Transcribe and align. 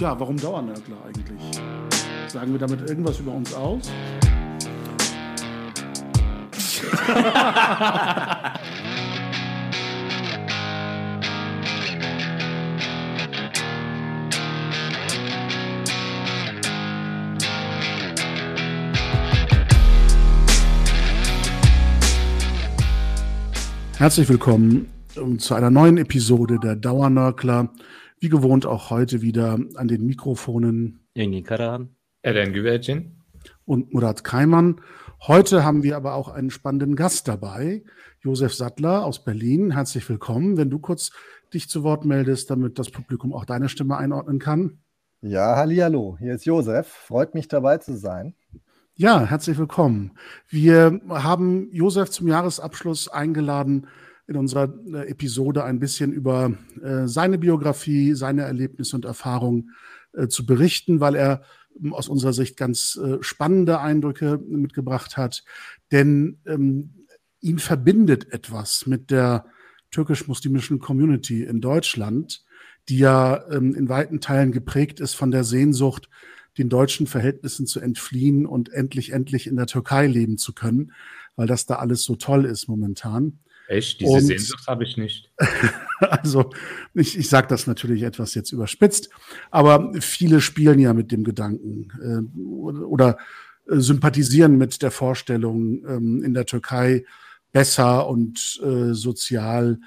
Ja, 0.00 0.18
warum 0.20 0.36
Dauernörgler 0.36 0.96
eigentlich? 1.04 1.60
Sagen 2.28 2.52
wir 2.52 2.60
damit 2.60 2.88
irgendwas 2.88 3.18
über 3.18 3.32
uns 3.32 3.52
aus? 3.52 3.90
Herzlich 23.98 24.28
willkommen 24.28 24.86
ähm, 25.16 25.40
zu 25.40 25.56
einer 25.56 25.70
neuen 25.70 25.98
Episode 25.98 26.60
der 26.62 26.76
Dauernörkler. 26.76 27.70
Wie 28.20 28.28
gewohnt 28.28 28.66
auch 28.66 28.90
heute 28.90 29.22
wieder 29.22 29.58
an 29.76 29.86
den 29.86 30.04
Mikrofonen 30.04 30.98
Engin 31.14 31.44
Karahan, 31.44 31.90
Eren 32.22 32.52
Güvercin 32.52 33.22
und 33.64 33.94
Murat 33.94 34.24
Kaiman. 34.24 34.80
Heute 35.28 35.64
haben 35.64 35.84
wir 35.84 35.96
aber 35.96 36.14
auch 36.14 36.28
einen 36.28 36.50
spannenden 36.50 36.96
Gast 36.96 37.28
dabei, 37.28 37.84
Josef 38.20 38.54
Sattler 38.54 39.04
aus 39.04 39.22
Berlin. 39.22 39.70
Herzlich 39.70 40.08
willkommen. 40.08 40.56
Wenn 40.56 40.68
du 40.68 40.80
kurz 40.80 41.12
dich 41.54 41.68
zu 41.68 41.84
Wort 41.84 42.04
meldest, 42.04 42.50
damit 42.50 42.80
das 42.80 42.90
Publikum 42.90 43.32
auch 43.32 43.44
deine 43.44 43.68
Stimme 43.68 43.96
einordnen 43.96 44.40
kann. 44.40 44.78
Ja, 45.20 45.54
hallo, 45.54 46.16
hier 46.18 46.34
ist 46.34 46.44
Josef. 46.44 46.88
Freut 46.88 47.34
mich 47.34 47.46
dabei 47.46 47.78
zu 47.78 47.96
sein. 47.96 48.34
Ja, 48.96 49.24
herzlich 49.24 49.58
willkommen. 49.58 50.18
Wir 50.48 51.00
haben 51.08 51.68
Josef 51.70 52.10
zum 52.10 52.26
Jahresabschluss 52.26 53.06
eingeladen, 53.08 53.86
in 54.28 54.36
unserer 54.36 54.72
äh, 54.92 55.08
Episode 55.08 55.64
ein 55.64 55.80
bisschen 55.80 56.12
über 56.12 56.52
äh, 56.82 57.08
seine 57.08 57.38
Biografie, 57.38 58.12
seine 58.14 58.42
Erlebnisse 58.42 58.94
und 58.94 59.06
Erfahrungen 59.06 59.74
äh, 60.12 60.28
zu 60.28 60.46
berichten, 60.46 61.00
weil 61.00 61.16
er 61.16 61.42
ähm, 61.82 61.94
aus 61.94 62.08
unserer 62.08 62.34
Sicht 62.34 62.56
ganz 62.56 62.98
spannende 63.20 63.80
Eindrücke 63.80 64.38
mitgebracht 64.46 65.16
hat. 65.16 65.44
Denn 65.90 66.38
ähm, 66.46 67.06
ihn 67.40 67.58
verbindet 67.58 68.32
etwas 68.32 68.86
mit 68.86 69.10
der 69.10 69.46
türkisch-muslimischen 69.90 70.78
Community 70.78 71.44
in 71.44 71.60
Deutschland, 71.60 72.44
die 72.88 72.98
ja 72.98 73.42
ähm, 73.50 73.74
in 73.74 73.88
weiten 73.88 74.20
Teilen 74.20 74.52
geprägt 74.52 75.00
ist 75.00 75.14
von 75.14 75.30
der 75.30 75.44
Sehnsucht, 75.44 76.10
den 76.58 76.68
deutschen 76.68 77.06
Verhältnissen 77.06 77.66
zu 77.66 77.80
entfliehen 77.80 78.44
und 78.44 78.70
endlich, 78.70 79.12
endlich 79.12 79.46
in 79.46 79.56
der 79.56 79.66
Türkei 79.66 80.06
leben 80.06 80.36
zu 80.36 80.52
können, 80.52 80.92
weil 81.36 81.46
das 81.46 81.64
da 81.64 81.76
alles 81.76 82.02
so 82.02 82.16
toll 82.16 82.44
ist 82.44 82.68
momentan. 82.68 83.38
Echt? 83.68 84.00
Diese 84.00 84.12
und, 84.12 84.20
Sehnsucht 84.22 84.66
habe 84.66 84.82
ich 84.84 84.96
nicht. 84.96 85.30
also, 86.00 86.50
ich, 86.94 87.18
ich 87.18 87.28
sage 87.28 87.48
das 87.48 87.66
natürlich 87.66 88.02
etwas 88.02 88.34
jetzt 88.34 88.50
überspitzt, 88.50 89.10
aber 89.50 89.92
viele 90.00 90.40
spielen 90.40 90.78
ja 90.78 90.94
mit 90.94 91.12
dem 91.12 91.22
Gedanken 91.22 91.88
äh, 92.02 92.82
oder 92.82 93.18
äh, 93.68 93.76
sympathisieren 93.78 94.56
mit 94.56 94.80
der 94.80 94.90
Vorstellung, 94.90 95.84
ähm, 95.86 96.22
in 96.24 96.32
der 96.32 96.46
Türkei 96.46 97.04
besser 97.52 98.08
und 98.08 98.58
äh, 98.64 98.94
sozial 98.94 99.80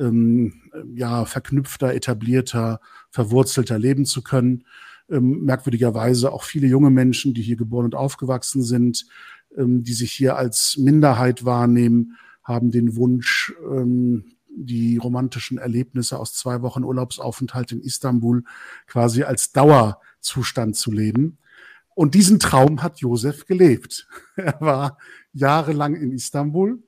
ähm, 0.00 0.70
ja, 0.94 1.24
verknüpfter, 1.24 1.94
etablierter, 1.94 2.80
verwurzelter 3.10 3.78
leben 3.78 4.04
zu 4.04 4.22
können 4.22 4.64
ähm, 5.10 5.44
merkwürdigerweise 5.44 6.32
auch 6.32 6.42
viele 6.42 6.66
junge 6.66 6.90
Menschen, 6.90 7.34
die 7.34 7.42
hier 7.42 7.56
geboren 7.56 7.86
und 7.86 7.94
aufgewachsen 7.94 8.62
sind, 8.62 9.06
ähm, 9.56 9.82
die 9.82 9.94
sich 9.94 10.12
hier 10.12 10.36
als 10.36 10.76
Minderheit 10.76 11.44
wahrnehmen, 11.44 12.16
haben 12.48 12.70
den 12.70 12.96
Wunsch, 12.96 13.54
ähm, 13.70 14.24
die 14.48 14.96
romantischen 14.96 15.58
Erlebnisse 15.58 16.18
aus 16.18 16.32
zwei 16.32 16.62
Wochen 16.62 16.82
Urlaubsaufenthalt 16.82 17.70
in 17.70 17.80
Istanbul 17.80 18.42
quasi 18.86 19.22
als 19.22 19.52
Dauerzustand 19.52 20.74
zu 20.74 20.90
leben. 20.90 21.38
Und 21.94 22.14
diesen 22.14 22.38
Traum 22.40 22.82
hat 22.82 23.00
Josef 23.00 23.46
gelebt. 23.46 24.08
Er 24.36 24.60
war 24.60 24.98
jahrelang 25.32 25.94
in 25.94 26.12
Istanbul 26.12 26.82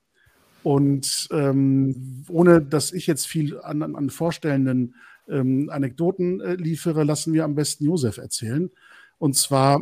und 0.63 1.29
ähm, 1.33 2.25
ohne 2.29 2.61
dass 2.63 2.93
ich 2.93 3.07
jetzt 3.07 3.27
viel 3.27 3.59
an, 3.61 3.83
an 3.83 4.11
vorstellenden 4.11 4.95
ähm, 5.29 5.71
Anekdoten 5.71 6.41
äh, 6.41 6.55
liefere, 6.55 7.05
lassen 7.05 7.33
wir 7.33 7.45
am 7.45 7.55
besten 7.55 7.85
Josef 7.85 8.19
erzählen. 8.19 8.71
Und 9.19 9.37
zwar 9.37 9.81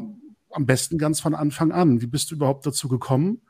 am 0.51 0.67
besten 0.67 0.99
ganz 0.99 1.21
von 1.21 1.35
Anfang 1.35 1.73
an. 1.73 2.01
Wie 2.01 2.07
bist 2.07 2.31
du 2.31 2.37
überhaupt 2.37 2.67
dazu 2.67 2.89
gekommen, 2.89 3.43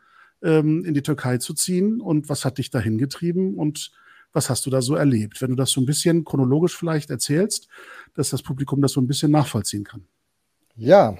ähm, 0.43 0.85
in 0.85 0.95
die 0.95 1.03
Türkei 1.03 1.39
zu 1.39 1.55
ziehen? 1.55 2.01
Und 2.01 2.29
was 2.29 2.45
hat 2.45 2.59
dich 2.59 2.71
dahin 2.71 2.99
getrieben? 2.99 3.57
Und 3.57 3.93
was 4.33 4.51
hast 4.51 4.67
du 4.67 4.71
da 4.71 4.83
so 4.83 4.95
erlebt? 4.95 5.41
Wenn 5.41 5.51
du 5.51 5.57
das 5.57 5.71
so 5.71 5.81
ein 5.81 5.87
bisschen 5.87 6.25
chronologisch 6.25 6.77
vielleicht 6.77 7.11
erzählst, 7.11 7.69
dass 8.15 8.31
das 8.31 8.43
Publikum 8.43 8.81
das 8.81 8.93
so 8.93 9.01
ein 9.01 9.07
bisschen 9.07 9.31
nachvollziehen 9.31 9.85
kann. 9.85 10.05
Ja, 10.77 11.17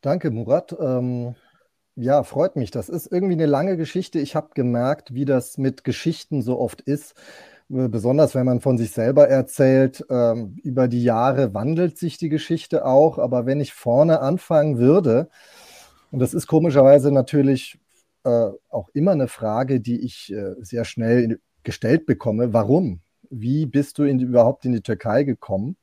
danke, 0.00 0.30
Murat. 0.30 0.74
Ähm, 0.78 1.34
ja, 1.96 2.22
freut 2.22 2.56
mich. 2.56 2.70
Das 2.70 2.88
ist 2.88 3.10
irgendwie 3.10 3.34
eine 3.34 3.46
lange 3.46 3.76
Geschichte. 3.76 4.18
Ich 4.18 4.36
habe 4.36 4.50
gemerkt, 4.54 5.14
wie 5.14 5.24
das 5.24 5.58
mit 5.58 5.84
Geschichten 5.84 6.42
so 6.42 6.58
oft 6.58 6.80
ist 6.82 7.14
besonders 7.68 8.34
wenn 8.34 8.46
man 8.46 8.60
von 8.60 8.78
sich 8.78 8.92
selber 8.92 9.28
erzählt, 9.28 10.04
ähm, 10.08 10.56
über 10.62 10.88
die 10.88 11.02
Jahre 11.02 11.52
wandelt 11.54 11.98
sich 11.98 12.18
die 12.18 12.28
Geschichte 12.28 12.84
auch. 12.84 13.18
Aber 13.18 13.46
wenn 13.46 13.60
ich 13.60 13.72
vorne 13.72 14.20
anfangen 14.20 14.78
würde, 14.78 15.28
und 16.12 16.20
das 16.20 16.34
ist 16.34 16.46
komischerweise 16.46 17.10
natürlich 17.10 17.78
äh, 18.26 18.50
auch 18.70 18.88
immer 18.92 19.12
eine 19.12 19.28
Frage, 19.28 19.80
die 19.80 20.00
ich 20.00 20.32
äh, 20.32 20.54
sehr 20.60 20.84
schnell 20.84 21.38
gestellt 21.62 22.06
bekomme, 22.06 22.52
warum? 22.52 23.00
Wie 23.30 23.66
bist 23.66 23.98
du 23.98 24.02
in, 24.02 24.18
überhaupt 24.18 24.64
in 24.64 24.72
die 24.72 24.80
Türkei 24.80 25.22
gekommen? 25.22 25.76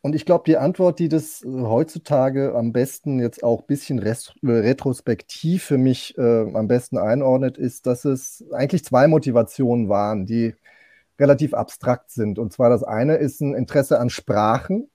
Und 0.00 0.14
ich 0.14 0.24
glaube, 0.24 0.44
die 0.46 0.56
Antwort, 0.56 1.00
die 1.00 1.08
das 1.08 1.42
äh, 1.42 1.48
heutzutage 1.48 2.54
am 2.54 2.72
besten 2.72 3.18
jetzt 3.18 3.42
auch 3.42 3.62
ein 3.62 3.66
bisschen 3.66 3.98
retrospektiv 3.98 5.64
für 5.64 5.78
mich 5.78 6.16
äh, 6.16 6.52
am 6.54 6.68
besten 6.68 6.98
einordnet, 6.98 7.58
ist, 7.58 7.86
dass 7.86 8.04
es 8.04 8.44
eigentlich 8.52 8.84
zwei 8.84 9.08
Motivationen 9.08 9.88
waren, 9.88 10.24
die 10.24 10.54
relativ 11.18 11.54
abstrakt 11.54 12.12
sind. 12.12 12.38
Und 12.38 12.52
zwar 12.52 12.70
das 12.70 12.84
eine 12.84 13.16
ist 13.16 13.40
ein 13.40 13.54
Interesse 13.54 13.98
an 13.98 14.10
Sprachen, 14.10 14.88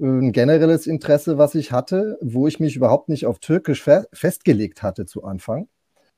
ein 0.00 0.32
generelles 0.32 0.86
Interesse, 0.86 1.36
was 1.36 1.54
ich 1.54 1.70
hatte, 1.70 2.18
wo 2.22 2.48
ich 2.48 2.58
mich 2.58 2.76
überhaupt 2.76 3.10
nicht 3.10 3.26
auf 3.26 3.38
Türkisch 3.38 3.82
fe 3.82 4.08
festgelegt 4.14 4.82
hatte 4.82 5.04
zu 5.04 5.24
Anfang. 5.24 5.68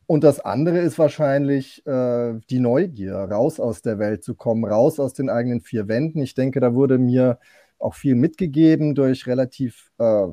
Und 0.06 0.25
das 0.25 0.41
andere 0.41 0.78
ist 0.78 0.98
wahrscheinlich 0.98 1.87
äh, 1.87 2.34
die 2.50 2.60
Neugier, 2.60 3.16
raus 3.16 3.60
aus 3.60 3.82
der 3.82 3.98
Welt 3.98 4.22
zu 4.22 4.34
kommen, 4.34 4.65
raus 4.65 5.00
aus 5.00 5.15
den 5.15 5.31
eigenen 5.31 5.60
vier 5.60 5.88
Wänden. 5.88 6.20
Ich 6.20 6.34
denke, 6.34 6.60
da 6.60 6.75
wurde 6.75 6.98
mir 6.98 7.38
auch 7.78 7.94
viel 7.94 8.15
mitgegeben 8.15 8.94
durch 8.94 9.26
relativ 9.26 9.91
äh, 9.98 10.26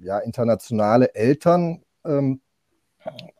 ja, 0.00 0.18
internationale 0.18 1.14
Eltern, 1.14 1.82
ähm, 2.04 2.40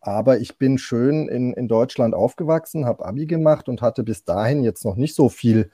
aber 0.00 0.41
ich 0.41 0.56
bin 0.56 0.78
schön 0.78 1.28
in, 1.28 1.52
in 1.52 1.68
Deutschland 1.68 2.14
aufgewachsen, 2.14 2.86
habe 2.86 3.04
Abi 3.04 3.26
gemacht 3.26 3.68
und 3.68 3.82
hatte 3.82 4.02
bis 4.02 4.24
dahin 4.24 4.64
jetzt 4.64 4.84
noch 4.84 4.97
nicht 4.97 5.14
so 5.14 5.28
viel 5.28 5.70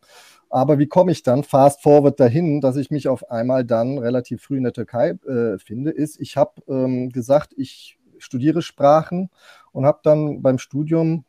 Aber 0.50 0.80
wie 0.80 0.88
komme 0.88 1.12
ich 1.12 1.24
dann 1.24 1.44
fast 1.44 1.82
forward 1.82 2.20
dahin, 2.20 2.62
dass 2.62 2.78
ich 2.78 2.92
mich 2.92 3.08
auf 3.08 3.30
einmal 3.30 3.66
dann 3.66 3.98
relativ 3.98 4.42
früh 4.42 4.58
in 4.58 4.64
der 4.64 4.74
Türkei 4.74 5.18
äh, 5.28 5.58
finde, 5.60 5.92
ist, 5.92 6.20
ich 6.20 6.38
habe 6.38 6.62
ähm, 6.68 7.10
gesagt, 7.10 7.54
ich 7.58 7.98
studiere 8.18 8.62
Sprachen 8.62 9.30
und 9.72 9.86
habe 9.86 10.00
dann 10.04 10.42
beim 10.42 10.58
Studium 10.58 11.26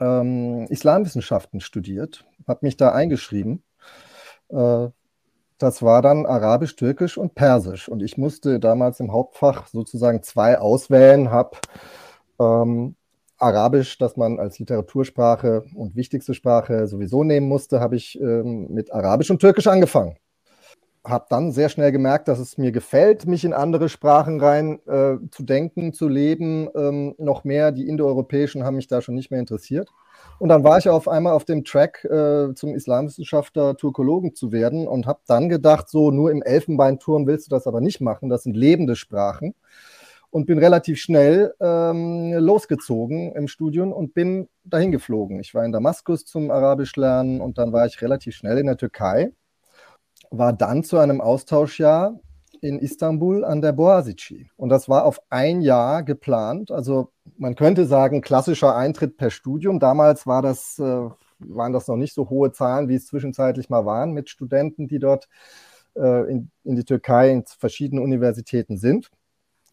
ähm, 0.00 0.66
Islamwissenschaften 0.68 1.60
studiert, 1.60 2.26
habe 2.46 2.60
mich 2.62 2.76
da 2.76 2.92
eingeschrieben. 2.92 3.62
Äh, 4.48 4.88
das 5.58 5.82
war 5.82 6.02
dann 6.02 6.26
Arabisch, 6.26 6.76
Türkisch 6.76 7.16
und 7.16 7.34
Persisch. 7.34 7.88
Und 7.88 8.02
ich 8.02 8.18
musste 8.18 8.60
damals 8.60 9.00
im 9.00 9.12
Hauptfach 9.12 9.68
sozusagen 9.68 10.22
zwei 10.22 10.58
auswählen, 10.58 11.30
habe 11.30 11.56
ähm, 12.38 12.94
Arabisch, 13.38 13.98
das 13.98 14.16
man 14.16 14.38
als 14.38 14.58
Literatursprache 14.58 15.64
und 15.74 15.96
wichtigste 15.96 16.34
Sprache 16.34 16.86
sowieso 16.86 17.24
nehmen 17.24 17.48
musste, 17.48 17.80
habe 17.80 17.96
ich 17.96 18.20
ähm, 18.20 18.68
mit 18.70 18.92
Arabisch 18.92 19.30
und 19.30 19.40
Türkisch 19.40 19.66
angefangen 19.66 20.16
habe 21.08 21.26
dann 21.28 21.52
sehr 21.52 21.68
schnell 21.68 21.92
gemerkt, 21.92 22.28
dass 22.28 22.38
es 22.38 22.58
mir 22.58 22.72
gefällt, 22.72 23.26
mich 23.26 23.44
in 23.44 23.52
andere 23.52 23.88
Sprachen 23.88 24.40
rein 24.40 24.80
äh, 24.86 25.16
zu 25.30 25.42
denken, 25.44 25.92
zu 25.92 26.08
leben. 26.08 26.68
Ähm, 26.74 27.14
noch 27.18 27.44
mehr, 27.44 27.72
die 27.72 27.86
indoeuropäischen 27.86 28.64
haben 28.64 28.76
mich 28.76 28.88
da 28.88 29.00
schon 29.00 29.14
nicht 29.14 29.30
mehr 29.30 29.40
interessiert. 29.40 29.88
Und 30.38 30.48
dann 30.48 30.64
war 30.64 30.78
ich 30.78 30.88
auf 30.88 31.08
einmal 31.08 31.32
auf 31.32 31.44
dem 31.44 31.64
Track 31.64 32.04
äh, 32.04 32.52
zum 32.54 32.74
Islamwissenschaftler 32.74 33.76
Turkologen 33.76 34.34
zu 34.34 34.52
werden 34.52 34.86
und 34.86 35.06
habe 35.06 35.20
dann 35.26 35.48
gedacht, 35.48 35.88
so 35.88 36.10
nur 36.10 36.30
im 36.30 36.42
Elfenbeinturm 36.42 37.26
willst 37.26 37.46
du 37.46 37.50
das 37.50 37.66
aber 37.66 37.80
nicht 37.80 38.00
machen, 38.00 38.28
das 38.28 38.42
sind 38.42 38.56
lebende 38.56 38.96
Sprachen. 38.96 39.54
Und 40.36 40.44
bin 40.44 40.58
relativ 40.58 40.98
schnell 40.98 41.54
ähm, 41.60 42.34
losgezogen 42.34 43.32
im 43.32 43.48
Studium 43.48 43.90
und 43.90 44.12
bin 44.12 44.50
dahin 44.64 44.92
geflogen. 44.92 45.40
Ich 45.40 45.54
war 45.54 45.64
in 45.64 45.72
Damaskus 45.72 46.26
zum 46.26 46.50
Arabisch 46.50 46.94
lernen 46.96 47.40
und 47.40 47.56
dann 47.56 47.72
war 47.72 47.86
ich 47.86 48.02
relativ 48.02 48.36
schnell 48.36 48.58
in 48.58 48.66
der 48.66 48.76
Türkei. 48.76 49.32
War 50.30 50.52
dann 50.52 50.84
zu 50.84 50.98
einem 50.98 51.22
Austauschjahr 51.22 52.20
in 52.60 52.78
Istanbul 52.80 53.46
an 53.46 53.62
der 53.62 53.74
Boğaziçi. 53.74 54.50
Und 54.58 54.68
das 54.68 54.90
war 54.90 55.06
auf 55.06 55.22
ein 55.30 55.62
Jahr 55.62 56.02
geplant. 56.02 56.70
Also 56.70 57.12
man 57.38 57.54
könnte 57.54 57.86
sagen, 57.86 58.20
klassischer 58.20 58.76
Eintritt 58.76 59.16
per 59.16 59.30
Studium. 59.30 59.80
Damals 59.80 60.26
war 60.26 60.42
das, 60.42 60.78
äh, 60.78 61.08
waren 61.38 61.72
das 61.72 61.88
noch 61.88 61.96
nicht 61.96 62.12
so 62.12 62.28
hohe 62.28 62.52
Zahlen, 62.52 62.90
wie 62.90 62.96
es 62.96 63.06
zwischenzeitlich 63.06 63.70
mal 63.70 63.86
waren 63.86 64.12
mit 64.12 64.28
Studenten, 64.28 64.86
die 64.86 64.98
dort 64.98 65.30
äh, 65.94 66.30
in, 66.30 66.50
in 66.62 66.76
die 66.76 66.84
Türkei 66.84 67.30
in 67.30 67.42
verschiedene 67.46 68.02
Universitäten 68.02 68.76
sind. 68.76 69.10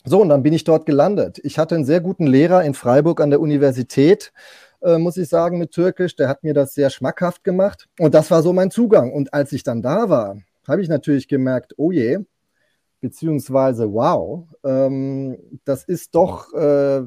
So, 0.05 0.21
und 0.21 0.29
dann 0.29 0.43
bin 0.43 0.53
ich 0.53 0.65
dort 0.65 0.85
gelandet. 0.85 1.39
Ich 1.43 1.57
hatte 1.57 1.75
einen 1.75 1.85
sehr 1.85 2.01
guten 2.01 2.27
Lehrer 2.27 2.63
in 2.63 2.73
Freiburg 2.73 3.21
an 3.21 3.29
der 3.29 3.39
Universität, 3.39 4.33
äh, 4.81 4.97
muss 4.97 5.15
ich 5.15 5.29
sagen, 5.29 5.57
mit 5.57 5.71
Türkisch. 5.71 6.15
Der 6.15 6.27
hat 6.27 6.43
mir 6.43 6.53
das 6.53 6.73
sehr 6.73 6.89
schmackhaft 6.89 7.43
gemacht. 7.43 7.87
Und 7.99 8.13
das 8.13 8.29
war 8.29 8.43
so 8.43 8.51
mein 8.51 8.69
Zugang. 8.69 9.13
Und 9.13 9.33
als 9.33 9.53
ich 9.53 9.63
dann 9.63 9.81
da 9.81 10.09
war, 10.09 10.37
habe 10.67 10.81
ich 10.81 10.89
natürlich 10.89 11.27
gemerkt, 11.29 11.73
oh 11.77 11.91
je, 11.91 12.19
beziehungsweise 12.99 13.93
wow, 13.93 14.45
ähm, 14.65 15.37
das 15.65 15.85
ist 15.85 16.15
doch, 16.15 16.53
äh, 16.53 17.03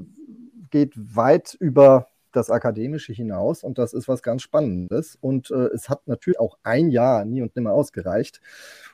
geht 0.71 0.95
weit 0.97 1.55
über 1.61 2.09
das 2.33 2.51
Akademische 2.51 3.13
hinaus 3.13 3.63
und 3.63 3.79
das 3.79 3.95
ist 3.95 4.09
was 4.09 4.23
ganz 4.23 4.43
Spannendes. 4.43 5.17
Und 5.21 5.51
äh, 5.51 5.69
es 5.75 5.89
hat 5.89 6.07
natürlich 6.07 6.41
auch 6.41 6.59
ein 6.63 6.91
Jahr 6.91 7.25
nie 7.25 7.43
und 7.43 7.57
nimmer 7.57 7.73
ausgereicht, 7.73 8.41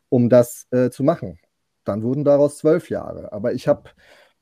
um 0.08 0.28
das 0.28 0.66
äh, 0.70 0.90
zu 0.90 1.04
machen. 1.04 1.38
Dann 1.84 2.02
wurden 2.02 2.24
daraus 2.24 2.58
zwölf 2.58 2.90
Jahre. 2.90 3.32
Aber 3.32 3.52
ich 3.52 3.68
habe 3.68 3.90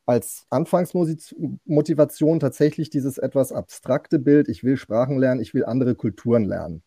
als 0.07 0.47
Anfangsmotivation 0.51 2.41
tatsächlich 2.41 2.91
dieses 2.91 3.19
etwas 3.19 3.53
abstrakte 3.53 4.19
Bild, 4.19 4.49
ich 4.49 4.65
will 4.65 4.77
Sprachen 4.77 5.19
lernen, 5.19 5.41
ich 5.41 5.55
will 5.55 5.65
andere 5.65 5.95
Kulturen 5.95 6.45
lernen. 6.45 6.83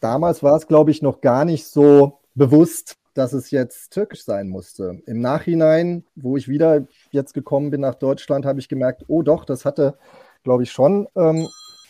Damals 0.00 0.42
war 0.42 0.56
es, 0.56 0.66
glaube 0.66 0.90
ich, 0.90 1.02
noch 1.02 1.20
gar 1.20 1.44
nicht 1.44 1.66
so 1.66 2.20
bewusst, 2.34 2.96
dass 3.14 3.32
es 3.32 3.50
jetzt 3.50 3.92
türkisch 3.92 4.24
sein 4.24 4.48
musste. 4.48 5.00
Im 5.06 5.20
Nachhinein, 5.20 6.04
wo 6.14 6.36
ich 6.36 6.48
wieder 6.48 6.86
jetzt 7.10 7.32
gekommen 7.32 7.70
bin 7.70 7.80
nach 7.80 7.94
Deutschland, 7.94 8.44
habe 8.44 8.60
ich 8.60 8.68
gemerkt, 8.68 9.04
oh 9.08 9.22
doch, 9.22 9.44
das 9.44 9.64
hatte, 9.64 9.98
glaube 10.44 10.62
ich, 10.62 10.70
schon 10.70 11.08
ähm, 11.16 11.48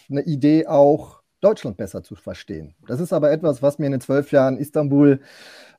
eine 0.08 0.22
Idee 0.22 0.66
auch, 0.68 1.15
Deutschland 1.40 1.76
besser 1.76 2.02
zu 2.02 2.14
verstehen. 2.14 2.74
Das 2.86 3.00
ist 3.00 3.12
aber 3.12 3.30
etwas, 3.30 3.62
was 3.62 3.78
mir 3.78 3.86
in 3.86 3.92
den 3.92 4.00
zwölf 4.00 4.32
Jahren 4.32 4.58
Istanbul 4.58 5.20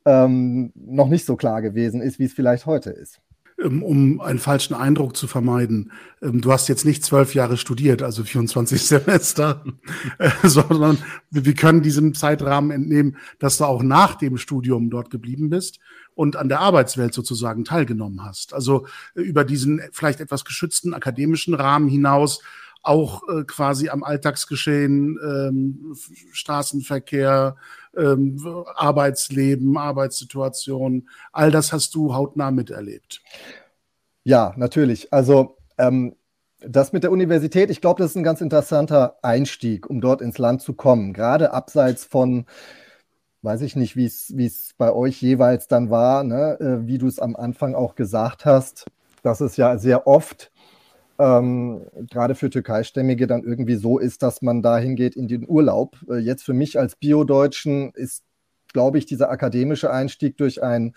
ähm, 0.05 0.71
noch 0.75 1.09
nicht 1.09 1.25
so 1.25 1.35
klar 1.35 1.61
gewesen 1.61 2.01
ist, 2.01 2.19
wie 2.19 2.25
es 2.25 2.33
vielleicht 2.33 2.65
heute 2.65 2.91
ist. 2.91 3.19
Ähm, 3.59 3.81
um 3.81 4.21
einen 4.21 4.37
falschen 4.37 4.75
Eindruck 4.75 5.17
zu 5.17 5.27
vermeiden. 5.27 5.91
Ähm, 6.21 6.41
du 6.41 6.51
hast 6.51 6.67
jetzt 6.67 6.85
nicht 6.85 7.03
zwölf 7.03 7.33
Jahre 7.33 7.57
studiert, 7.57 8.03
also 8.03 8.23
24 8.23 8.81
Semester, 8.85 9.63
äh, 10.19 10.29
sondern 10.43 10.99
wir 11.31 11.53
können 11.55 11.81
diesem 11.81 12.13
Zeitrahmen 12.13 12.69
entnehmen, 12.69 13.17
dass 13.39 13.57
du 13.57 13.65
auch 13.65 13.81
nach 13.81 14.15
dem 14.15 14.37
Studium 14.37 14.91
dort 14.91 15.09
geblieben 15.09 15.49
bist 15.49 15.79
und 16.13 16.35
an 16.35 16.49
der 16.49 16.59
Arbeitswelt 16.59 17.15
sozusagen 17.15 17.65
teilgenommen 17.65 18.23
hast. 18.23 18.53
Also 18.53 18.85
äh, 19.15 19.21
über 19.21 19.43
diesen 19.43 19.81
vielleicht 19.91 20.19
etwas 20.19 20.45
geschützten 20.45 20.93
akademischen 20.93 21.55
Rahmen 21.55 21.89
hinaus 21.89 22.41
auch 22.83 23.21
äh, 23.27 23.43
quasi 23.43 23.89
am 23.89 24.03
Alltagsgeschehen, 24.03 25.17
ähm, 25.23 25.95
Straßenverkehr, 26.31 27.55
ähm, 27.95 28.65
Arbeitsleben, 28.75 29.77
Arbeitssituation, 29.77 31.09
all 31.31 31.51
das 31.51 31.73
hast 31.73 31.95
du 31.95 32.13
hautnah 32.13 32.51
miterlebt. 32.51 33.21
Ja, 34.23 34.53
natürlich. 34.57 35.11
Also 35.13 35.57
ähm, 35.77 36.15
das 36.59 36.91
mit 36.91 37.03
der 37.03 37.11
Universität, 37.11 37.69
ich 37.69 37.81
glaube, 37.81 38.01
das 38.01 38.11
ist 38.11 38.17
ein 38.17 38.23
ganz 38.23 38.41
interessanter 38.41 39.17
Einstieg, 39.21 39.89
um 39.89 40.01
dort 40.01 40.21
ins 40.21 40.37
Land 40.37 40.61
zu 40.61 40.73
kommen. 40.73 41.13
Gerade 41.13 41.53
abseits 41.53 42.03
von, 42.03 42.45
weiß 43.41 43.61
ich 43.61 43.75
nicht, 43.75 43.95
wie 43.95 44.05
es 44.05 44.73
bei 44.77 44.91
euch 44.91 45.21
jeweils 45.21 45.67
dann 45.67 45.89
war, 45.89 46.23
ne? 46.23 46.57
äh, 46.59 46.87
wie 46.87 46.97
du 46.97 47.07
es 47.07 47.19
am 47.19 47.35
Anfang 47.35 47.75
auch 47.75 47.95
gesagt 47.95 48.45
hast, 48.45 48.85
dass 49.23 49.41
es 49.41 49.57
ja 49.57 49.77
sehr 49.77 50.07
oft 50.07 50.51
ähm, 51.19 51.85
gerade 52.09 52.35
für 52.35 52.49
Türkeistämmige 52.49 53.27
dann 53.27 53.43
irgendwie 53.43 53.75
so 53.75 53.97
ist, 53.97 54.23
dass 54.23 54.41
man 54.41 54.61
dahin 54.61 54.95
geht 54.95 55.15
in 55.15 55.27
den 55.27 55.47
Urlaub. 55.47 55.97
Äh, 56.09 56.17
jetzt 56.17 56.43
für 56.43 56.53
mich 56.53 56.79
als 56.79 56.95
Bio-Deutschen 56.95 57.91
ist, 57.93 58.23
glaube 58.73 58.97
ich, 58.97 59.05
dieser 59.05 59.29
akademische 59.29 59.91
Einstieg 59.91 60.37
durch 60.37 60.63
ein 60.63 60.93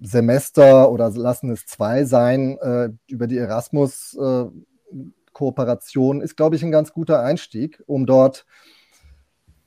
Semester 0.00 0.90
oder 0.90 1.10
lassen 1.10 1.50
es 1.50 1.66
zwei 1.66 2.04
sein 2.04 2.56
äh, 2.58 2.90
über 3.06 3.26
die 3.26 3.38
Erasmus-Kooperation, 3.38 6.20
äh, 6.20 6.24
ist, 6.24 6.36
glaube 6.36 6.56
ich, 6.56 6.62
ein 6.62 6.70
ganz 6.70 6.92
guter 6.92 7.22
Einstieg, 7.22 7.82
um 7.86 8.04
dort 8.06 8.46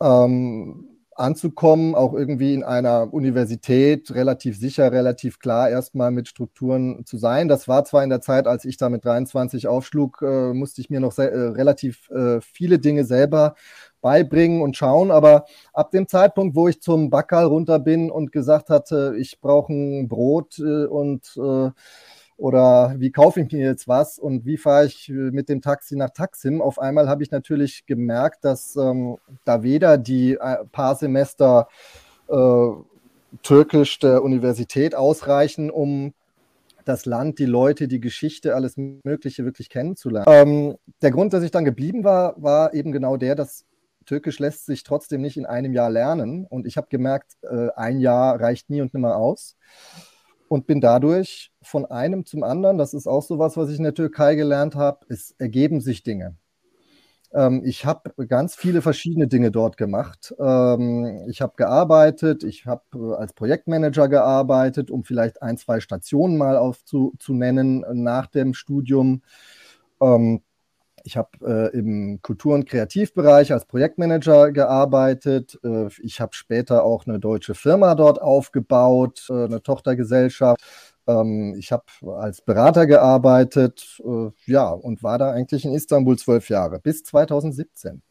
ähm, 0.02 0.93
anzukommen, 1.16 1.96
auch 1.96 2.14
irgendwie 2.14 2.54
in 2.54 2.64
einer 2.64 3.14
Universität 3.14 4.12
relativ 4.14 4.58
sicher, 4.58 4.92
relativ 4.92 5.40
klar 5.40 5.70
erstmal 5.70 6.12
mit 6.12 6.28
Strukturen 6.28 7.06
zu 7.06 7.18
sein. 7.18 7.48
Das 7.48 7.68
war 7.68 7.86
zwar 7.86 8.04
in 8.04 8.10
der 8.10 8.22
Zeit, 8.22 8.48
als 8.48 8.66
ich 8.66 8.78
da 8.78 8.90
mit 8.90 9.06
23 9.06 9.68
aufschlug, 9.68 10.22
äh, 10.22 10.54
musste 10.54 10.82
ich 10.82 10.90
mir 10.90 11.00
noch 11.00 11.12
sehr, 11.12 11.32
äh, 11.32 11.48
relativ 11.50 12.10
äh, 12.10 12.40
viele 12.42 12.80
Dinge 12.80 13.06
selber 13.06 13.56
beibringen 14.02 14.62
und 14.62 14.76
schauen, 14.76 15.12
aber 15.12 15.46
ab 15.74 15.92
dem 15.92 16.08
Zeitpunkt, 16.08 16.56
wo 16.56 16.68
ich 16.68 16.82
zum 16.82 17.10
Backal 17.10 17.46
runter 17.46 17.80
bin 17.80 18.12
und 18.12 18.32
gesagt 18.32 18.70
hatte, 18.70 19.16
ich 19.18 19.40
brauche 19.40 19.72
ein 19.74 20.08
Brot 20.08 20.60
äh, 20.60 20.86
und 20.86 21.36
äh, 21.38 21.72
oder 22.38 22.96
wie 22.98 23.12
kaufe 23.12 23.42
ich 23.42 23.52
mir 23.52 23.66
jetzt 23.66 23.88
was 23.88 24.20
und 24.20 24.46
wie 24.46 24.58
fahre 24.58 24.86
ich 24.86 25.10
äh, 25.10 25.14
mit 25.14 25.50
dem 25.50 25.62
Taxi 25.62 25.96
nach 25.96 26.10
Taksim. 26.10 26.62
Auf 26.62 26.80
einmal 26.80 27.08
habe 27.08 27.24
ich 27.24 27.32
natürlich 27.32 27.86
gemerkt, 27.86 28.44
dass 28.46 28.76
ähm, 28.76 29.18
da 29.46 29.64
weder 29.64 29.98
die 29.98 30.34
äh, 30.34 30.66
paar 30.72 30.96
Semester 30.96 31.68
äh, 32.28 32.68
Türkisch 33.42 34.00
der 34.00 34.24
Universität 34.24 34.96
ausreichen, 34.96 35.70
um 35.70 36.14
das 36.86 37.06
Land, 37.06 37.40
die 37.40 37.46
Leute, 37.46 37.88
die 37.88 38.02
Geschichte, 38.02 38.56
alles 38.56 38.76
Mögliche 38.78 39.46
wirklich 39.46 39.70
kennenzulernen. 39.70 40.26
Ähm, 40.28 40.76
der 41.02 41.12
Grund, 41.12 41.34
dass 41.34 41.44
ich 41.44 41.52
dann 41.52 41.66
geblieben 41.66 42.04
war, 42.04 42.42
war 42.42 42.74
eben 42.74 42.92
genau 42.92 43.16
der, 43.18 43.36
dass 43.36 43.66
Türkisch 44.06 44.40
lässt 44.40 44.66
sich 44.66 44.84
trotzdem 44.84 45.22
nicht 45.22 45.38
in 45.38 45.46
einem 45.46 45.74
Jahr 45.74 45.90
lernen. 45.90 46.46
Und 46.46 46.68
ich 46.68 46.76
habe 46.76 46.88
gemerkt, 46.90 47.38
äh, 47.42 47.70
ein 47.76 48.00
Jahr 48.00 48.40
reicht 48.40 48.70
nie 48.70 48.82
und 48.82 48.94
nimmer 48.94 49.16
aus 49.16 49.56
und 50.54 50.68
bin 50.68 50.82
dadurch 50.82 51.52
von 51.64 51.88
einem 51.88 52.28
zum 52.28 52.44
anderen, 52.44 52.78
das 52.78 52.94
ist 52.94 53.08
auch 53.08 53.24
so 53.24 53.40
was, 53.40 53.58
was 53.58 53.72
ich 53.72 53.78
in 53.80 53.84
der 53.86 53.96
Türkei 53.96 54.36
gelernt 54.36 54.76
habe, 54.76 55.00
es 55.10 55.34
ergeben 55.40 55.82
sich 55.82 56.04
Dinge. 56.04 56.36
Ähm, 57.34 57.64
ich 57.66 57.88
habe 57.88 58.14
ganz 58.28 58.54
viele 58.54 58.84
verschiedene 58.84 59.28
Dinge 59.28 59.50
dort 59.50 59.78
gemacht. 59.78 60.32
Ähm, 60.40 61.26
ich 61.28 61.42
habe 61.42 61.54
gearbeitet, 61.56 62.44
ich 62.44 62.68
habe 62.68 62.84
äh, 62.94 63.16
als 63.16 63.34
Projektmanager 63.34 64.08
gearbeitet, 64.08 64.92
um 64.92 65.04
vielleicht 65.04 65.42
ein, 65.42 65.58
zwei 65.58 65.80
Stationen 65.80 66.38
mal 66.38 66.56
aufzunennen 66.56 67.84
nach 68.04 68.28
dem 68.28 68.54
Studium. 68.54 69.24
Ähm, 70.00 70.44
ich 71.04 71.18
habe 71.18 71.30
äh, 71.74 71.78
im 71.78 72.22
Kultur- 72.22 72.56
und 72.56 72.68
Kreativbereich 72.68 73.52
als 73.52 73.66
Projektmanager 73.66 74.52
gearbeitet. 74.52 75.60
Äh, 75.64 75.88
ich 76.02 76.22
habe 76.22 76.34
später 76.34 76.84
auch 76.84 77.06
eine 77.06 77.20
deutsche 77.20 77.56
Firma 77.56 77.96
dort 77.96 78.22
aufgebaut, 78.22 79.28
äh, 79.30 79.46
eine 79.46 79.62
Tochtergesellschaft. 79.62 80.62
Ähm, 81.08 81.56
ich 81.58 81.72
habe 81.72 81.84
als 82.18 82.42
Berater 82.42 82.88
gearbeitet, 82.88 84.00
äh, 84.06 84.30
ja, 84.46 84.70
und 84.70 85.04
war 85.04 85.18
da 85.18 85.32
eigentlich 85.32 85.66
in 85.66 85.74
Istanbul 85.74 86.18
zwölf 86.18 86.50
Jahre, 86.50 86.80
bis 86.80 87.04
2017. 87.04 88.02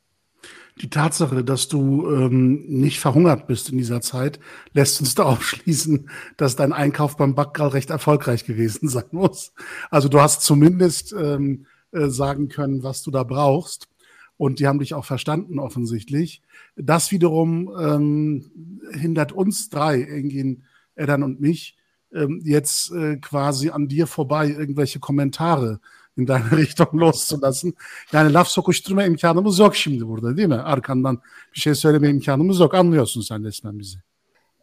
Die 0.80 0.90
Tatsache, 0.90 1.44
dass 1.44 1.68
du 1.68 2.10
ähm, 2.10 2.64
nicht 2.66 2.98
verhungert 2.98 3.46
bist 3.46 3.70
in 3.70 3.78
dieser 3.78 4.00
Zeit, 4.00 4.40
lässt 4.72 5.00
uns 5.00 5.14
darauf 5.14 5.42
schließen, 5.42 6.10
dass 6.36 6.56
dein 6.56 6.72
Einkauf 6.72 7.16
beim 7.16 7.34
Backgal 7.34 7.68
recht 7.68 7.90
erfolgreich 7.90 8.44
gewesen 8.44 8.88
sein 8.88 9.04
muss. 9.12 9.52
Also 9.90 10.08
du 10.08 10.20
hast 10.20 10.42
zumindest 10.42 11.12
ähm, 11.12 11.66
äh, 11.92 12.08
sagen 12.08 12.48
können, 12.48 12.82
was 12.82 13.02
du 13.02 13.10
da 13.10 13.22
brauchst. 13.24 13.88
Und 14.36 14.58
die 14.58 14.66
haben 14.66 14.80
dich 14.80 14.94
auch 14.94 15.04
verstanden 15.04 15.58
offensichtlich. 15.58 16.42
Das 16.76 17.12
wiederum 17.12 17.70
ähm, 17.78 18.50
hindert 18.92 19.32
uns 19.32 19.68
drei, 19.68 20.02
Engin, 20.02 20.64
Edan 20.96 21.22
und 21.22 21.40
mich, 21.40 21.76
ähm, 22.14 22.40
jetzt 22.44 22.90
äh, 22.92 23.16
quasi 23.16 23.70
an 23.70 23.88
dir 23.88 24.06
vorbei 24.06 24.48
irgendwelche 24.48 25.00
Kommentare 25.00 25.80
in 26.16 26.26
deine 26.26 26.52
Richtung 26.56 26.92
loszulassen. 26.92 27.74
Yani 28.12 28.32
laf 28.32 28.48
sokuşturma 28.48 29.04
imkanımız 29.04 29.58
yok 29.58 29.76
şimdi 29.76 30.08
burada 30.08 30.36
değil 30.36 30.48
mi? 30.48 30.54
Arkandan 30.54 31.18
bir 31.54 31.60
şey 31.60 31.74
söyleme 31.74 32.08
imkanımız 32.08 32.60
yok. 32.60 32.74
Anlıyorsun 32.74 33.20
sen 33.20 33.44
resmen 33.44 33.78
bizi. 33.78 33.98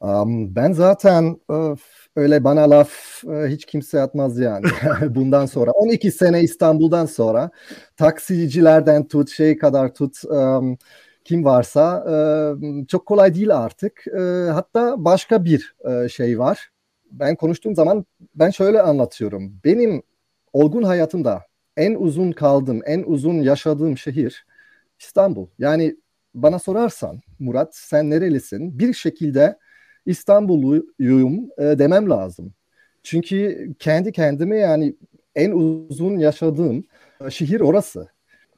Um, 0.01 0.55
ben 0.55 0.73
zaten 0.73 1.39
öf, 1.49 1.81
öyle 2.15 2.43
bana 2.43 2.69
laf 2.69 3.23
e, 3.23 3.47
hiç 3.47 3.65
kimse 3.65 4.01
atmaz 4.01 4.39
yani 4.39 4.65
bundan 5.15 5.45
sonra. 5.45 5.71
12 5.71 6.11
sene 6.11 6.41
İstanbul'dan 6.41 7.05
sonra 7.05 7.49
taksicilerden 7.97 9.07
tut 9.07 9.29
şey 9.29 9.57
kadar 9.57 9.93
tut 9.93 10.21
kim 11.23 11.45
varsa 11.45 12.05
çok 12.87 13.05
kolay 13.05 13.35
değil 13.35 13.55
artık. 13.57 14.03
Hatta 14.53 15.05
başka 15.05 15.45
bir 15.45 15.75
şey 16.09 16.39
var. 16.39 16.69
Ben 17.11 17.35
konuştuğum 17.35 17.75
zaman 17.75 18.05
ben 18.35 18.49
şöyle 18.49 18.81
anlatıyorum. 18.81 19.53
Benim 19.65 20.03
olgun 20.53 20.83
hayatımda 20.83 21.43
en 21.77 21.95
uzun 21.95 22.31
kaldığım, 22.31 22.81
en 22.85 23.03
uzun 23.07 23.41
yaşadığım 23.41 23.97
şehir 23.97 24.45
İstanbul. 24.99 25.47
Yani 25.59 25.95
bana 26.33 26.59
sorarsan 26.59 27.21
Murat 27.39 27.75
sen 27.75 28.09
nerelisin? 28.09 28.79
Bir 28.79 28.93
şekilde 28.93 29.57
İstanbulluyum 30.05 31.49
e, 31.57 31.63
demem 31.63 32.09
lazım. 32.09 32.53
Çünkü 33.03 33.67
kendi 33.79 34.11
kendime 34.11 34.57
yani 34.57 34.95
en 35.35 35.51
uzun 35.51 36.17
yaşadığım 36.17 36.83
e, 37.25 37.29
şehir 37.29 37.59
orası. 37.59 38.07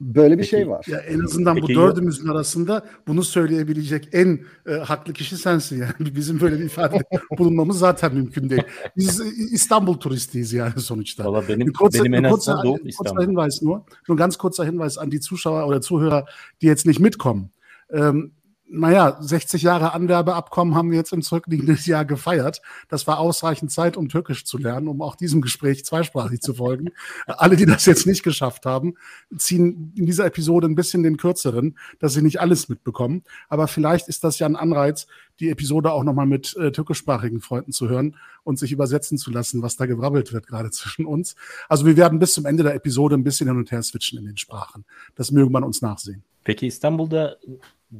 Böyle 0.00 0.34
bir 0.34 0.38
Peki, 0.38 0.50
şey 0.50 0.68
var. 0.68 0.84
Ya 0.88 0.98
en 0.98 1.20
azından 1.20 1.54
Peki, 1.54 1.74
bu 1.74 1.80
dördümüzün 1.80 2.28
arasında 2.28 2.86
bunu 3.06 3.22
söyleyebilecek 3.24 4.08
en 4.12 4.40
e, 4.68 4.72
haklı 4.72 5.12
kişi 5.12 5.36
sensin 5.36 5.80
yani. 5.80 6.14
Bizim 6.16 6.40
böyle 6.40 6.58
bir 6.58 6.64
ifade 6.64 6.98
bulunmamız 7.38 7.78
zaten 7.78 8.14
mümkün 8.14 8.50
değil. 8.50 8.62
Biz 8.96 9.20
İstanbul 9.52 9.94
turistiyiz 9.94 10.52
yani 10.52 10.80
sonuçta. 10.80 11.24
Valla 11.24 11.48
benim, 11.48 11.72
kurzer, 11.72 12.04
benim 12.04 12.24
en 12.24 12.24
azından 12.24 12.64
Doğu 12.64 12.78
İstanbul. 12.84 13.26
Hinweis 13.26 13.62
nur, 13.62 13.80
nur 14.08 14.16
ganz 14.16 14.36
kurzer 14.36 14.66
Hinweis 14.66 14.98
an 14.98 15.10
die 15.10 15.20
Zuschauer 15.20 15.62
oder 15.62 15.82
Zuhörer, 15.82 16.24
die 16.62 16.66
jetzt 16.66 16.86
nicht 16.86 17.00
mitkommen. 17.00 17.50
Ähm, 17.92 18.32
naja, 18.72 19.18
60 19.20 19.62
Jahre 19.62 19.92
Anwerbeabkommen 19.92 20.74
haben 20.74 20.90
wir 20.90 20.96
jetzt 20.96 21.12
im 21.12 21.20
zurückliegenden 21.20 21.78
Jahr 21.84 22.06
gefeiert. 22.06 22.62
Das 22.88 23.06
war 23.06 23.18
ausreichend 23.18 23.70
Zeit, 23.70 23.96
um 23.98 24.08
Türkisch 24.08 24.44
zu 24.44 24.56
lernen, 24.56 24.88
um 24.88 25.02
auch 25.02 25.14
diesem 25.14 25.42
Gespräch 25.42 25.84
zweisprachig 25.84 26.40
zu 26.40 26.54
folgen. 26.54 26.90
Alle, 27.26 27.56
die 27.56 27.66
das 27.66 27.84
jetzt 27.84 28.06
nicht 28.06 28.22
geschafft 28.22 28.64
haben, 28.64 28.94
ziehen 29.36 29.92
in 29.94 30.06
dieser 30.06 30.24
Episode 30.24 30.66
ein 30.66 30.74
bisschen 30.74 31.02
den 31.02 31.18
kürzeren, 31.18 31.78
dass 31.98 32.14
sie 32.14 32.22
nicht 32.22 32.40
alles 32.40 32.70
mitbekommen. 32.70 33.22
Aber 33.48 33.68
vielleicht 33.68 34.08
ist 34.08 34.24
das 34.24 34.38
ja 34.38 34.46
ein 34.46 34.56
Anreiz, 34.56 35.06
die 35.38 35.50
Episode 35.50 35.92
auch 35.92 36.02
nochmal 36.02 36.26
mit 36.26 36.56
äh, 36.56 36.72
türkischsprachigen 36.72 37.40
Freunden 37.40 37.72
zu 37.72 37.90
hören 37.90 38.16
und 38.42 38.58
sich 38.58 38.72
übersetzen 38.72 39.18
zu 39.18 39.30
lassen, 39.30 39.60
was 39.60 39.76
da 39.76 39.84
gebrabbelt 39.84 40.32
wird 40.32 40.46
gerade 40.46 40.70
zwischen 40.70 41.04
uns. 41.04 41.36
Also 41.68 41.84
wir 41.84 41.96
werden 41.98 42.18
bis 42.18 42.32
zum 42.34 42.46
Ende 42.46 42.62
der 42.62 42.74
Episode 42.74 43.16
ein 43.16 43.24
bisschen 43.24 43.48
hin 43.48 43.58
und 43.58 43.70
her 43.70 43.82
switchen 43.82 44.18
in 44.18 44.24
den 44.24 44.38
Sprachen. 44.38 44.84
Das 45.14 45.30
mögen 45.30 45.52
man 45.52 45.62
uns 45.62 45.82
nachsehen. 45.82 46.24
Peki 46.44 46.66
İstanbul'da 46.66 47.38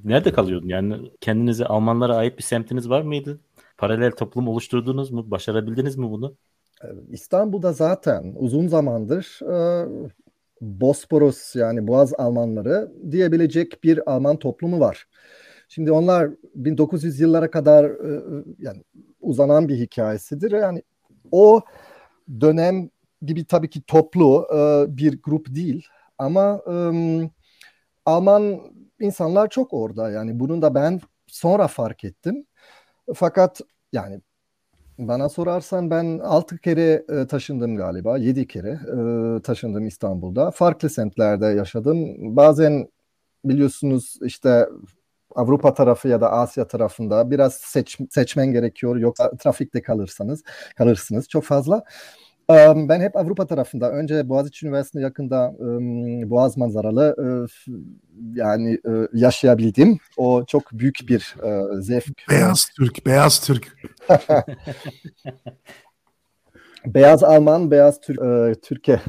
nerede 0.05 0.33
kalıyordun? 0.33 0.69
Yani 0.69 1.11
kendinize 1.21 1.65
Almanlara 1.65 2.17
ait 2.17 2.39
bir 2.39 2.43
semtiniz 2.43 2.89
var 2.89 3.03
mıydı? 3.03 3.41
Paralel 3.79 4.11
toplum 4.11 4.49
oluşturdunuz 4.49 5.11
mu? 5.11 5.31
Başarabildiniz 5.31 5.97
mi 5.97 6.11
bunu? 6.11 6.37
Ee, 6.85 6.87
İstanbul'da 7.11 7.73
zaten 7.73 8.35
uzun 8.39 8.69
zamandır 8.69 9.41
e, 9.43 9.87
Bosporus 10.61 11.57
yani 11.57 11.87
Boğaz 11.87 12.15
Almanları 12.15 12.93
diyebilecek 13.11 13.85
bir 13.85 14.13
Alman 14.13 14.37
toplumu 14.37 14.81
var. 14.81 15.07
Şimdi 15.69 15.93
onlar 15.93 16.31
1900 16.55 17.21
yıllara 17.21 17.51
kadar 17.51 17.85
e, 17.85 18.23
yani 18.59 18.83
uzanan 19.21 19.69
bir 19.69 19.77
hikayesidir. 19.77 20.53
Yani 20.53 20.83
o 21.33 21.61
dönem 22.41 22.91
gibi 23.23 23.45
tabii 23.45 23.71
ki 23.71 23.83
toplu 23.83 24.47
e, 24.55 24.85
bir 24.97 25.23
grup 25.23 25.55
değil 25.55 25.87
ama 26.19 26.61
e, 26.67 26.75
Alman 28.07 28.61
insanlar 29.01 29.49
çok 29.49 29.73
orada. 29.73 30.11
Yani 30.11 30.41
bunu 30.41 30.63
da 30.63 30.75
ben 30.75 31.01
sonra 31.27 31.69
fark 31.69 32.05
ettim. 32.05 32.47
Fakat 33.15 33.61
yani 33.93 34.21
bana 34.99 35.29
sorarsan 35.29 35.91
ben 35.91 36.19
altı 36.19 36.59
kere 36.59 37.05
e, 37.09 37.27
taşındım 37.27 37.77
galiba. 37.77 38.19
Yedi 38.19 38.47
kere 38.47 38.71
e, 39.39 39.43
taşındım 39.43 39.87
İstanbul'da. 39.87 40.51
Farklı 40.51 40.91
semtlerde 40.91 41.47
yaşadım. 41.47 42.17
Bazen 42.37 42.89
biliyorsunuz 43.45 44.19
işte 44.23 44.69
Avrupa 45.35 45.75
tarafı 45.75 46.09
ya 46.09 46.21
da 46.21 46.33
Asya 46.33 46.67
tarafında 46.69 47.31
biraz 47.31 47.55
seç, 47.55 47.99
seçmen 48.11 48.53
gerekiyor. 48.53 48.97
Yoksa 48.97 49.31
trafikte 49.37 49.83
kalırsanız 49.83 50.43
kalırsınız 50.77 51.29
çok 51.29 51.45
fazla. 51.45 51.85
Ben 52.49 53.01
hep 53.01 53.17
Avrupa 53.17 53.47
tarafında. 53.47 53.91
Önce 53.93 54.29
Boğaziçi 54.29 54.67
Üniversitesi'ne 54.67 55.03
yakında 55.03 55.55
Boğaz 56.31 56.57
manzaralı 56.57 57.17
yani 58.35 58.79
yaşayabildim. 59.13 59.99
O 60.17 60.45
çok 60.47 60.73
büyük 60.73 60.99
bir 61.09 61.35
zevk. 61.81 62.29
Beyaz 62.31 62.65
Türk, 62.77 63.07
Beyaz 63.07 63.41
Türk. 63.41 63.77
beyaz 66.87 67.25
Alman, 67.25 67.71
beyaz 67.71 68.01
Türk, 68.01 68.63
Türkiye. 68.63 69.01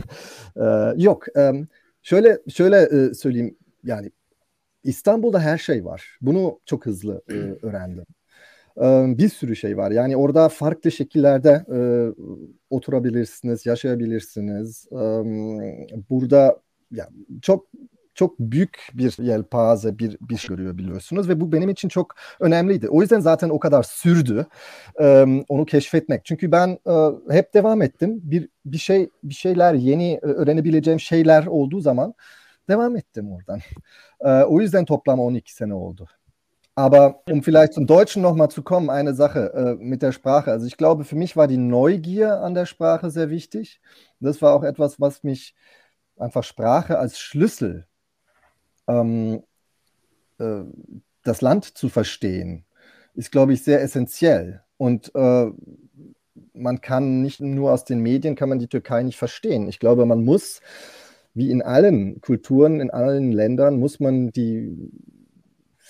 Yok. 0.95 1.25
Şöyle 2.01 2.39
şöyle 2.49 3.13
söyleyeyim. 3.13 3.57
Yani 3.83 4.11
İstanbul'da 4.83 5.39
her 5.39 5.57
şey 5.57 5.85
var. 5.85 6.17
Bunu 6.21 6.59
çok 6.65 6.85
hızlı 6.85 7.21
öğrendim 7.61 8.05
bir 9.17 9.29
sürü 9.29 9.55
şey 9.55 9.77
var. 9.77 9.91
Yani 9.91 10.17
orada 10.17 10.49
farklı 10.49 10.91
şekillerde 10.91 11.65
e, 11.73 11.79
oturabilirsiniz, 12.69 13.65
yaşayabilirsiniz. 13.65 14.87
E, 14.91 15.05
burada 16.09 16.59
yani 16.91 17.09
çok 17.41 17.67
çok 18.15 18.39
büyük 18.39 18.87
bir 18.93 19.23
yelpaze 19.23 19.99
bir 19.99 20.17
bir 20.21 20.37
şey 20.37 20.49
görüyor 20.49 20.77
biliyorsunuz 20.77 21.29
ve 21.29 21.41
bu 21.41 21.51
benim 21.51 21.69
için 21.69 21.89
çok 21.89 22.15
önemliydi. 22.39 22.89
O 22.89 23.01
yüzden 23.01 23.19
zaten 23.19 23.49
o 23.49 23.59
kadar 23.59 23.83
sürdü 23.83 24.45
e, 25.01 25.25
onu 25.49 25.65
keşfetmek. 25.65 26.25
Çünkü 26.25 26.51
ben 26.51 26.77
e, 26.87 27.33
hep 27.33 27.53
devam 27.53 27.81
ettim. 27.81 28.21
Bir 28.23 28.49
bir 28.65 28.77
şey 28.77 29.09
bir 29.23 29.33
şeyler 29.33 29.73
yeni 29.73 30.19
öğrenebileceğim 30.21 30.99
şeyler 30.99 31.45
olduğu 31.45 31.79
zaman 31.79 32.13
devam 32.69 32.97
ettim 32.97 33.31
oradan. 33.31 33.59
E, 34.25 34.43
o 34.43 34.61
yüzden 34.61 34.85
toplam 34.85 35.19
12 35.19 35.53
sene 35.53 35.73
oldu. 35.73 36.07
Aber 36.75 37.21
um 37.29 37.43
vielleicht 37.43 37.73
zum 37.73 37.85
Deutschen 37.85 38.23
nochmal 38.23 38.49
zu 38.49 38.63
kommen, 38.63 38.89
eine 38.89 39.13
Sache 39.13 39.53
äh, 39.53 39.83
mit 39.83 40.01
der 40.01 40.11
Sprache. 40.11 40.51
Also 40.51 40.65
ich 40.65 40.77
glaube, 40.77 41.03
für 41.03 41.15
mich 41.15 41.37
war 41.37 41.47
die 41.47 41.57
Neugier 41.57 42.41
an 42.41 42.55
der 42.55 42.65
Sprache 42.65 43.11
sehr 43.11 43.29
wichtig. 43.29 43.79
Das 44.19 44.41
war 44.41 44.53
auch 44.53 44.63
etwas, 44.63 44.99
was 44.99 45.23
mich 45.23 45.53
einfach 46.17 46.43
Sprache 46.43 46.97
als 46.97 47.19
Schlüssel, 47.19 47.85
ähm, 48.87 49.43
äh, 50.39 50.63
das 51.23 51.41
Land 51.41 51.77
zu 51.77 51.89
verstehen, 51.89 52.65
ist, 53.13 53.31
glaube 53.31 53.53
ich, 53.53 53.63
sehr 53.63 53.81
essentiell. 53.81 54.63
Und 54.77 55.13
äh, 55.15 55.51
man 56.53 56.81
kann 56.81 57.21
nicht 57.21 57.39
nur 57.39 57.71
aus 57.71 57.85
den 57.85 57.99
Medien, 57.99 58.35
kann 58.35 58.49
man 58.49 58.59
die 58.59 58.67
Türkei 58.67 59.03
nicht 59.03 59.17
verstehen. 59.17 59.67
Ich 59.67 59.79
glaube, 59.79 60.05
man 60.05 60.25
muss, 60.25 60.61
wie 61.35 61.51
in 61.51 61.61
allen 61.61 62.19
Kulturen, 62.21 62.81
in 62.81 62.89
allen 62.89 63.31
Ländern, 63.31 63.79
muss 63.79 63.99
man 63.99 64.31
die 64.31 64.91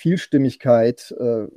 Vielstimmigkeit 0.03 1.15
äh, 1.17 1.47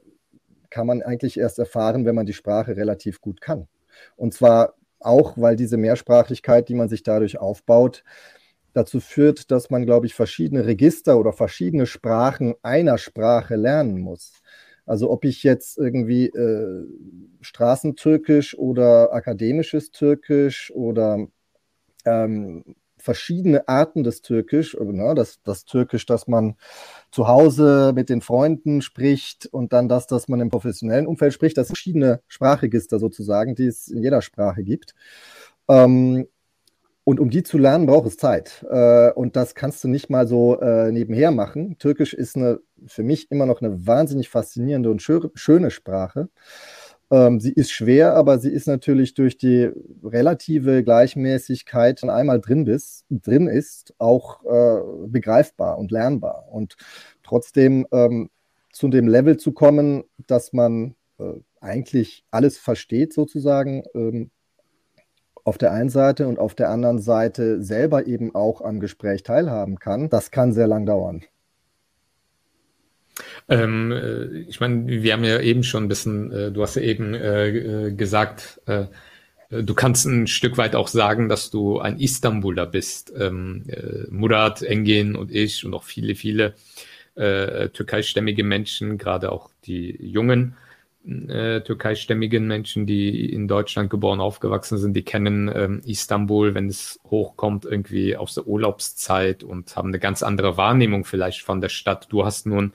kann 0.70 0.86
man 0.86 1.02
eigentlich 1.02 1.36
erst 1.36 1.58
erfahren, 1.58 2.04
wenn 2.04 2.14
man 2.14 2.26
die 2.26 2.32
Sprache 2.32 2.76
relativ 2.76 3.20
gut 3.20 3.40
kann. 3.40 3.66
Und 4.14 4.34
zwar 4.34 4.74
auch, 5.00 5.36
weil 5.36 5.56
diese 5.56 5.76
Mehrsprachigkeit, 5.76 6.68
die 6.68 6.76
man 6.76 6.88
sich 6.88 7.02
dadurch 7.02 7.38
aufbaut, 7.40 8.04
dazu 8.72 9.00
führt, 9.00 9.50
dass 9.50 9.68
man, 9.68 9.84
glaube 9.84 10.06
ich, 10.06 10.14
verschiedene 10.14 10.64
Register 10.64 11.18
oder 11.18 11.32
verschiedene 11.32 11.86
Sprachen 11.86 12.54
einer 12.62 12.98
Sprache 12.98 13.56
lernen 13.56 13.98
muss. 13.98 14.34
Also 14.84 15.10
ob 15.10 15.24
ich 15.24 15.42
jetzt 15.42 15.76
irgendwie 15.76 16.26
äh, 16.26 16.86
Straßentürkisch 17.40 18.56
oder 18.56 19.12
akademisches 19.12 19.90
Türkisch 19.90 20.70
oder 20.72 21.26
ähm, 22.04 22.76
verschiedene 23.06 23.68
Arten 23.68 24.04
des 24.04 24.20
Türkisch, 24.20 24.76
ne, 24.78 25.14
das, 25.14 25.40
das 25.42 25.64
Türkisch, 25.64 26.04
das 26.04 26.26
man 26.26 26.56
zu 27.10 27.28
Hause 27.28 27.92
mit 27.94 28.10
den 28.10 28.20
Freunden 28.20 28.82
spricht 28.82 29.46
und 29.46 29.72
dann 29.72 29.88
das, 29.88 30.06
das 30.06 30.28
man 30.28 30.40
im 30.40 30.50
professionellen 30.50 31.06
Umfeld 31.06 31.32
spricht. 31.32 31.56
Das 31.56 31.68
verschiedene 31.68 32.20
Sprachregister 32.28 32.98
sozusagen, 32.98 33.54
die 33.54 33.66
es 33.66 33.88
in 33.88 34.02
jeder 34.02 34.20
Sprache 34.20 34.62
gibt. 34.64 34.94
Ähm, 35.68 36.26
und 37.04 37.20
um 37.20 37.30
die 37.30 37.44
zu 37.44 37.56
lernen, 37.56 37.86
braucht 37.86 38.08
es 38.08 38.16
Zeit. 38.16 38.66
Äh, 38.68 39.12
und 39.12 39.36
das 39.36 39.54
kannst 39.54 39.84
du 39.84 39.88
nicht 39.88 40.10
mal 40.10 40.26
so 40.26 40.60
äh, 40.60 40.90
nebenher 40.90 41.30
machen. 41.30 41.78
Türkisch 41.78 42.12
ist 42.12 42.36
eine, 42.36 42.58
für 42.88 43.04
mich 43.04 43.30
immer 43.30 43.46
noch 43.46 43.62
eine 43.62 43.86
wahnsinnig 43.86 44.28
faszinierende 44.28 44.90
und 44.90 45.00
schö 45.00 45.28
schöne 45.34 45.70
Sprache. 45.70 46.28
Ähm, 47.10 47.38
sie 47.40 47.52
ist 47.52 47.70
schwer, 47.70 48.14
aber 48.14 48.38
sie 48.38 48.50
ist 48.50 48.66
natürlich 48.66 49.14
durch 49.14 49.38
die 49.38 49.70
relative 50.02 50.82
Gleichmäßigkeit, 50.82 52.02
wenn 52.02 52.10
einmal 52.10 52.40
drin, 52.40 52.64
bist, 52.64 53.04
drin 53.10 53.46
ist, 53.46 53.94
auch 53.98 54.44
äh, 54.44 55.06
begreifbar 55.06 55.78
und 55.78 55.92
lernbar. 55.92 56.48
Und 56.50 56.76
trotzdem 57.22 57.86
ähm, 57.92 58.30
zu 58.72 58.88
dem 58.88 59.08
Level 59.08 59.36
zu 59.36 59.52
kommen, 59.52 60.04
dass 60.26 60.52
man 60.52 60.96
äh, 61.18 61.34
eigentlich 61.60 62.24
alles 62.30 62.58
versteht, 62.58 63.12
sozusagen, 63.12 63.84
ähm, 63.94 64.30
auf 65.44 65.58
der 65.58 65.72
einen 65.72 65.90
Seite 65.90 66.26
und 66.26 66.40
auf 66.40 66.56
der 66.56 66.70
anderen 66.70 66.98
Seite 66.98 67.62
selber 67.62 68.08
eben 68.08 68.34
auch 68.34 68.62
am 68.62 68.80
Gespräch 68.80 69.22
teilhaben 69.22 69.78
kann, 69.78 70.08
das 70.08 70.32
kann 70.32 70.52
sehr 70.52 70.66
lang 70.66 70.86
dauern. 70.86 71.22
Ähm, 73.48 73.92
äh, 73.92 74.40
ich 74.48 74.60
meine, 74.60 74.86
wir 74.86 75.12
haben 75.12 75.24
ja 75.24 75.40
eben 75.40 75.62
schon 75.62 75.84
ein 75.84 75.88
bisschen, 75.88 76.32
äh, 76.32 76.52
du 76.52 76.62
hast 76.62 76.76
ja 76.76 76.82
eben 76.82 77.14
äh, 77.14 77.48
äh 77.48 77.92
gesagt, 77.92 78.60
äh, 78.66 78.86
du 79.50 79.74
kannst 79.74 80.06
ein 80.06 80.26
Stück 80.26 80.58
weit 80.58 80.74
auch 80.74 80.88
sagen, 80.88 81.28
dass 81.28 81.50
du 81.50 81.78
ein 81.78 81.98
Istanbuler 81.98 82.66
bist. 82.66 83.12
Ähm, 83.18 83.64
äh, 83.68 84.10
Murat, 84.10 84.62
Engin 84.62 85.16
und 85.16 85.32
ich 85.32 85.64
und 85.64 85.74
auch 85.74 85.84
viele, 85.84 86.14
viele 86.14 86.54
äh, 87.14 87.68
türkeistämmige 87.70 88.44
Menschen, 88.44 88.98
gerade 88.98 89.32
auch 89.32 89.50
die 89.64 89.96
jungen 90.00 90.56
äh, 91.06 91.60
türkeistämmigen 91.60 92.46
Menschen, 92.46 92.86
die 92.86 93.32
in 93.32 93.46
Deutschland 93.46 93.90
geboren, 93.90 94.20
aufgewachsen 94.20 94.76
sind, 94.78 94.94
die 94.94 95.04
kennen 95.04 95.50
ähm, 95.54 95.80
Istanbul, 95.84 96.54
wenn 96.54 96.68
es 96.68 97.00
hochkommt, 97.08 97.64
irgendwie 97.64 98.16
aus 98.16 98.34
der 98.34 98.46
Urlaubszeit 98.46 99.44
und 99.44 99.76
haben 99.76 99.88
eine 99.88 100.00
ganz 100.00 100.22
andere 100.22 100.56
Wahrnehmung 100.56 101.04
vielleicht 101.04 101.42
von 101.42 101.60
der 101.60 101.68
Stadt. 101.68 102.08
Du 102.10 102.24
hast 102.24 102.46
nun 102.46 102.72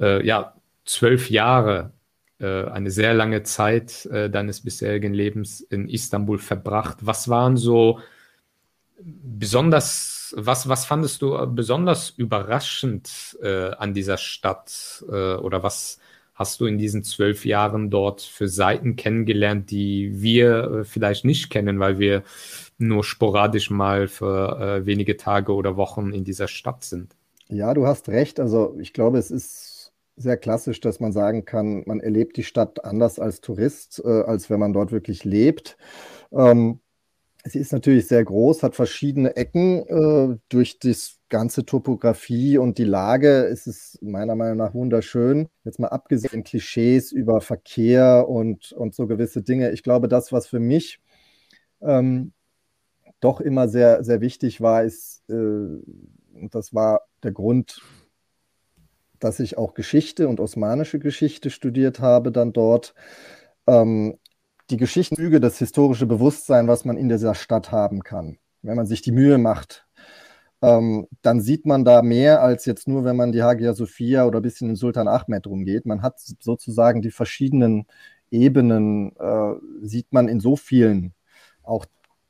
äh, 0.00 0.24
ja 0.24 0.54
zwölf 0.84 1.30
Jahre, 1.30 1.92
äh, 2.38 2.64
eine 2.64 2.90
sehr 2.90 3.14
lange 3.14 3.42
Zeit 3.42 4.06
äh, 4.06 4.30
deines 4.30 4.60
bisherigen 4.60 5.14
Lebens 5.14 5.60
in 5.60 5.88
Istanbul 5.88 6.38
verbracht. 6.38 6.98
Was 7.00 7.28
waren 7.28 7.56
so 7.56 8.00
besonders, 9.00 10.34
was, 10.36 10.68
was 10.68 10.86
fandest 10.86 11.22
du 11.22 11.46
besonders 11.46 12.10
überraschend 12.10 13.38
äh, 13.42 13.70
an 13.72 13.94
dieser 13.94 14.16
Stadt 14.16 15.04
äh, 15.08 15.34
oder 15.34 15.62
was 15.62 15.98
hast 16.34 16.60
du 16.60 16.66
in 16.66 16.76
diesen 16.76 17.02
zwölf 17.02 17.46
Jahren 17.46 17.88
dort 17.88 18.20
für 18.20 18.48
Seiten 18.48 18.96
kennengelernt, 18.96 19.70
die 19.70 20.20
wir 20.20 20.64
äh, 20.64 20.84
vielleicht 20.84 21.24
nicht 21.24 21.48
kennen, 21.48 21.80
weil 21.80 21.98
wir 21.98 22.22
nur 22.78 23.04
sporadisch 23.04 23.70
mal 23.70 24.06
für 24.06 24.84
wenige 24.84 25.16
Tage 25.16 25.54
oder 25.54 25.78
Wochen 25.78 26.12
in 26.12 26.24
dieser 26.24 26.46
Stadt 26.46 26.84
sind? 26.84 27.16
Ja, 27.48 27.72
du 27.72 27.86
hast 27.86 28.10
recht. 28.10 28.38
Also 28.38 28.76
ich 28.78 28.92
glaube, 28.92 29.16
es 29.16 29.30
ist 29.30 29.65
sehr 30.16 30.36
klassisch, 30.36 30.80
dass 30.80 31.00
man 31.00 31.12
sagen 31.12 31.44
kann, 31.44 31.82
man 31.86 32.00
erlebt 32.00 32.36
die 32.36 32.44
Stadt 32.44 32.84
anders 32.84 33.18
als 33.18 33.40
Tourist, 33.40 34.02
äh, 34.04 34.22
als 34.22 34.50
wenn 34.50 34.60
man 34.60 34.72
dort 34.72 34.92
wirklich 34.92 35.24
lebt. 35.24 35.76
Ähm, 36.32 36.80
Sie 37.48 37.60
ist 37.60 37.72
natürlich 37.72 38.08
sehr 38.08 38.24
groß, 38.24 38.62
hat 38.64 38.74
verschiedene 38.74 39.36
Ecken. 39.36 39.86
Äh, 39.86 40.38
durch 40.48 40.78
das 40.80 41.18
ganze 41.28 41.64
Topografie 41.64 42.58
und 42.58 42.78
die 42.78 42.84
Lage 42.84 43.42
ist 43.42 43.66
es 43.66 43.98
meiner 44.02 44.34
Meinung 44.34 44.56
nach 44.56 44.74
wunderschön. 44.74 45.48
Jetzt 45.64 45.78
mal 45.78 45.88
abgesehen 45.88 46.42
Klischees 46.42 47.12
über 47.12 47.40
Verkehr 47.40 48.28
und, 48.28 48.72
und 48.72 48.94
so 48.94 49.06
gewisse 49.06 49.42
Dinge. 49.42 49.70
Ich 49.70 49.82
glaube, 49.84 50.08
das, 50.08 50.32
was 50.32 50.48
für 50.48 50.60
mich 50.60 51.00
ähm, 51.80 52.32
doch 53.20 53.40
immer 53.40 53.68
sehr, 53.68 54.02
sehr 54.02 54.20
wichtig 54.20 54.60
war, 54.60 54.82
ist, 54.82 55.22
äh, 55.28 55.32
und 55.32 56.50
das 56.50 56.74
war 56.74 57.02
der 57.22 57.32
Grund, 57.32 57.80
dass 59.26 59.40
ich 59.40 59.58
auch 59.58 59.74
Geschichte 59.74 60.28
und 60.28 60.40
osmanische 60.40 60.98
Geschichte 60.98 61.50
studiert 61.50 62.00
habe, 62.00 62.30
dann 62.32 62.52
dort. 62.52 62.94
Ähm, 63.66 64.18
die 64.70 64.76
Geschichtenzüge, 64.76 65.40
das 65.40 65.58
historische 65.58 66.06
Bewusstsein, 66.06 66.68
was 66.68 66.84
man 66.84 66.96
in 66.96 67.08
dieser 67.08 67.34
Stadt 67.34 67.72
haben 67.72 68.02
kann. 68.02 68.38
Wenn 68.62 68.76
man 68.76 68.86
sich 68.86 69.02
die 69.02 69.12
Mühe 69.12 69.38
macht, 69.38 69.86
ähm, 70.62 71.06
dann 71.22 71.40
sieht 71.40 71.66
man 71.66 71.84
da 71.84 72.02
mehr 72.02 72.42
als 72.42 72.64
jetzt 72.66 72.88
nur, 72.88 73.04
wenn 73.04 73.16
man 73.16 73.32
die 73.32 73.42
Hagia 73.42 73.74
Sophia 73.74 74.26
oder 74.26 74.40
ein 74.40 74.42
bisschen 74.42 74.70
in 74.70 74.76
Sultan 74.76 75.08
Ahmed 75.08 75.46
rumgeht. 75.46 75.86
Man 75.86 76.02
hat 76.02 76.18
sozusagen 76.20 77.02
die 77.02 77.10
verschiedenen 77.10 77.86
Ebenen, 78.30 79.14
äh, 79.16 79.54
sieht 79.82 80.12
man 80.12 80.28
in 80.28 80.40
so 80.40 80.56
vielen, 80.56 81.14
auch 81.62 81.84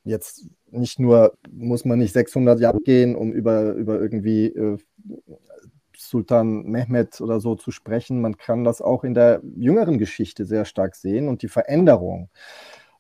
jetzt 0.05 0.47
nicht 0.71 0.99
nur, 0.99 1.37
muss 1.51 1.85
man 1.85 1.99
nicht 1.99 2.13
600 2.13 2.61
Jahre 2.61 2.81
gehen, 2.81 3.17
um 3.17 3.33
über, 3.33 3.73
über 3.73 4.01
irgendwie 4.01 4.47
äh, 4.47 4.79
Sultan 5.97 6.65
Mehmed 6.65 7.21
oder 7.21 7.41
so 7.41 7.55
zu 7.55 7.71
sprechen. 7.71 8.21
Man 8.21 8.37
kann 8.37 8.65
das 8.65 8.81
auch 8.81 9.05
in 9.05 9.15
der 9.15 9.41
jüngeren 9.57 9.99
Geschichte 9.99 10.45
sehr 10.45 10.65
stark 10.65 10.95
sehen 10.97 11.29
und 11.29 11.43
die 11.43 11.49
Veränderung, 11.49 12.31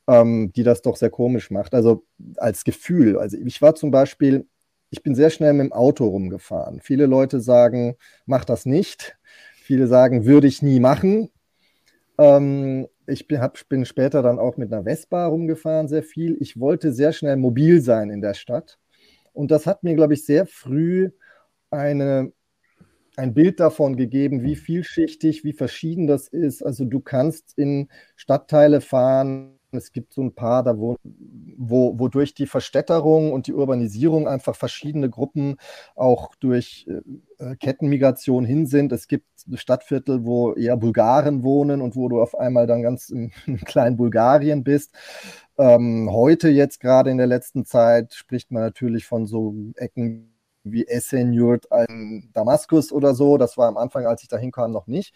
ähm, 0.08 0.52
die 0.54 0.62
das 0.62 0.82
doch 0.82 0.96
sehr 0.96 1.10
komisch 1.10 1.50
macht. 1.50 1.74
Also 1.74 2.04
als 2.36 2.64
Gefühl. 2.64 3.18
Also 3.18 3.36
ich 3.38 3.62
war 3.62 3.74
zum 3.74 3.90
Beispiel, 3.90 4.46
ich 4.90 5.02
bin 5.02 5.14
sehr 5.14 5.30
schnell 5.30 5.52
mit 5.52 5.66
dem 5.66 5.72
Auto 5.72 6.06
rumgefahren. 6.06 6.80
Viele 6.80 7.06
Leute 7.06 7.40
sagen, 7.40 7.96
mach 8.24 8.44
das 8.44 8.66
nicht. 8.66 9.16
Viele 9.62 9.86
sagen, 9.88 10.26
würde 10.26 10.46
ich 10.46 10.62
nie 10.62 10.80
machen. 10.80 11.30
Ähm, 12.18 12.86
ich 13.06 13.26
bin, 13.28 13.40
hab, 13.40 13.58
bin 13.68 13.84
später 13.84 14.22
dann 14.22 14.38
auch 14.38 14.56
mit 14.56 14.72
einer 14.72 14.84
Vespa 14.84 15.26
rumgefahren, 15.26 15.88
sehr 15.88 16.02
viel. 16.02 16.36
Ich 16.40 16.58
wollte 16.58 16.92
sehr 16.92 17.12
schnell 17.12 17.36
mobil 17.36 17.80
sein 17.80 18.10
in 18.10 18.20
der 18.20 18.34
Stadt. 18.34 18.78
Und 19.32 19.50
das 19.50 19.66
hat 19.66 19.82
mir, 19.82 19.94
glaube 19.94 20.14
ich, 20.14 20.24
sehr 20.24 20.46
früh 20.46 21.10
eine 21.70 22.32
ein 23.16 23.32
Bild 23.32 23.60
davon 23.60 23.96
gegeben, 23.96 24.42
wie 24.42 24.56
vielschichtig, 24.56 25.42
wie 25.42 25.54
verschieden 25.54 26.06
das 26.06 26.28
ist. 26.28 26.62
Also 26.62 26.84
du 26.84 27.00
kannst 27.00 27.58
in 27.58 27.88
Stadtteile 28.14 28.80
fahren. 28.80 29.58
Es 29.72 29.92
gibt 29.92 30.12
so 30.12 30.22
ein 30.22 30.34
paar, 30.34 30.62
da 30.62 30.78
wo, 30.78 30.96
wo, 31.56 31.98
wo 31.98 32.08
durch 32.08 32.34
die 32.34 32.46
Verstädterung 32.46 33.32
und 33.32 33.46
die 33.46 33.54
Urbanisierung 33.54 34.28
einfach 34.28 34.54
verschiedene 34.54 35.10
Gruppen 35.10 35.56
auch 35.94 36.34
durch 36.36 36.86
äh, 37.38 37.56
Kettenmigration 37.56 38.44
hin 38.44 38.66
sind. 38.66 38.92
Es 38.92 39.08
gibt 39.08 39.26
Stadtviertel, 39.54 40.24
wo 40.24 40.52
eher 40.52 40.76
Bulgaren 40.76 41.42
wohnen 41.42 41.82
und 41.82 41.96
wo 41.96 42.08
du 42.08 42.20
auf 42.20 42.38
einmal 42.38 42.66
dann 42.66 42.82
ganz 42.82 43.10
im, 43.10 43.32
im 43.46 43.56
kleinen 43.58 43.96
Bulgarien 43.96 44.62
bist. 44.62 44.92
Ähm, 45.58 46.10
heute 46.10 46.48
jetzt 46.48 46.80
gerade 46.80 47.10
in 47.10 47.18
der 47.18 47.26
letzten 47.26 47.64
Zeit 47.64 48.14
spricht 48.14 48.50
man 48.50 48.62
natürlich 48.62 49.06
von 49.06 49.26
so 49.26 49.54
Ecken 49.76 50.35
wie 50.72 50.86
Esenyurt 50.86 51.66
in 51.88 52.30
Damaskus 52.32 52.92
oder 52.92 53.14
so. 53.14 53.38
Das 53.38 53.56
war 53.56 53.68
am 53.68 53.76
Anfang, 53.76 54.06
als 54.06 54.22
ich 54.22 54.28
da 54.28 54.38
hinkam, 54.38 54.72
noch 54.72 54.86
nicht. 54.86 55.14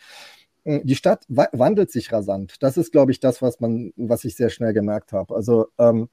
Hm, 0.65 0.83
die 0.85 0.95
Stadt 0.97 1.25
wandelt 1.29 1.91
sich 1.91 2.13
rasant. 2.13 2.57
Das 2.61 2.77
ist, 2.77 2.93
glaube 2.93 3.13
ich, 3.13 3.21
das, 3.21 3.43
was 3.43 3.61
man, 3.61 3.93
was 3.97 4.25
ich 4.25 4.37
sehr 4.37 4.51
schnell 4.51 4.73
gemerkt 4.73 5.13
habe. 5.13 5.35
Also 5.35 5.69
ähm, 5.79 6.09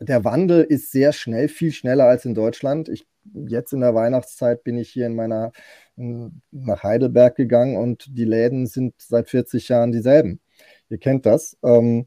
der 0.00 0.24
Wandel 0.24 0.62
ist 0.62 0.92
sehr 0.92 1.12
schnell, 1.12 1.48
viel 1.48 1.72
schneller 1.72 2.04
als 2.04 2.24
in 2.24 2.34
Deutschland. 2.34 2.88
Ich, 2.88 3.06
jetzt 3.34 3.72
in 3.72 3.80
der 3.80 3.94
Weihnachtszeit 3.94 4.64
bin 4.64 4.78
ich 4.78 4.90
hier 4.90 5.06
in 5.06 5.16
meiner 5.16 5.52
hm, 5.96 6.40
nach 6.50 6.82
Heidelberg 6.82 7.36
gegangen 7.36 7.76
und 7.76 8.06
die 8.10 8.24
Läden 8.24 8.66
sind 8.66 8.94
seit 8.98 9.28
40 9.30 9.68
Jahren 9.68 9.92
dieselben. 9.92 10.40
Ihr 10.88 10.98
kennt 10.98 11.26
das. 11.26 11.56
Ähm, 11.62 12.06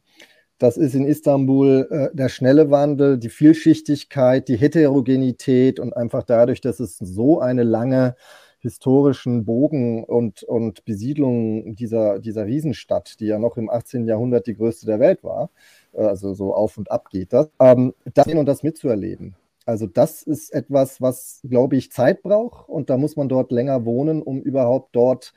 das 0.61 0.77
ist 0.77 0.93
in 0.93 1.05
Istanbul 1.05 1.87
äh, 1.89 2.15
der 2.15 2.29
schnelle 2.29 2.69
Wandel, 2.69 3.17
die 3.17 3.29
Vielschichtigkeit, 3.29 4.47
die 4.47 4.57
Heterogenität 4.57 5.79
und 5.79 5.97
einfach 5.97 6.23
dadurch, 6.23 6.61
dass 6.61 6.79
es 6.79 6.97
so 6.99 7.39
eine 7.39 7.63
lange 7.63 8.15
historischen 8.59 9.43
Bogen 9.43 10.03
und, 10.03 10.43
und 10.43 10.85
Besiedlung 10.85 11.75
dieser, 11.75 12.19
dieser 12.19 12.45
Riesenstadt, 12.45 13.19
die 13.19 13.25
ja 13.25 13.39
noch 13.39 13.57
im 13.57 13.71
18. 13.71 14.05
Jahrhundert 14.05 14.45
die 14.45 14.53
größte 14.53 14.85
der 14.85 14.99
Welt 14.99 15.23
war, 15.23 15.49
äh, 15.93 16.03
also 16.03 16.35
so 16.35 16.53
auf 16.53 16.77
und 16.77 16.91
ab 16.91 17.09
geht 17.09 17.33
das, 17.33 17.49
ähm, 17.59 17.95
das 18.13 18.27
und 18.27 18.45
das 18.45 18.61
mitzuerleben. 18.61 19.35
Also 19.65 19.87
das 19.87 20.21
ist 20.21 20.53
etwas, 20.53 21.01
was, 21.01 21.41
glaube 21.43 21.75
ich, 21.75 21.91
Zeit 21.91 22.21
braucht 22.21 22.69
und 22.69 22.91
da 22.91 22.97
muss 22.97 23.15
man 23.15 23.29
dort 23.29 23.51
länger 23.51 23.83
wohnen, 23.83 24.21
um 24.21 24.41
überhaupt 24.41 24.95
dort 24.95 25.33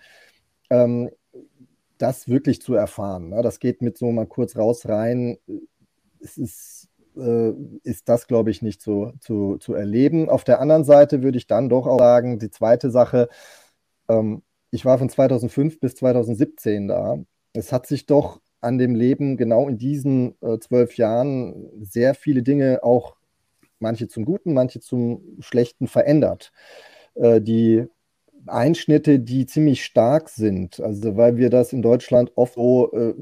ähm, 0.69 1.11
das 2.05 2.29
wirklich 2.29 2.61
zu 2.61 2.75
erfahren. 2.75 3.31
Ne? 3.31 3.43
Das 3.43 3.59
geht 3.59 3.81
mit 3.81 3.97
so 3.97 4.13
mal 4.13 4.27
kurz 4.27 4.57
raus 4.57 4.87
rein. 4.87 5.39
Es 6.21 6.37
ist, 6.37 6.89
äh, 7.17 7.53
ist 7.83 8.09
das, 8.11 8.27
glaube 8.27 8.51
ich, 8.51 8.61
nicht 8.61 8.83
so 8.83 9.13
zu, 9.21 9.57
zu 9.59 9.73
erleben. 9.73 10.29
Auf 10.29 10.45
der 10.45 10.61
anderen 10.61 10.85
Seite 10.85 11.23
würde 11.23 11.39
ich 11.39 11.47
dann 11.47 11.71
doch 11.71 11.87
auch 11.87 11.99
sagen, 11.99 12.39
die 12.39 12.51
zweite 12.51 12.91
Sache, 12.91 13.29
ähm, 14.09 14.43
ich 14.71 14.85
war 14.85 14.99
von 14.99 15.09
2005 15.09 15.81
bis 15.81 15.95
2017 15.97 16.89
da. 16.89 17.17
Es 17.55 17.73
hat 17.73 17.87
sich 17.87 18.05
doch 18.05 18.41
an 18.61 18.77
dem 18.77 18.95
Leben 18.95 19.37
genau 19.39 19.69
in 19.69 19.79
diesen 19.79 20.35
äh, 20.43 20.59
zwölf 20.59 20.97
Jahren 20.99 21.71
sehr 21.83 22.15
viele 22.15 22.43
Dinge 22.43 22.81
auch, 22.83 23.17
manche 23.79 24.09
zum 24.09 24.27
Guten, 24.27 24.53
manche 24.53 24.81
zum 24.81 25.23
Schlechten 25.41 25.87
verändert. 25.87 26.53
Äh, 27.15 27.41
die 27.41 27.87
Einschnitte, 28.47 29.21
die 29.21 29.47
ziemlich 29.47 29.85
stark 29.85 30.29
sind. 30.29 30.81
Also 30.81 31.17
weil 31.17 31.37
wir 31.37 31.51
das 31.51 31.73
in 31.73 31.83
Deutschland 31.83 32.33
oft 32.37 32.55
so, 32.55 32.93
äh, 32.93 33.15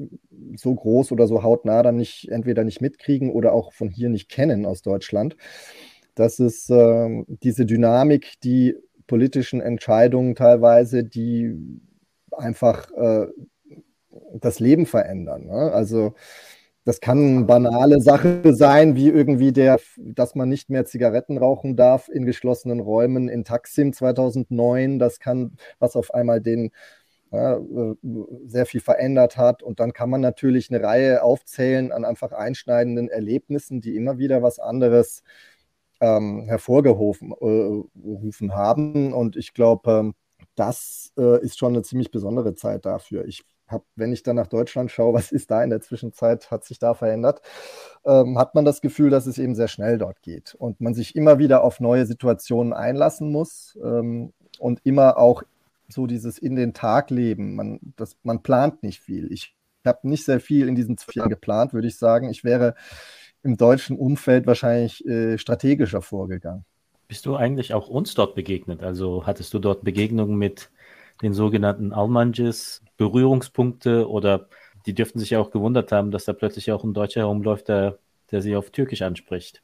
so 0.55 0.73
groß 0.73 1.11
oder 1.11 1.27
so 1.27 1.43
hautnah 1.43 1.83
dann 1.83 1.95
nicht, 1.97 2.29
entweder 2.29 2.63
nicht 2.63 2.81
mitkriegen 2.81 3.31
oder 3.31 3.53
auch 3.53 3.73
von 3.73 3.89
hier 3.89 4.09
nicht 4.09 4.29
kennen 4.29 4.65
aus 4.65 4.81
Deutschland. 4.81 5.35
Das 6.15 6.39
ist 6.39 6.69
äh, 6.69 7.23
diese 7.27 7.65
Dynamik, 7.65 8.39
die 8.43 8.75
politischen 9.07 9.61
Entscheidungen 9.61 10.35
teilweise, 10.35 11.03
die 11.03 11.55
einfach 12.31 12.91
äh, 12.91 13.27
das 14.33 14.59
Leben 14.59 14.85
verändern. 14.85 15.45
Ne? 15.45 15.71
Also 15.71 16.13
das 16.85 16.99
kann 16.99 17.37
eine 17.37 17.45
banale 17.45 18.01
Sache 18.01 18.41
sein, 18.53 18.95
wie 18.95 19.09
irgendwie 19.09 19.53
der, 19.53 19.79
dass 19.97 20.35
man 20.35 20.49
nicht 20.49 20.69
mehr 20.69 20.85
Zigaretten 20.85 21.37
rauchen 21.37 21.75
darf 21.75 22.09
in 22.09 22.25
geschlossenen 22.25 22.81
Räumen 22.81 23.29
in 23.29 23.45
Taksim 23.45 23.93
2009. 23.93 24.99
Das 24.99 25.19
kann, 25.19 25.55
was 25.79 25.95
auf 25.95 26.13
einmal 26.13 26.41
den 26.41 26.71
ja, 27.31 27.57
äh, 27.57 27.95
sehr 28.45 28.65
viel 28.65 28.81
verändert 28.81 29.37
hat. 29.37 29.63
Und 29.63 29.79
dann 29.79 29.93
kann 29.93 30.09
man 30.09 30.21
natürlich 30.21 30.69
eine 30.69 30.83
Reihe 30.83 31.23
aufzählen 31.23 31.91
an 31.91 32.05
einfach 32.05 32.31
einschneidenden 32.31 33.09
Erlebnissen, 33.09 33.81
die 33.81 33.95
immer 33.95 34.17
wieder 34.17 34.43
was 34.43 34.59
anderes 34.59 35.23
ähm, 36.01 36.45
hervorgerufen 36.47 37.31
äh, 37.41 38.49
haben. 38.51 39.13
Und 39.13 39.35
ich 39.37 39.53
glaube, 39.53 39.91
ähm, 39.91 40.13
das 40.55 41.13
äh, 41.17 41.41
ist 41.43 41.57
schon 41.57 41.73
eine 41.73 41.83
ziemlich 41.83 42.11
besondere 42.11 42.55
Zeit 42.55 42.85
dafür. 42.85 43.25
Ich 43.25 43.43
habe, 43.67 43.83
wenn 43.95 44.13
ich 44.13 44.23
dann 44.23 44.35
nach 44.35 44.47
Deutschland 44.47 44.91
schaue, 44.91 45.13
was 45.13 45.31
ist 45.31 45.51
da 45.51 45.63
in 45.63 45.69
der 45.69 45.81
Zwischenzeit, 45.81 46.51
hat 46.51 46.65
sich 46.65 46.79
da 46.79 46.93
verändert, 46.93 47.41
ähm, 48.05 48.37
hat 48.37 48.55
man 48.55 48.65
das 48.65 48.81
Gefühl, 48.81 49.09
dass 49.09 49.25
es 49.25 49.37
eben 49.37 49.55
sehr 49.55 49.67
schnell 49.67 49.97
dort 49.97 50.21
geht 50.21 50.55
und 50.55 50.81
man 50.81 50.93
sich 50.93 51.15
immer 51.15 51.39
wieder 51.39 51.63
auf 51.63 51.79
neue 51.79 52.05
Situationen 52.05 52.73
einlassen 52.73 53.31
muss 53.31 53.77
ähm, 53.83 54.33
und 54.59 54.81
immer 54.83 55.17
auch 55.17 55.43
so 55.87 56.07
dieses 56.07 56.37
in 56.37 56.55
den 56.55 56.73
Tag 56.73 57.09
leben. 57.09 57.55
Man, 57.55 57.79
das, 57.95 58.17
man 58.23 58.41
plant 58.41 58.83
nicht 58.83 58.99
viel. 58.99 59.31
Ich 59.31 59.55
habe 59.85 60.07
nicht 60.07 60.25
sehr 60.25 60.39
viel 60.39 60.67
in 60.67 60.75
diesen 60.75 60.97
zwei 60.97 61.19
Jahren 61.19 61.29
geplant, 61.29 61.73
würde 61.73 61.87
ich 61.87 61.97
sagen. 61.97 62.29
Ich 62.29 62.43
wäre 62.43 62.75
im 63.43 63.57
deutschen 63.57 63.97
Umfeld 63.97 64.47
wahrscheinlich 64.47 65.05
äh, 65.05 65.37
strategischer 65.37 66.01
vorgegangen. 66.01 66.65
Bist 67.07 67.25
du 67.25 67.35
eigentlich 67.35 67.73
auch 67.73 67.89
uns 67.89 68.13
dort 68.15 68.33
begegnet? 68.33 68.81
Also 68.81 69.25
hattest 69.25 69.53
du 69.53 69.59
dort 69.59 69.83
Begegnungen 69.83 70.37
mit 70.37 70.71
den 71.23 71.33
sogenannten 71.33 71.93
Almanjes, 71.93 72.81
Berührungspunkte 72.97 74.09
oder 74.09 74.47
die 74.85 74.93
dürften 74.93 75.19
sich 75.19 75.35
auch 75.37 75.51
gewundert 75.51 75.91
haben, 75.91 76.11
dass 76.11 76.25
da 76.25 76.33
plötzlich 76.33 76.71
auch 76.71 76.83
ein 76.83 76.93
Deutscher 76.93 77.21
herumläuft, 77.21 77.69
der, 77.69 77.97
der 78.31 78.41
sie 78.41 78.55
auf 78.55 78.69
Türkisch 78.69 79.01
anspricht. 79.01 79.63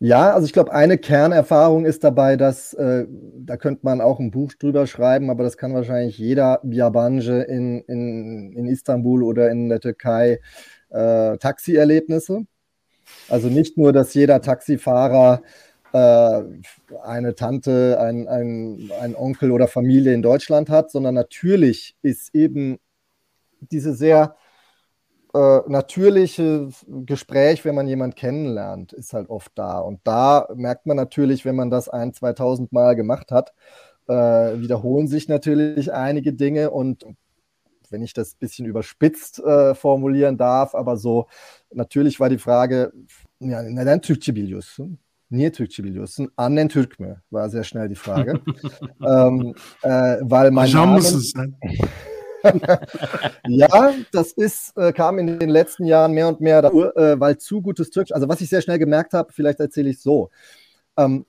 Ja, 0.00 0.32
also 0.32 0.46
ich 0.46 0.52
glaube, 0.52 0.72
eine 0.72 0.98
Kernerfahrung 0.98 1.86
ist 1.86 2.02
dabei, 2.02 2.36
dass, 2.36 2.74
äh, 2.74 3.06
da 3.38 3.56
könnte 3.56 3.80
man 3.84 4.00
auch 4.00 4.18
ein 4.18 4.30
Buch 4.30 4.52
drüber 4.54 4.86
schreiben, 4.86 5.30
aber 5.30 5.44
das 5.44 5.56
kann 5.56 5.72
wahrscheinlich 5.72 6.18
jeder 6.18 6.60
Biabanje 6.62 7.42
in, 7.42 7.80
in, 7.82 8.52
in 8.52 8.66
Istanbul 8.66 9.22
oder 9.22 9.50
in 9.50 9.68
der 9.68 9.80
Türkei 9.80 10.40
äh, 10.90 11.38
Taxierlebnisse. 11.38 12.46
Also 13.28 13.48
nicht 13.48 13.78
nur, 13.78 13.92
dass 13.92 14.14
jeder 14.14 14.40
Taxifahrer 14.40 15.42
eine 15.94 17.34
Tante, 17.36 17.98
ein, 18.00 18.26
ein, 18.28 18.90
ein 19.00 19.14
Onkel 19.14 19.52
oder 19.52 19.68
Familie 19.68 20.12
in 20.12 20.22
Deutschland 20.22 20.68
hat, 20.68 20.90
sondern 20.90 21.14
natürlich 21.14 21.96
ist 22.02 22.34
eben 22.34 22.78
diese 23.60 23.94
sehr 23.94 24.36
äh, 25.34 25.60
natürliche 25.68 26.68
Gespräch, 26.86 27.64
wenn 27.64 27.74
man 27.74 27.88
jemanden 27.88 28.16
kennenlernt, 28.16 28.92
ist 28.92 29.12
halt 29.12 29.28
oft 29.30 29.52
da. 29.56 29.78
Und 29.78 30.00
da 30.04 30.48
merkt 30.54 30.86
man 30.86 30.96
natürlich, 30.96 31.44
wenn 31.44 31.56
man 31.56 31.70
das 31.70 31.88
ein, 31.88 32.12
2000 32.12 32.72
Mal 32.72 32.94
gemacht 32.96 33.30
hat, 33.30 33.52
äh, 34.08 34.12
wiederholen 34.14 35.08
sich 35.08 35.28
natürlich 35.28 35.92
einige 35.92 36.32
Dinge 36.32 36.70
und 36.70 37.04
wenn 37.90 38.02
ich 38.02 38.12
das 38.12 38.34
ein 38.34 38.38
bisschen 38.40 38.66
überspitzt 38.66 39.38
äh, 39.40 39.74
formulieren 39.74 40.36
darf, 40.36 40.74
aber 40.74 40.96
so, 40.96 41.26
natürlich 41.72 42.18
war 42.20 42.28
die 42.28 42.38
Frage, 42.38 42.92
ja, 43.40 43.62
neden 43.62 44.00
Türkçe 44.00 44.32
biliyorsun? 44.32 44.98
Niye 45.34 45.52
Türkçe 45.52 45.84
biliyorsun? 45.84 46.32
Annen 46.36 46.68
Türk 46.68 47.00
mü? 47.00 47.16
War 47.32 47.48
sehr 47.48 47.64
schnell 47.64 47.88
die 47.88 47.94
Frage. 47.94 48.40
ähm, 49.06 49.54
äh, 49.82 50.18
weil 50.20 50.50
mein 50.50 50.70
Name, 50.70 51.00
ja, 53.48 53.94
das 54.12 54.32
ist, 54.32 54.76
äh, 54.76 54.92
kam 54.92 55.18
in 55.18 55.38
den 55.38 55.48
letzten 55.48 55.84
Jahren 55.84 56.12
mehr 56.12 56.28
und 56.28 56.40
mehr, 56.40 56.62
äh, 56.64 57.20
weil 57.20 57.38
zu 57.38 57.62
gutes 57.62 57.90
Türkisch, 57.90 58.12
also 58.12 58.28
was 58.28 58.40
ich 58.40 58.48
sehr 58.48 58.60
schnell 58.60 58.78
gemerkt 58.78 59.14
habe, 59.14 59.32
vielleicht 59.32 59.60
erzähle 59.60 59.90
ich 59.90 60.00
so. 60.00 60.30
Ähm, 60.96 61.24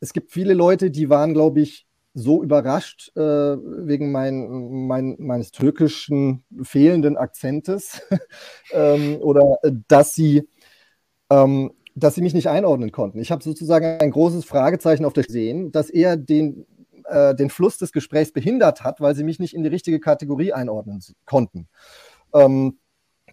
es 0.00 0.12
gibt 0.12 0.32
viele 0.32 0.54
Leute, 0.54 0.90
die 0.90 1.10
waren, 1.10 1.34
glaube 1.34 1.60
ich, 1.60 1.86
so 2.14 2.42
überrascht 2.42 3.12
äh, 3.16 3.20
wegen 3.20 4.10
mein, 4.10 4.86
mein, 4.86 5.16
meines 5.18 5.50
türkischen 5.50 6.44
fehlenden 6.62 7.18
Akzentes 7.18 8.00
ähm, 8.72 9.18
oder 9.20 9.58
äh, 9.62 9.72
dass 9.86 10.14
sie 10.14 10.48
ähm, 11.28 11.72
dass 11.96 12.14
sie 12.14 12.20
mich 12.20 12.34
nicht 12.34 12.48
einordnen 12.48 12.92
konnten. 12.92 13.18
Ich 13.18 13.32
habe 13.32 13.42
sozusagen 13.42 13.98
ein 14.00 14.10
großes 14.10 14.44
Fragezeichen 14.44 15.04
auf 15.06 15.14
der 15.14 15.24
Sehen, 15.24 15.72
dass 15.72 15.88
er 15.88 16.16
den, 16.16 16.66
äh, 17.06 17.34
den 17.34 17.48
Fluss 17.48 17.78
des 17.78 17.90
Gesprächs 17.90 18.32
behindert 18.32 18.84
hat, 18.84 19.00
weil 19.00 19.14
sie 19.14 19.24
mich 19.24 19.38
nicht 19.38 19.54
in 19.54 19.62
die 19.62 19.70
richtige 19.70 19.98
Kategorie 19.98 20.52
einordnen 20.52 21.02
konnten. 21.24 21.68
Ähm, 22.34 22.78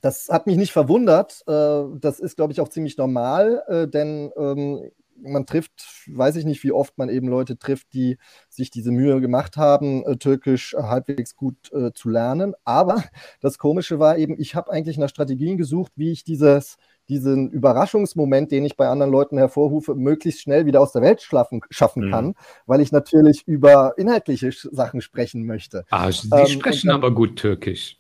das 0.01 0.29
hat 0.29 0.47
mich 0.47 0.55
nicht 0.55 0.71
verwundert. 0.71 1.43
Äh, 1.45 1.83
das 1.99 2.21
ist, 2.21 2.37
glaube 2.37 2.53
ich, 2.53 2.61
auch 2.61 2.69
ziemlich 2.69 2.97
normal, 2.97 3.63
äh, 3.67 3.87
denn 3.87 4.31
ähm, 4.37 4.89
man 5.21 5.45
trifft, 5.45 5.85
weiß 6.07 6.37
ich 6.37 6.45
nicht, 6.45 6.63
wie 6.63 6.71
oft 6.71 6.97
man 6.97 7.09
eben 7.09 7.27
Leute 7.27 7.57
trifft, 7.57 7.93
die 7.93 8.17
sich 8.49 8.71
diese 8.71 8.91
Mühe 8.91 9.19
gemacht 9.19 9.57
haben, 9.57 10.05
äh, 10.05 10.15
Türkisch 10.15 10.73
halbwegs 10.73 11.35
gut 11.35 11.71
zu 11.93 12.09
lernen. 12.09 12.53
Aber 12.63 13.03
das 13.41 13.57
Komische 13.57 13.99
war 13.99 14.17
eben, 14.17 14.39
ich 14.39 14.55
habe 14.55 14.71
eigentlich 14.71 14.97
nach 14.97 15.09
Strategien 15.09 15.57
gesucht, 15.57 15.91
wie 15.95 16.11
ich 16.11 16.23
dieses 16.23 16.77
diesen 17.13 17.49
Überraschungsmoment, 17.49 18.51
den 18.51 18.65
ich 18.65 18.75
bei 18.75 18.87
anderen 18.87 19.11
Leuten 19.11 19.37
hervorrufe, 19.37 19.95
möglichst 19.95 20.41
schnell 20.41 20.65
wieder 20.65 20.81
aus 20.81 20.91
der 20.91 21.01
Welt 21.01 21.21
schlafen, 21.21 21.61
schaffen 21.69 22.07
mhm. 22.07 22.11
kann, 22.11 22.25
mhm. 22.25 22.35
weil 22.65 22.81
ich 22.81 22.91
natürlich 22.91 23.47
über 23.47 23.93
inhaltliche 23.97 24.51
Sachen 24.51 25.01
sprechen 25.01 25.45
möchte. 25.45 25.85
Ah, 25.89 26.11
Sie 26.11 26.29
ähm, 26.33 26.47
sprechen 26.47 26.87
dann, 26.87 26.97
aber 26.97 27.11
gut 27.11 27.35
Türkisch. 27.35 27.97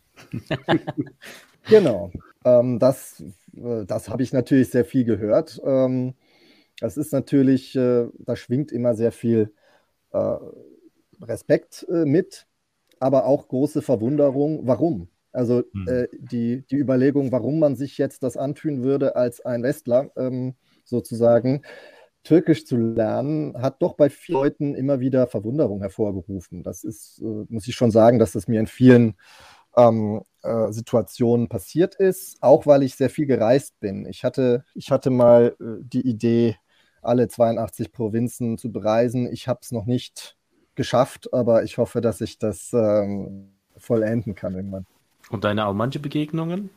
genau. 1.69 2.11
Ähm, 2.45 2.79
das 2.79 3.23
äh, 3.55 3.85
das 3.85 4.09
habe 4.09 4.23
ich 4.23 4.33
natürlich 4.33 4.69
sehr 4.69 4.85
viel 4.85 5.03
gehört. 5.03 5.61
Ähm, 5.65 6.15
das 6.79 6.97
ist 6.97 7.13
natürlich, 7.13 7.75
äh, 7.75 8.07
da 8.19 8.35
schwingt 8.35 8.71
immer 8.71 8.95
sehr 8.95 9.11
viel 9.11 9.53
äh, 10.11 10.35
Respekt 11.21 11.85
äh, 11.89 12.05
mit, 12.05 12.47
aber 12.99 13.25
auch 13.25 13.47
große 13.47 13.81
Verwunderung. 13.81 14.67
Warum? 14.67 15.07
Also 15.33 15.63
hm. 15.73 15.87
äh, 15.87 16.07
die, 16.17 16.65
die 16.67 16.77
Überlegung, 16.77 17.31
warum 17.31 17.59
man 17.59 17.75
sich 17.75 17.97
jetzt 17.97 18.23
das 18.23 18.37
antun 18.37 18.83
würde, 18.83 19.15
als 19.15 19.41
ein 19.41 19.63
Westler 19.63 20.11
ähm, 20.15 20.55
sozusagen 20.85 21.63
Türkisch 22.23 22.65
zu 22.65 22.77
lernen, 22.77 23.61
hat 23.61 23.81
doch 23.81 23.95
bei 23.95 24.09
vielen 24.09 24.39
Leuten 24.39 24.75
immer 24.75 24.99
wieder 24.99 25.27
Verwunderung 25.27 25.81
hervorgerufen. 25.81 26.63
Das 26.63 26.83
ist, 26.83 27.19
äh, 27.19 27.45
muss 27.49 27.67
ich 27.67 27.75
schon 27.75 27.91
sagen, 27.91 28.19
dass 28.19 28.31
das 28.31 28.47
mir 28.47 28.59
in 28.59 28.67
vielen 28.67 29.15
ähm, 29.75 30.21
äh, 30.43 30.71
Situationen 30.71 31.49
passiert 31.49 31.95
ist, 31.95 32.37
auch 32.41 32.65
weil 32.65 32.83
ich 32.83 32.95
sehr 32.95 33.09
viel 33.09 33.25
gereist 33.25 33.79
bin. 33.79 34.05
Ich 34.05 34.23
hatte, 34.23 34.63
ich 34.73 34.91
hatte 34.91 35.09
mal 35.09 35.55
äh, 35.59 35.83
die 35.83 36.07
Idee, 36.07 36.55
alle 37.01 37.27
82 37.27 37.91
Provinzen 37.91 38.57
zu 38.57 38.71
bereisen. 38.71 39.27
Ich 39.31 39.47
habe 39.49 39.59
es 39.61 39.71
noch 39.71 39.85
nicht 39.85 40.37
geschafft, 40.75 41.33
aber 41.33 41.63
ich 41.63 41.77
hoffe, 41.77 41.99
dass 41.99 42.21
ich 42.21 42.39
das 42.39 42.71
ähm, 42.73 43.51
vollenden 43.77 44.35
kann 44.35 44.55
irgendwann. 44.55 44.85
Und 45.29 45.43
deine 45.43 45.65
Almanje-Begegnungen? 45.65 46.69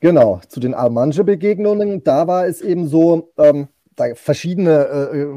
Genau, 0.00 0.40
zu 0.48 0.60
den 0.60 0.74
Almanje-Begegnungen, 0.74 2.04
da 2.04 2.26
war 2.26 2.46
es 2.46 2.60
eben 2.60 2.88
so, 2.88 3.32
ähm, 3.38 3.68
da 3.96 4.14
verschiedene, 4.14 4.86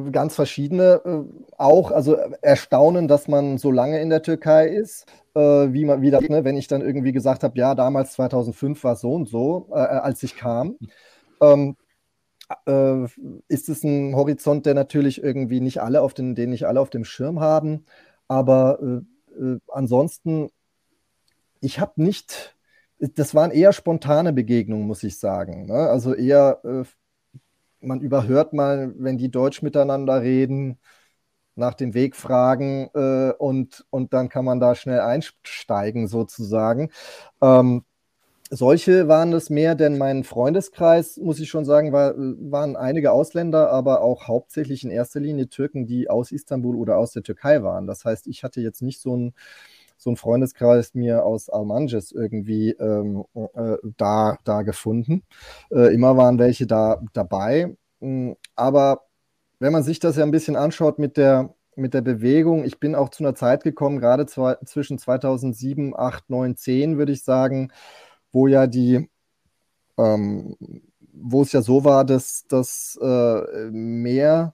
äh, 0.07 0.11
ganz 0.11 0.35
verschiedene 0.35 1.01
äh, 1.05 1.23
auch, 1.57 1.91
also 1.91 2.15
erstaunen, 2.41 3.07
dass 3.07 3.27
man 3.27 3.57
so 3.57 3.71
lange 3.71 4.01
in 4.01 4.09
der 4.09 4.23
Türkei 4.23 4.67
ist, 4.67 5.05
äh, 5.35 5.39
wie 5.39 5.85
man 5.85 6.01
wieder, 6.01 6.21
ne, 6.21 6.43
wenn 6.43 6.57
ich 6.57 6.67
dann 6.67 6.81
irgendwie 6.81 7.11
gesagt 7.11 7.43
habe, 7.43 7.57
ja, 7.57 7.75
damals 7.75 8.13
2005 8.13 8.83
war 8.83 8.93
es 8.93 9.01
so 9.01 9.13
und 9.13 9.29
so, 9.29 9.67
äh, 9.71 9.75
als 9.75 10.23
ich 10.23 10.35
kam. 10.35 10.77
Ähm, 11.41 11.75
äh, 12.65 13.05
ist 13.47 13.69
es 13.69 13.83
ein 13.83 14.15
Horizont, 14.15 14.65
der 14.65 14.73
natürlich 14.73 15.21
irgendwie 15.23 15.59
nicht 15.59 15.81
alle 15.81 16.01
auf 16.01 16.13
den, 16.13 16.35
den 16.35 16.49
nicht 16.49 16.65
alle 16.65 16.79
auf 16.81 16.89
dem 16.89 17.03
Schirm 17.05 17.39
haben, 17.39 17.85
aber 18.27 18.79
äh, 19.39 19.57
ansonsten 19.67 20.49
ich 21.61 21.79
habe 21.79 22.01
nicht, 22.01 22.55
das 22.99 23.35
waren 23.35 23.51
eher 23.51 23.73
spontane 23.73 24.33
Begegnungen, 24.33 24.87
muss 24.87 25.03
ich 25.03 25.19
sagen. 25.19 25.65
Ne? 25.65 25.73
Also 25.89 26.13
eher, 26.13 26.61
äh, 26.63 26.83
man 27.79 28.01
überhört 28.01 28.53
mal, 28.53 28.93
wenn 28.97 29.17
die 29.17 29.29
Deutsch 29.31 29.61
miteinander 29.61 30.21
reden, 30.21 30.79
nach 31.55 31.73
dem 31.73 31.93
Weg 31.93 32.15
fragen 32.15 32.89
äh, 32.93 33.31
und, 33.37 33.85
und 33.89 34.13
dann 34.13 34.29
kann 34.29 34.45
man 34.45 34.59
da 34.59 34.75
schnell 34.75 34.99
einsteigen 35.01 36.07
sozusagen. 36.07 36.91
Ähm, 37.41 37.83
solche 38.49 39.07
waren 39.09 39.33
es 39.33 39.49
mehr, 39.49 39.75
denn 39.75 39.97
mein 39.97 40.23
Freundeskreis, 40.23 41.17
muss 41.17 41.39
ich 41.39 41.49
schon 41.49 41.65
sagen, 41.65 41.91
war, 41.91 42.13
waren 42.15 42.77
einige 42.77 43.11
Ausländer, 43.11 43.71
aber 43.71 44.01
auch 44.01 44.27
hauptsächlich 44.27 44.83
in 44.85 44.91
erster 44.91 45.19
Linie 45.19 45.49
Türken, 45.49 45.85
die 45.85 46.09
aus 46.09 46.31
Istanbul 46.31 46.77
oder 46.77 46.97
aus 46.97 47.11
der 47.11 47.23
Türkei 47.23 47.61
waren. 47.63 47.87
Das 47.87 48.05
heißt, 48.05 48.27
ich 48.27 48.43
hatte 48.43 48.61
jetzt 48.61 48.81
nicht 48.81 49.01
so 49.01 49.17
ein 49.17 49.33
so 49.97 50.11
ein 50.11 50.17
Freundeskreis 50.17 50.93
mir 50.93 51.25
aus 51.25 51.49
Almanjes 51.49 52.11
irgendwie 52.11 52.71
ähm, 52.71 53.25
äh, 53.33 53.77
da, 53.97 54.37
da 54.43 54.61
gefunden. 54.61 55.23
Äh, 55.71 55.93
immer 55.93 56.17
waren 56.17 56.39
welche 56.39 56.67
da 56.67 57.01
dabei. 57.13 57.75
Mm, 57.99 58.33
aber 58.55 59.07
wenn 59.59 59.73
man 59.73 59.83
sich 59.83 59.99
das 59.99 60.17
ja 60.17 60.23
ein 60.23 60.31
bisschen 60.31 60.55
anschaut 60.55 60.99
mit 60.99 61.17
der, 61.17 61.53
mit 61.75 61.93
der 61.93 62.01
Bewegung, 62.01 62.63
ich 62.63 62.79
bin 62.79 62.95
auch 62.95 63.09
zu 63.09 63.23
einer 63.23 63.35
Zeit 63.35 63.63
gekommen, 63.63 63.99
gerade 63.99 64.25
zwei, 64.27 64.55
zwischen 64.65 64.97
2007, 64.99 65.95
8, 65.97 66.29
9, 66.29 66.55
10, 66.55 66.97
würde 66.97 67.11
ich 67.11 67.23
sagen, 67.23 67.71
wo 68.31 68.47
ja 68.47 68.67
die, 68.67 69.09
ähm, 69.97 70.55
wo 71.13 71.41
es 71.41 71.51
ja 71.51 71.61
so 71.61 71.83
war, 71.83 72.05
dass, 72.05 72.45
dass 72.47 72.99
äh, 73.01 73.71
mehr 73.71 74.53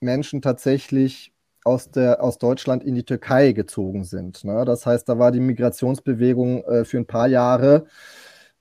Menschen 0.00 0.42
tatsächlich 0.42 1.32
aus, 1.64 1.90
der, 1.90 2.22
aus 2.22 2.38
Deutschland 2.38 2.84
in 2.84 2.94
die 2.94 3.04
Türkei 3.04 3.52
gezogen 3.52 4.04
sind. 4.04 4.44
Ne? 4.44 4.64
Das 4.64 4.86
heißt, 4.86 5.08
da 5.08 5.18
war 5.18 5.32
die 5.32 5.40
Migrationsbewegung 5.40 6.64
äh, 6.64 6.84
für 6.84 6.98
ein 6.98 7.06
paar 7.06 7.28
Jahre 7.28 7.86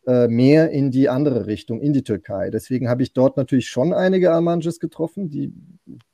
äh, 0.08 0.28
mehr 0.28 0.72
in 0.72 0.92
die 0.92 1.10
andere 1.10 1.46
Richtung, 1.48 1.82
in 1.82 1.94
die 1.94 2.04
Türkei. 2.04 2.50
Deswegen 2.50 2.90
habe 2.90 3.04
ich 3.04 3.14
dort 3.14 3.38
natürlich 3.38 3.70
schon 3.70 3.94
einige 3.94 4.32
Almanjes 4.34 4.80
getroffen, 4.80 5.30
die, 5.30 5.54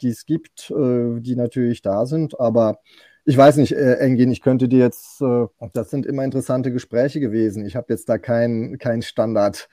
die 0.02 0.10
es 0.10 0.26
gibt, 0.26 0.72
äh, 0.72 1.20
die 1.22 1.36
natürlich 1.36 1.82
da 1.82 2.06
sind, 2.06 2.40
aber 2.40 2.80
Ich 3.28 3.38
weiß 3.38 3.58
nicht, 3.58 3.72
äh, 3.72 3.96
Engin, 3.98 4.32
ich 4.32 4.42
könnte 4.42 4.68
dir 4.68 4.80
jetzt, 4.80 5.20
äh, 5.22 5.48
das 5.74 5.90
sind 5.90 6.06
immer 6.06 6.24
interessante 6.24 6.72
Gespräche 6.72 7.20
gewesen. 7.20 7.66
Ich 7.66 7.76
habe 7.76 7.88
jetzt 7.90 8.08
da 8.08 8.20
keinen 8.20 8.78
kein 8.78 9.02
Standard, 9.02 9.68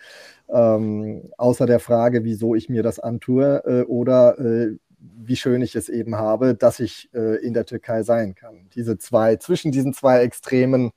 ähm, 0.48 1.30
außer 1.36 1.66
der 1.66 1.78
Frage, 1.78 2.24
wieso 2.24 2.54
ich 2.54 2.70
mir 2.70 2.82
das 2.82 2.98
antue 2.98 3.62
äh, 3.66 3.82
oder 3.82 4.38
äh, 4.38 4.76
wie 5.02 5.36
schön 5.36 5.62
ich 5.62 5.74
es 5.74 5.88
eben 5.88 6.16
habe, 6.16 6.54
dass 6.54 6.80
ich 6.80 7.10
äh, 7.12 7.44
in 7.44 7.54
der 7.54 7.66
Türkei 7.66 8.02
sein 8.02 8.34
kann. 8.34 8.68
Diese 8.74 8.98
zwei, 8.98 9.36
zwischen 9.36 9.72
diesen 9.72 9.92
zwei 9.92 10.20
Extremen 10.20 10.92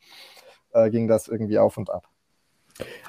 äh, 0.74 0.90
ging 0.90 1.08
das 1.08 1.28
irgendwie 1.28 1.58
auf 1.58 1.78
und 1.78 1.90
ab. 1.90 2.08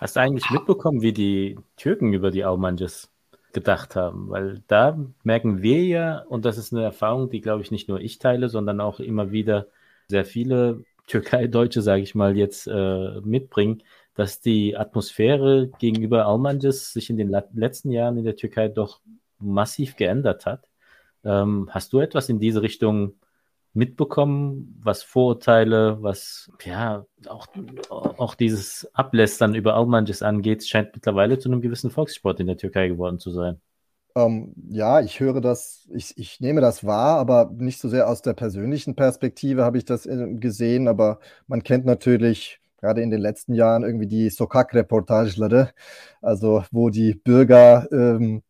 Hast 0.01 0.17
du 0.17 0.21
eigentlich 0.21 0.51
mitbekommen, 0.51 1.03
wie 1.03 1.13
die 1.13 1.59
Türken 1.77 2.13
über 2.13 2.31
die 2.31 2.45
Almanjes 2.45 3.11
gedacht 3.53 3.97
haben, 3.97 4.29
weil 4.31 4.63
da 4.69 4.99
merken 5.25 5.63
wir 5.63 5.83
ja, 5.83 6.19
und 6.29 6.45
das 6.45 6.59
ist 6.59 6.73
eine 6.73 6.85
Erfahrung, 6.85 7.31
die, 7.31 7.41
glaube 7.41 7.63
ich, 7.63 7.71
nicht 7.71 7.89
nur 7.89 8.01
ich 8.01 8.19
teile, 8.19 8.49
sondern 8.49 8.81
auch 8.81 9.01
immer 9.01 9.33
wieder 9.33 9.67
sehr 10.09 10.25
viele 10.25 10.85
Türkei-Deutsche, 11.07 11.83
sage 11.83 12.03
ich 12.03 12.15
mal, 12.15 12.37
jetzt 12.37 12.67
äh, 12.67 13.21
mitbringen, 13.23 13.83
dass 14.15 14.41
die 14.41 14.77
Atmosphäre 14.77 15.71
gegenüber 15.79 16.27
Almanjes 16.27 16.93
sich 16.93 17.11
in 17.11 17.17
den 17.17 17.35
letzten 17.55 17.91
Jahren 17.91 18.17
in 18.17 18.25
der 18.25 18.37
Türkei 18.37 18.69
doch 18.69 19.01
massiv 19.39 19.97
geändert 19.97 20.47
hat. 20.47 20.69
Ähm, 21.25 21.69
hast 21.71 21.93
du 21.93 22.01
etwas 22.01 22.29
in 22.29 22.39
diese 22.39 22.63
Richtung 22.63 23.15
mitbekommen, 23.77 24.81
was 24.83 25.03
Vorurteile, 25.03 25.99
was 26.01 26.51
ja 26.65 27.05
auch, 27.29 27.47
auch 27.91 28.35
dieses 28.35 28.89
Ablästern 28.95 29.55
über 29.55 29.75
Almanjes 29.75 30.23
angeht, 30.23 30.67
scheint 30.67 30.95
mittlerweile 30.95 31.39
zu 31.39 31.51
einem 31.51 31.61
gewissen 31.61 31.91
Volkssport 31.91 32.41
in 32.41 32.47
der 32.47 32.57
Türkei 32.57 32.89
geworden 32.89 33.19
zu 33.19 33.31
sein. 33.31 33.61
Ähm, 34.17 34.55
ja, 34.71 35.01
ich 35.03 35.21
höre 35.21 35.43
das, 35.43 35.87
ich, 35.95 36.17
ich 36.17 36.41
nehme 36.41 36.63
das 36.63 36.87
wahr, 36.87 37.19
aber 37.19 37.51
nicht 37.55 37.79
so 37.79 37.91
sehr 37.91 38.09
aus 38.09 38.23
der 38.23 38.33
persönlichen 38.33 38.95
Perspektive 38.95 39.63
habe 39.63 39.77
ich 39.77 39.85
das 39.85 40.07
äh, 40.07 40.35
gesehen, 40.37 40.89
aber 40.89 41.19
man 41.47 41.63
kennt 41.63 41.85
natürlich 41.85 42.61
gerade 42.81 43.03
in 43.03 43.11
den 43.11 43.21
letzten 43.21 43.53
Jahren 43.53 43.83
irgendwie 43.83 44.07
die 44.07 44.31
Sokak-Reportagelere, 44.31 45.71
also 46.23 46.65
wo 46.71 46.89
die 46.89 47.15
Bürger, 47.15 47.89
ähm, 47.93 48.43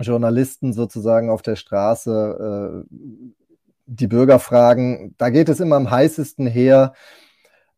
Journalisten 0.00 0.72
sozusagen 0.72 1.30
auf 1.30 1.42
der 1.42 1.56
Straße 1.56 2.84
äh, 2.90 2.94
die 3.86 4.06
Bürger 4.06 4.38
fragen, 4.38 5.14
da 5.18 5.30
geht 5.30 5.48
es 5.48 5.58
immer 5.60 5.76
am 5.76 5.90
heißesten 5.90 6.46
her, 6.46 6.92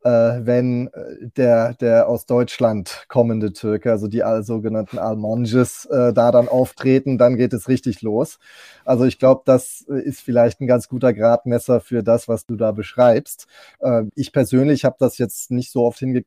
wenn 0.09 0.89
äh, 0.89 1.29
der, 1.37 1.75
der 1.75 2.09
aus 2.09 2.27
Deutschland 2.27 3.05
kommende 3.09 3.53
Türke, 3.53 3.91
also 3.91 4.09
die 4.09 4.23
sogenannten 4.41 4.99
Almonges, 4.99 5.85
äh, 5.87 6.13
da 6.13 6.31
dann 6.33 6.49
auftreten, 6.49 7.19
dann 7.19 7.37
geht 7.37 7.53
es 7.53 7.69
richtig 7.69 8.03
los. 8.03 8.39
Also 8.85 9.05
ich 9.05 9.19
glaube, 9.19 9.43
das 9.45 9.87
äh, 9.89 10.01
ist 10.01 10.21
vielleicht 10.21 10.61
ein 10.61 10.67
ganz 10.67 10.89
guter 10.89 11.13
Gradmesser 11.13 11.81
für 11.81 12.03
das, 12.03 12.29
was 12.29 12.47
du 12.47 12.57
da 12.57 12.73
beschreibst. 12.73 13.47
Äh, 13.81 14.05
ich 14.15 14.33
persönlich 14.33 14.85
habe 14.85 14.97
das 14.99 15.19
jetzt 15.19 15.51
nicht 15.51 15.71
so 15.71 15.85
oft 15.85 16.03
äh, 16.03 16.23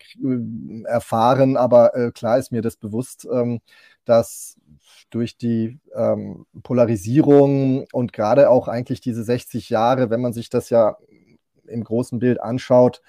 erfahren, 0.86 1.58
aber 1.58 2.12
klar 2.14 2.38
ist 2.38 2.52
mir 2.52 2.62
das 2.62 2.76
bewusst, 2.78 3.28
ähm, 3.32 3.60
dass 4.06 4.58
durch 5.10 5.38
die 5.38 5.80
ähm, 5.96 6.46
Polarisierung 6.64 7.86
und 7.92 8.14
gerade 8.14 8.50
auch 8.50 8.68
eigentlich 8.68 9.02
diese 9.02 9.24
60 9.24 9.70
Jahre, 9.70 10.10
wenn 10.10 10.22
man 10.22 10.34
sich 10.34 10.50
das 10.50 10.70
ja 10.70 10.98
im 11.68 11.84
großen 11.84 12.20
Bild 12.20 12.42
anschaut, 12.42 13.02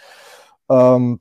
ähm, 0.70 1.20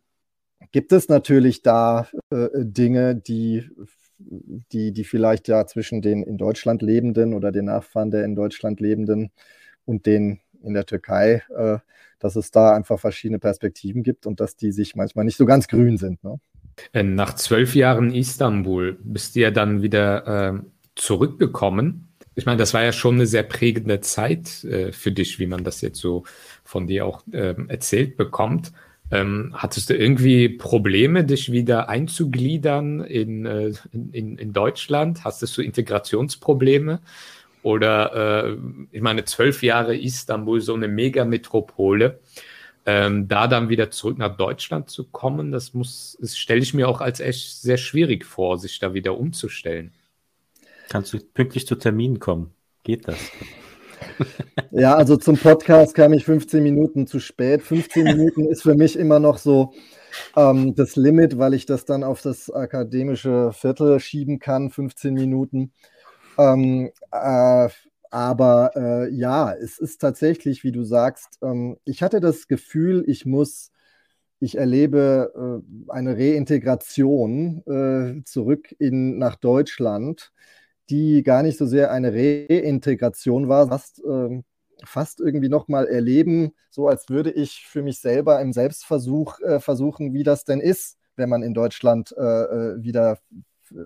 gibt 0.72 0.92
es 0.92 1.10
natürlich 1.10 1.62
da 1.62 2.08
äh, 2.30 2.48
Dinge, 2.56 3.16
die, 3.16 3.70
die, 4.18 4.92
die 4.92 5.04
vielleicht 5.04 5.48
ja 5.48 5.66
zwischen 5.66 6.02
den 6.02 6.24
in 6.24 6.38
Deutschland 6.38 6.82
Lebenden 6.82 7.34
oder 7.34 7.52
den 7.52 7.66
Nachfahren 7.66 8.12
der 8.12 8.26
in 8.26 8.36
Deutschland 8.36 8.80
Lebenden 8.80 9.32
und 9.86 10.06
den 10.06 10.40
in 10.64 10.74
der 10.74 10.86
Türkei, 10.86 11.44
äh, 11.56 11.78
dass 12.20 12.36
es 12.36 12.52
da 12.52 12.76
einfach 12.76 13.00
verschiedene 13.00 13.40
Perspektiven 13.40 14.04
gibt 14.04 14.26
und 14.26 14.40
dass 14.40 14.56
die 14.56 14.72
sich 14.72 14.96
manchmal 14.96 15.26
nicht 15.26 15.38
so 15.38 15.46
ganz 15.46 15.68
grün 15.68 15.98
sind. 15.98 16.24
Ne? 16.24 16.40
Äh, 16.94 17.04
nach 17.04 17.36
zwölf 17.36 17.76
Jahren 17.76 18.14
Istanbul 18.14 18.98
bist 19.04 19.36
du 19.36 19.42
ja 19.42 19.52
dann 19.52 19.82
wieder 19.82 20.56
äh, 20.56 20.60
zurückgekommen. 20.96 22.10
Ich 22.36 22.46
meine, 22.46 22.58
das 22.58 22.74
war 22.74 22.84
ja 22.84 22.92
schon 22.92 23.16
eine 23.16 23.28
sehr 23.28 23.44
prägende 23.44 24.02
Zeit 24.02 24.64
äh, 24.66 24.92
für 24.92 25.12
dich, 25.12 25.40
wie 25.40 25.48
man 25.48 25.64
das 25.64 25.82
jetzt 25.82 26.00
so 26.00 26.24
von 26.64 26.88
dir 26.88 27.06
auch 27.06 27.24
äh, 27.32 27.56
erzählt 27.68 28.18
bekommt. 28.18 28.74
Ähm, 29.12 29.52
hattest 29.54 29.90
du 29.90 29.96
irgendwie 29.96 30.50
Probleme, 30.50 31.24
dich 31.24 31.52
wieder 31.52 31.90
einzugliedern 31.90 33.02
in, 33.02 33.46
äh, 33.46 33.72
in, 33.92 34.38
in 34.38 34.54
Deutschland? 34.54 35.24
Hast 35.24 35.42
du 35.58 35.62
Integrationsprobleme? 35.62 37.00
Oder 37.62 38.46
äh, 38.46 38.58
ich 38.92 39.02
meine, 39.02 39.26
zwölf 39.26 39.64
Jahre 39.64 39.98
Istanbul, 39.98 40.62
so 40.62 40.74
eine 40.74 40.88
Megametropole. 40.88 42.20
Ähm, 42.88 43.28
da 43.28 43.48
dann 43.48 43.70
wieder 43.70 43.90
zurück 43.90 44.20
nach 44.20 44.38
Deutschland 44.38 44.92
zu 44.92 45.06
kommen, 45.06 45.52
das 45.52 45.74
muss, 45.74 46.16
das 46.22 46.38
stelle 46.38 46.62
ich 46.62 46.76
mir 46.76 46.88
auch 46.88 47.02
als 47.02 47.20
echt 47.20 47.60
sehr 47.60 47.78
schwierig 47.78 48.24
vor, 48.24 48.60
sich 48.60 48.78
da 48.78 48.94
wieder 48.94 49.18
umzustellen. 49.18 49.92
Kannst 50.90 51.12
du 51.12 51.20
pünktlich 51.20 51.66
zu 51.66 51.76
Terminen 51.76 52.20
kommen? 52.20 52.52
Geht 52.84 53.08
das? 53.08 53.18
Ja, 54.72 54.96
also 54.96 55.16
zum 55.16 55.38
Podcast 55.38 55.96
kam 55.96 56.12
ich 56.12 56.26
15 56.26 56.62
Minuten 56.62 57.08
zu 57.08 57.20
spät. 57.20 57.62
15 57.62 58.04
Minuten 58.04 58.46
ist 58.48 58.64
für 58.64 58.76
mich 58.76 58.98
immer 58.98 59.20
noch 59.20 59.38
so 59.38 59.74
ähm, 60.36 60.76
das 60.76 60.96
Limit, 60.96 61.38
weil 61.38 61.54
ich 61.54 61.66
das 61.66 61.86
dann 61.86 62.04
auf 62.04 62.22
das 62.22 62.50
akademische 62.50 63.52
Viertel 63.54 64.00
schieben 64.00 64.40
kann, 64.40 64.70
15 64.72 65.14
Minuten. 65.14 65.72
Ähm, 66.38 66.92
äh, 67.12 67.70
aber 68.12 68.72
äh, 68.76 69.10
ja, 69.14 69.54
es 69.54 69.78
ist 69.78 70.00
tatsächlich, 70.00 70.64
wie 70.64 70.72
du 70.72 70.84
sagst, 70.84 71.40
ähm, 71.42 71.78
ich 71.86 72.02
hatte 72.02 72.20
das 72.20 72.48
Gefühl, 72.48 73.04
ich 73.08 73.26
muss, 73.26 73.72
ich 74.40 74.58
erlebe 74.58 75.64
äh, 75.68 75.92
eine 75.92 76.18
Reintegration 76.18 77.64
äh, 77.68 78.24
zurück 78.26 78.74
in, 78.80 79.18
nach 79.18 79.36
Deutschland 79.36 80.32
die 80.90 81.24
gar 81.24 81.44
nicht 81.44 81.58
so 81.58 81.66
sehr 81.66 81.92
eine 81.92 82.14
Reintegration 82.14 83.50
war, 83.50 83.68
fast, 83.68 84.04
äh, 84.04 84.42
fast 84.84 85.20
irgendwie 85.20 85.50
nochmal 85.50 85.88
erleben, 85.88 86.54
so 86.70 86.88
als 86.88 87.10
würde 87.10 87.32
ich 87.32 87.66
für 87.66 87.82
mich 87.82 88.00
selber 88.00 88.42
im 88.42 88.54
Selbstversuch 88.54 89.40
äh, 89.42 89.60
versuchen, 89.60 90.14
wie 90.14 90.24
das 90.24 90.46
denn 90.46 90.60
ist, 90.60 90.98
wenn 91.16 91.30
man 91.30 91.44
in 91.44 91.54
Deutschland 91.54 92.14
äh, 92.18 92.22
äh 92.22 92.84
wieder 92.84 93.18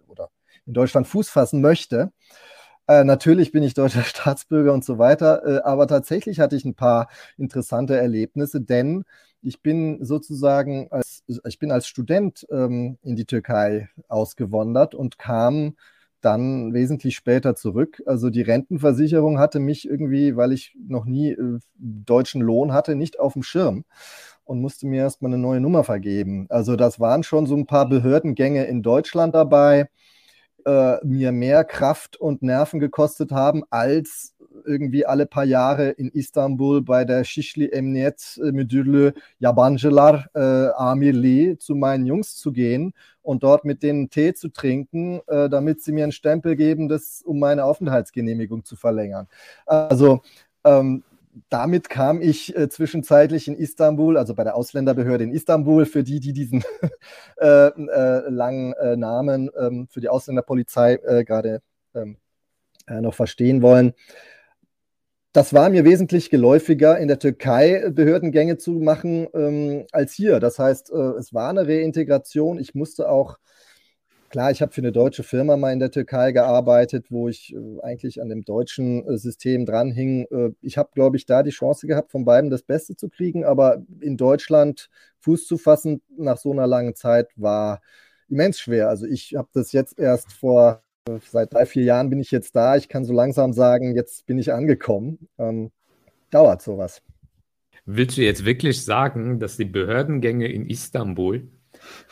oder 0.07 0.29
in 0.65 0.73
Deutschland 0.73 1.07
Fuß 1.07 1.29
fassen 1.29 1.62
möchte. 1.62 2.12
Äh, 2.88 3.03
natürlich 3.03 3.51
bin 3.51 3.63
ich 3.63 3.75
deutscher 3.75 4.03
Staatsbürger 4.03 4.73
und 4.73 4.83
so 4.83 4.97
weiter, 4.97 5.45
äh, 5.45 5.62
aber 5.62 5.88
tatsächlich 5.88 6.39
hatte 6.39 6.55
ich 6.55 6.65
ein 6.65 6.75
paar 6.75 7.09
interessante 7.38 7.95
Erlebnisse, 7.95 8.62
denn 8.62 9.05
ich 9.41 9.62
bin 9.62 10.03
sozusagen 10.03 10.88
als, 10.91 11.23
ich 11.27 11.59
bin 11.59 11.71
als 11.71 11.88
Student 11.88 12.47
ähm, 12.51 12.97
in 13.03 13.15
die 13.15 13.25
Türkei 13.25 13.89
ausgewandert 14.07 14.95
und 14.95 15.19
kam 15.19 15.75
dann 16.21 16.73
wesentlich 16.73 17.15
später 17.15 17.55
zurück. 17.55 18.01
Also 18.05 18.29
die 18.29 18.41
Rentenversicherung 18.41 19.39
hatte 19.39 19.60
mich 19.60 19.88
irgendwie, 19.88 20.36
weil 20.36 20.51
ich 20.51 20.75
noch 20.88 21.05
nie 21.05 21.32
äh, 21.32 21.60
deutschen 21.75 22.41
Lohn 22.41 22.73
hatte, 22.73 22.95
nicht 22.95 23.19
auf 23.19 23.34
dem 23.34 23.43
Schirm 23.43 23.86
und 24.43 24.62
musste 24.62 24.88
mir 24.88 25.03
erstmal 25.03 25.32
eine 25.32 25.41
neue 25.41 25.60
Nummer 25.60 25.84
vergeben. 25.84 26.47
Also 26.49 26.75
das 26.75 26.99
waren 26.99 27.23
schon 27.23 27.45
so 27.45 27.55
ein 27.55 27.67
paar 27.67 27.88
Behördengänge 27.88 28.65
in 28.65 28.82
Deutschland 28.82 29.36
dabei, 29.36 29.89
äh, 30.65 30.97
mir 31.05 31.32
mehr 31.32 31.63
Kraft 31.63 32.17
und 32.17 32.41
Nerven 32.41 32.79
gekostet 32.79 33.32
haben, 33.32 33.63
als 33.69 34.36
irgendwie 34.65 35.05
alle 35.05 35.25
paar 35.25 35.45
Jahre 35.45 35.89
in 35.89 36.09
Istanbul 36.09 36.81
bei 36.81 37.05
der 37.05 37.23
Şişli 37.23 37.65
Emniyet 37.65 38.38
Müdürlüğü 38.38 39.13
Yabancılar 39.39 40.27
äh, 40.35 40.73
Amirli 40.75 41.57
zu 41.59 41.75
meinen 41.75 42.05
Jungs 42.05 42.35
zu 42.35 42.53
gehen 42.53 42.93
und 43.23 43.41
dort 43.41 43.65
mit 43.65 43.83
denen 43.83 44.09
Tee 44.09 44.33
zu 44.33 44.49
trinken, 44.49 45.21
äh, 45.27 45.49
damit 45.49 45.83
sie 45.83 45.91
mir 45.91 46.03
einen 46.03 46.12
Stempel 46.12 46.55
geben, 46.55 46.89
das, 46.89 47.21
um 47.25 47.39
meine 47.39 47.63
Aufenthaltsgenehmigung 47.63 48.65
zu 48.65 48.75
verlängern. 48.75 49.27
Also 49.65 50.21
ähm, 50.63 51.03
damit 51.49 51.89
kam 51.89 52.21
ich 52.21 52.55
äh, 52.55 52.69
zwischenzeitlich 52.69 53.47
in 53.47 53.55
Istanbul, 53.55 54.17
also 54.17 54.33
bei 54.35 54.43
der 54.43 54.55
Ausländerbehörde 54.55 55.23
in 55.23 55.31
Istanbul, 55.31 55.85
für 55.85 56.03
die, 56.03 56.19
die 56.19 56.33
diesen 56.33 56.63
äh, 57.38 57.67
äh, 57.67 58.29
langen 58.29 58.73
äh, 58.73 58.97
Namen 58.97 59.49
ähm, 59.57 59.88
für 59.89 60.01
die 60.01 60.09
Ausländerpolizei 60.09 60.95
äh, 60.95 61.23
gerade 61.23 61.62
ähm, 61.93 62.17
äh, 62.88 63.01
noch 63.01 63.13
verstehen 63.13 63.62
wollen. 63.62 63.93
Das 65.32 65.54
war 65.54 65.70
mir 65.70 65.86
wesentlich 65.86 66.30
geläufiger, 66.30 66.98
in 66.98 67.08
der 67.08 67.20
Türkei 67.20 67.89
Behördengänge 67.92 68.58
zu 68.58 68.72
machen 68.72 69.28
ähm, 69.34 69.86
als 69.92 70.13
hier. 70.13 70.39
Das 70.39 70.58
heißt, 70.58 70.89
es 70.89 71.34
war 71.34 71.50
eine 71.50 71.68
Reintegration. 71.68 72.58
Ich 72.58 72.74
musste 72.74 73.10
auch 73.10 73.38
Klar, 74.30 74.52
ich 74.52 74.62
habe 74.62 74.72
für 74.72 74.82
eine 74.82 74.92
deutsche 74.92 75.24
Firma 75.24 75.58
mal 75.58 75.74
in 75.74 75.80
der 75.80 75.89
Türkei 75.89 76.32
gearbeitet, 76.32 77.08
wo 77.10 77.28
ich 77.30 77.52
äh, 77.56 77.82
eigentlich 77.82 78.22
an 78.22 78.30
dem 78.30 78.44
deutschen 78.44 79.04
äh, 79.08 79.18
System 79.18 79.65
dranhing. 79.65 80.28
Äh, 80.30 80.52
ich 80.62 80.78
habe, 80.78 80.92
glaube 80.94 81.18
ich, 81.18 81.26
da 81.26 81.42
die 81.42 81.50
Chance 81.50 81.88
gehabt, 81.88 82.12
von 82.12 82.26
beiden 82.26 82.52
das 82.52 82.62
Beste 82.62 82.96
zu 82.96 83.10
kriegen, 83.10 83.44
aber 83.44 83.82
in 84.02 84.18
Deutschland 84.18 84.89
Fuß 85.22 85.48
zu 85.48 85.58
fassen 85.58 86.04
nach 86.15 86.38
so 86.38 86.52
einer 86.52 86.68
langen 86.68 86.96
Zeit 86.96 87.30
war 87.38 87.82
immens 88.30 88.60
schwer. 88.60 88.89
Also 88.89 89.08
ich 89.08 89.34
habe 89.36 89.50
das 89.54 89.72
jetzt 89.72 89.98
erst 89.98 90.32
vor, 90.32 90.84
äh, 90.84 90.88
seit 91.17 91.54
drei, 91.54 91.65
vier 91.65 91.84
Jahren 91.84 92.10
bin 92.10 92.19
ich 92.19 92.32
jetzt 92.32 92.56
da. 92.56 92.76
Ich 92.76 92.89
kann 92.89 93.06
so 93.06 93.13
langsam 93.13 93.54
sagen, 93.54 93.95
jetzt 93.95 94.26
bin 94.26 94.38
ich 94.38 94.54
angekommen. 94.54 95.28
Ähm, 95.38 95.72
dauert 96.30 96.62
sowas. 96.62 97.02
willst 97.86 98.17
du 98.17 98.22
jetzt 98.22 98.45
wirklich 98.45 98.86
sagen, 98.86 99.39
dass 99.39 99.58
die 99.58 99.65
Behördengänge 99.65 100.48
in 100.48 100.69
Istanbul 100.69 101.48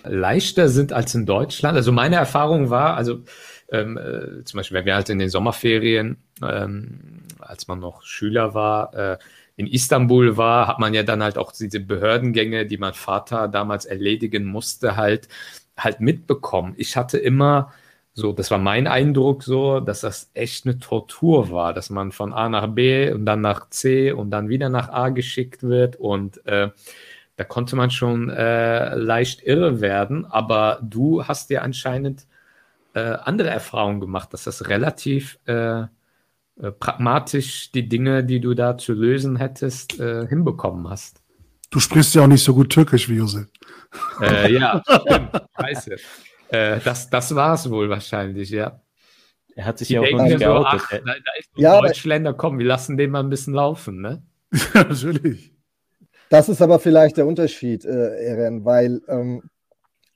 leichter 0.04 0.70
sind 0.70 0.94
als 0.94 1.14
in 1.16 1.26
Deutschland? 1.26 1.76
Also 1.76 1.92
meine 1.92 2.16
Erfahrung 2.16 2.70
war, 2.70 2.96
also 2.98 3.24
ähm, 3.70 3.98
äh, 3.98 4.44
zum 4.44 4.58
Beispiel, 4.58 4.78
wenn 4.78 4.86
wir 4.86 4.96
halt 4.96 5.10
in 5.10 5.20
den 5.20 5.30
Sommerferien, 5.30 6.18
ähm, 6.42 7.24
als 7.40 7.68
man 7.68 7.80
noch 7.80 8.04
Schüler 8.04 8.54
war, 8.54 8.94
äh, 8.94 9.18
in 9.56 9.68
Istanbul 9.68 10.38
war, 10.38 10.68
hat 10.68 10.80
man 10.80 10.94
ja 10.94 11.04
dann 11.04 11.24
halt 11.24 11.38
auch 11.38 11.52
diese 11.52 11.80
Behördengänge, 11.80 12.66
die 12.66 12.78
mein 12.78 12.94
Vater 12.94 13.48
damals 13.48 13.86
erledigen 13.86 14.46
musste, 14.46 14.96
halt, 14.96 15.28
halt 15.76 16.00
mitbekommen. 16.00 16.76
Ich 16.78 16.96
hatte 16.96 17.18
immer 17.18 17.74
so, 18.18 18.34
das 18.34 18.50
war 18.50 18.58
mein 18.58 18.88
Eindruck 18.88 19.44
so, 19.44 19.80
dass 19.80 20.02
das 20.02 20.32
echt 20.34 20.66
eine 20.66 20.80
Tortur 20.80 21.52
war, 21.52 21.72
dass 21.72 21.92
man 21.92 22.12
von 22.12 22.34
A 22.34 22.50
nach 22.50 22.66
B 22.66 23.12
und 23.12 23.28
dann 23.28 23.42
nach 23.42 23.70
C 23.70 24.12
und 24.12 24.32
dann 24.32 24.50
wieder 24.50 24.70
nach 24.70 24.90
A 24.90 25.10
geschickt 25.10 25.62
wird 25.62 25.98
und 25.98 26.44
äh, 26.48 26.72
da 27.36 27.44
konnte 27.44 27.76
man 27.76 27.92
schon 27.92 28.32
äh, 28.32 28.96
leicht 28.96 29.44
irre 29.44 29.82
werden, 29.82 30.26
aber 30.26 30.80
du 30.82 31.26
hast 31.26 31.52
ja 31.52 31.62
anscheinend 31.62 32.26
äh, 32.96 33.02
andere 33.02 33.50
Erfahrungen 33.50 34.00
gemacht, 34.00 34.34
dass 34.34 34.46
das 34.46 34.68
relativ 34.68 35.38
äh, 35.46 35.82
äh, 35.82 35.86
pragmatisch 36.80 37.72
die 37.72 37.88
Dinge, 37.88 38.24
die 38.24 38.40
du 38.40 38.56
da 38.56 38.80
zu 38.80 38.94
lösen 38.94 39.36
hättest, 39.36 40.00
äh, 40.00 40.26
hinbekommen 40.26 40.90
hast. 40.90 41.22
Du 41.70 41.80
sprichst 41.80 42.16
ja 42.16 42.24
auch 42.24 42.28
nicht 42.28 42.44
so 42.44 42.56
gut 42.56 42.72
Türkisch 42.72 43.10
wie 43.10 43.18
Josef. 43.18 43.46
Ja, 44.50 44.82
stimmt. 44.82 45.30
Scheiße. 45.56 45.98
Äh, 46.50 46.80
das, 46.84 47.10
das 47.10 47.36
war 47.36 47.54
es 47.54 47.70
wohl 47.70 47.90
wahrscheinlich, 47.90 48.50
ja. 48.50 48.82
Er 49.56 49.66
hat 49.66 49.80
sich 49.80 49.90
ja 49.90 50.02
auch 50.02 50.22
nicht 50.22 50.40
so, 50.40 50.46
ach, 50.46 50.90
da, 50.90 50.98
da 51.00 51.14
ist 51.40 51.50
ja, 51.56 51.82
Deutschländer, 51.82 52.34
komm, 52.34 52.60
wir 52.60 52.66
lassen 52.66 52.96
den 52.96 53.10
mal 53.10 53.22
ein 53.22 53.30
bisschen 53.30 53.54
laufen, 53.54 54.02
ne? 54.02 54.22
ja, 54.74 54.84
natürlich. 54.88 55.54
Das 56.30 56.48
ist 56.50 56.62
aber 56.62 56.80
vielleicht 56.80 57.18
der 57.18 57.26
Unterschied, 57.26 57.86
äh, 57.86 58.24
Eren, 58.24 58.66
weil 58.66 59.02
ähm, 59.08 59.44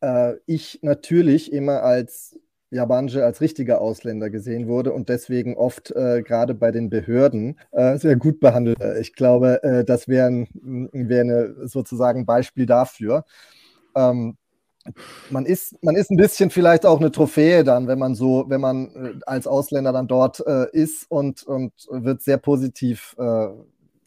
äh, 0.02 0.34
ich 0.46 0.80
natürlich 0.84 1.52
immer 1.52 1.82
als 1.82 2.38
Jabanje 2.70 3.26
als 3.26 3.42
richtiger 3.42 3.82
Ausländer 3.82 4.30
gesehen 4.30 4.68
wurde 4.68 4.94
und 4.94 5.10
deswegen 5.10 5.58
oft 5.58 5.92
äh, 5.92 6.22
gerade 6.22 6.54
bei 6.54 6.72
den 6.72 6.90
Behörden 6.90 7.60
äh, 7.72 7.98
sehr 7.98 8.16
gut 8.16 8.40
behandelt. 8.40 8.78
Ich 9.00 9.14
glaube, 9.14 9.62
äh, 9.64 9.84
das 9.84 10.08
wäre 10.08 10.28
ein, 10.28 10.90
wär 10.94 11.22
eine, 11.22 11.68
sozusagen 11.68 12.22
ein 12.22 12.26
Beispiel 12.26 12.66
dafür. 12.66 13.26
Ähm, 13.96 14.38
man 15.30 15.46
ist, 15.46 15.82
man 15.84 15.96
ist 15.96 16.12
ein 16.12 16.18
bisschen 16.18 16.50
vielleicht 16.50 16.86
auch 16.86 17.00
eine 17.00 17.12
Trophäe 17.12 17.64
dann, 17.64 17.88
wenn 17.88 18.00
man 18.00 18.16
so, 18.16 18.46
wenn 18.48 18.62
man 18.62 18.88
äh, 18.96 19.20
als 19.26 19.48
Ausländer 19.48 19.94
dann 19.94 20.08
dort 20.08 20.46
äh, 20.46 20.70
ist 20.72 21.10
und, 21.10 21.44
und 21.44 21.74
wird 21.90 22.22
sehr 22.22 22.38
positiv 22.38 23.16
äh, 23.20 23.48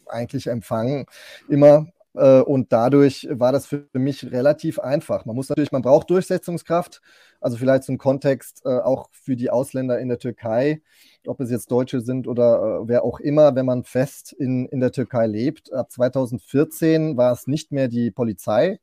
eigentlich 0.07 0.47
empfangen. 0.47 1.07
Immer. 1.49 1.87
Äh, 2.15 2.41
und 2.41 2.73
dadurch 2.73 3.29
war 3.31 3.53
das 3.53 3.67
für 3.67 3.87
mich 3.93 4.31
relativ 4.31 4.79
einfach. 4.79 5.25
Man 5.25 5.37
muss 5.37 5.49
natürlich, 5.49 5.73
man 5.73 5.83
braucht 5.83 6.11
Durchsetzungskraft. 6.11 7.01
Also 7.41 7.59
vielleicht 7.59 7.85
zum 7.85 7.99
Kontext 7.99 8.63
äh, 8.65 8.79
auch 8.79 9.09
für 9.13 9.37
die 9.37 9.51
Ausländer 9.51 9.99
in 9.99 10.09
der 10.09 10.19
Türkei, 10.19 10.81
ob 11.27 11.41
es 11.41 11.51
jetzt 11.51 11.71
Deutsche 11.71 12.01
sind 12.01 12.27
oder 12.27 12.89
wer 12.89 13.05
auch 13.05 13.21
immer, 13.21 13.55
wenn 13.55 13.67
man 13.67 13.85
fest 13.85 14.33
in, 14.33 14.67
in 14.67 14.81
der 14.81 14.93
Türkei 14.93 15.27
lebt. 15.27 15.73
Ab 15.73 15.91
2014 15.91 17.17
war 17.17 17.33
es 17.33 17.47
nicht 17.47 17.71
mehr 17.73 17.89
die 17.89 18.11
Polizei, 18.11 18.79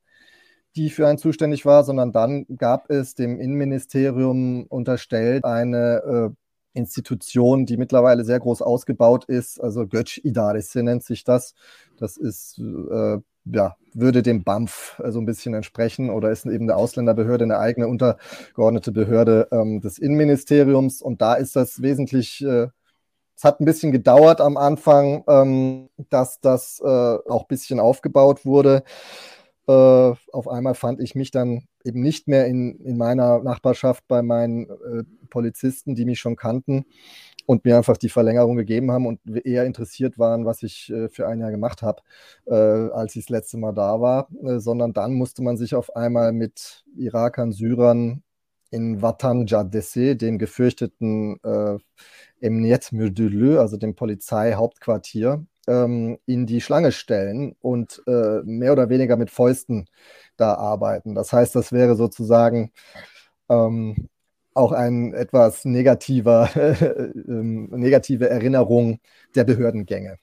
die 0.76 0.90
für 0.90 1.08
einen 1.08 1.18
zuständig 1.18 1.66
war, 1.66 1.84
sondern 1.84 2.12
dann 2.12 2.46
gab 2.58 2.90
es 2.90 3.16
dem 3.16 3.40
Innenministerium 3.40 4.66
unterstellt 4.68 5.44
eine 5.44 6.32
äh, 6.34 6.36
Institution, 6.74 7.66
die 7.66 7.78
mittlerweile 7.78 8.24
sehr 8.24 8.40
groß 8.40 8.62
ausgebaut 8.62 9.26
ist, 9.26 9.60
also 9.60 9.88
Götsch 9.88 10.20
Idarisi 10.24 10.84
nennt 10.84 11.04
sich 11.04 11.24
das. 11.24 11.54
Das 11.98 12.18
ist, 12.18 12.60
äh, 12.60 13.18
ja, 13.46 13.76
würde 13.94 14.24
dem 14.24 14.44
BAMF 14.44 14.96
so 14.98 15.04
also 15.04 15.20
ein 15.20 15.26
bisschen 15.26 15.54
entsprechen 15.54 16.10
oder 16.10 16.32
ist 16.32 16.46
eben 16.46 16.70
eine 16.70 16.76
Ausländerbehörde, 16.78 17.44
eine 17.44 17.60
eigene 17.60 17.88
untergeordnete 17.88 18.92
Behörde 18.92 19.50
ähm, 19.52 19.82
des 19.82 19.98
Innenministeriums. 19.98 21.02
Und 21.02 21.22
da 21.22 21.34
ist 21.34 21.56
das 21.56 21.82
wesentlich 21.82 22.42
äh, 22.46 22.68
es 23.42 23.44
hat 23.44 23.60
ein 23.60 23.66
bisschen 23.66 23.92
gedauert 23.92 24.40
am 24.40 24.56
Anfang, 24.56 25.24
ähm, 25.28 25.90
dass 26.12 26.40
das 26.42 26.80
äh, 26.80 26.88
auch 26.88 27.42
ein 27.42 27.48
bisschen 27.48 27.80
aufgebaut 27.80 28.46
wurde. 28.46 28.84
Äh, 29.72 30.16
auf 30.34 30.48
einmal 30.48 30.76
fand 30.76 31.00
ich 31.00 31.16
mich 31.16 31.32
dann 31.32 31.64
eben 31.84 32.02
nicht 32.02 32.28
mehr 32.28 32.48
in, 32.48 32.80
in 32.80 32.98
meiner 32.98 33.40
Nachbarschaft 33.42 34.08
bei 34.08 34.22
meinen 34.22 34.70
äh, 34.70 35.04
Polizisten, 35.30 35.96
die 35.96 36.06
mich 36.06 36.20
schon 36.20 36.36
kannten 36.36 36.86
und 37.46 37.66
mir 37.66 37.78
einfach 37.78 37.98
die 37.98 38.10
Verlängerung 38.10 38.58
gegeben 38.58 38.92
haben 38.92 39.06
und 39.08 39.20
eher 39.46 39.66
interessiert 39.66 40.20
waren, 40.20 40.46
was 40.46 40.64
ich 40.64 40.92
äh, 40.92 41.10
für 41.10 41.28
ein 41.28 41.40
Jahr 41.40 41.52
gemacht 41.52 41.82
habe, 41.84 42.02
äh, 42.48 42.54
als 42.54 43.16
ich 43.16 43.26
das 43.26 43.30
letzte 43.30 43.58
Mal 43.58 43.74
da 43.74 44.02
war, 44.02 44.28
äh, 44.44 44.60
sondern 44.60 44.94
dann 44.94 45.14
musste 45.14 45.42
man 45.44 45.58
sich 45.58 45.76
auf 45.76 45.96
einmal 45.96 46.34
mit 46.34 46.84
Irakern, 46.98 47.52
Syrern 47.52 48.24
in 48.72 49.02
Watan 49.02 49.46
Caddesi, 49.46 50.18
dem 50.18 50.38
gefürchteten 50.38 51.40
äh, 51.44 51.78
Emniyet 52.42 52.92
Mürdülü, 52.92 53.58
also 53.60 53.78
dem 53.78 53.96
Polizeihauptquartier, 53.96 55.46
ähm, 55.68 56.18
in 56.26 56.46
die 56.46 56.62
Schlange 56.62 56.92
stellen 56.92 57.56
und 57.62 58.02
äh, 58.08 58.42
mehr 58.44 58.72
oder 58.74 58.90
weniger 58.90 59.18
mit 59.18 59.30
Fäusten 59.30 59.88
da 60.38 60.56
arbeiten. 60.56 61.16
Das 61.16 61.34
heißt, 61.34 61.56
das 61.56 61.72
wäre 61.72 61.96
sozusagen 61.96 62.72
ähm, 63.50 64.10
auch 64.54 64.72
ein 64.72 65.14
etwas 65.14 65.66
negativer, 65.66 66.50
äh, 66.56 67.12
negative 67.16 68.30
Erinnerung 68.30 69.00
der 69.36 69.44
Behördengänge. 69.44 70.18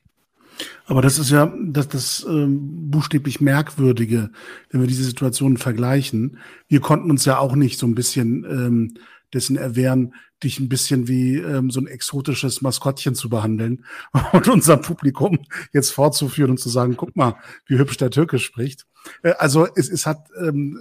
Aber 0.87 1.03
das 1.03 1.19
ist 1.19 1.31
ja 1.31 1.53
das, 1.63 1.89
das 1.89 2.27
ähm, 2.29 2.91
buchstäblich 2.91 3.41
Merkwürdige, 3.41 4.31
wenn 4.71 4.81
wir 4.81 4.89
diese 4.89 5.05
Situationen 5.05 5.57
vergleichen. 5.57 6.39
Wir 6.67 6.81
konnten 6.81 7.11
uns 7.11 7.25
ja 7.25 7.39
auch 7.39 7.55
nicht 7.55 7.79
so 7.79 7.87
ein 7.87 7.95
bisschen 7.95 8.45
ähm, 8.45 8.95
dessen 9.33 9.57
erwehren, 9.57 10.15
dich 10.43 10.61
ein 10.61 10.69
bisschen 10.69 11.09
wie 11.09 11.37
ähm, 11.37 11.71
so 11.71 11.81
ein 11.81 11.87
exotisches 11.87 12.63
Maskottchen 12.63 13.15
zu 13.15 13.29
behandeln 13.29 13.85
und 14.33 14.49
unser 14.49 14.77
Publikum 14.77 15.39
jetzt 15.73 15.91
fortzuführen 15.91 16.53
und 16.53 16.61
zu 16.61 16.69
sagen, 16.69 16.97
guck 16.97 17.17
mal, 17.17 17.37
wie 17.67 17.79
hübsch 17.79 17.97
der 17.97 18.11
Türkisch 18.11 18.45
spricht. 18.45 18.87
Äh, 19.23 19.33
also 19.39 19.67
es, 19.75 19.89
es 19.89 20.07
hat 20.07 20.29
ähm, 20.41 20.79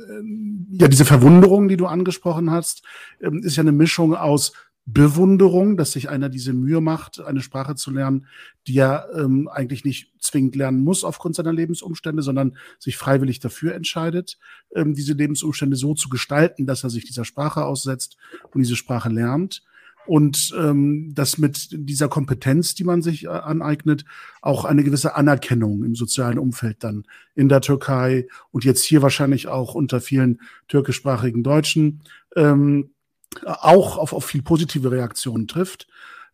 äh, 0.71 0.81
ja 0.81 0.87
diese 0.87 1.05
Verwunderung, 1.05 1.67
die 1.67 1.77
du 1.77 1.87
angesprochen 1.87 2.51
hast, 2.51 2.83
ähm, 3.21 3.41
ist 3.43 3.55
ja 3.55 3.61
eine 3.61 3.71
Mischung 3.71 4.15
aus 4.15 4.53
Bewunderung, 4.89 5.75
dass 5.75 5.91
sich 5.91 6.07
einer 6.07 6.29
diese 6.29 6.53
Mühe 6.53 6.79
macht, 6.79 7.19
eine 7.19 7.41
Sprache 7.41 7.75
zu 7.75 7.91
lernen, 7.91 8.25
die 8.67 8.77
er 8.77 9.09
ähm, 9.13 9.49
eigentlich 9.49 9.83
nicht 9.83 10.13
zwingend 10.21 10.55
lernen 10.55 10.81
muss 10.81 11.03
aufgrund 11.03 11.35
seiner 11.35 11.51
Lebensumstände, 11.51 12.23
sondern 12.23 12.55
sich 12.79 12.95
freiwillig 12.95 13.41
dafür 13.41 13.75
entscheidet, 13.75 14.39
ähm, 14.73 14.95
diese 14.95 15.11
Lebensumstände 15.11 15.75
so 15.75 15.93
zu 15.93 16.07
gestalten, 16.07 16.65
dass 16.65 16.85
er 16.85 16.89
sich 16.89 17.03
dieser 17.03 17.25
Sprache 17.25 17.65
aussetzt 17.65 18.15
und 18.53 18.61
diese 18.61 18.77
Sprache 18.77 19.09
lernt. 19.09 19.61
Und 20.05 20.55
ähm, 20.57 21.13
dass 21.13 21.37
mit 21.37 21.67
dieser 21.69 22.07
Kompetenz, 22.07 22.73
die 22.73 22.85
man 22.85 23.01
sich 23.01 23.25
äh, 23.25 23.27
aneignet, 23.27 24.05
auch 24.41 24.63
eine 24.63 24.85
gewisse 24.85 25.15
Anerkennung 25.17 25.83
im 25.83 25.95
sozialen 25.95 26.39
Umfeld 26.39 26.81
dann 26.85 27.03
in 27.35 27.49
der 27.49 27.59
Türkei 27.59 28.25
und 28.51 28.63
jetzt 28.63 28.85
hier 28.85 29.01
wahrscheinlich 29.01 29.49
auch 29.49 29.75
unter 29.75 29.99
vielen 29.99 30.39
türkischsprachigen 30.69 31.43
Deutschen 31.43 32.03
ähm, 32.37 32.91
auch 33.45 33.97
auf, 33.97 34.13
auf 34.13 34.25
viel 34.25 34.41
positive 34.41 34.91
Reaktionen 34.91 35.47
trifft, 35.47 35.87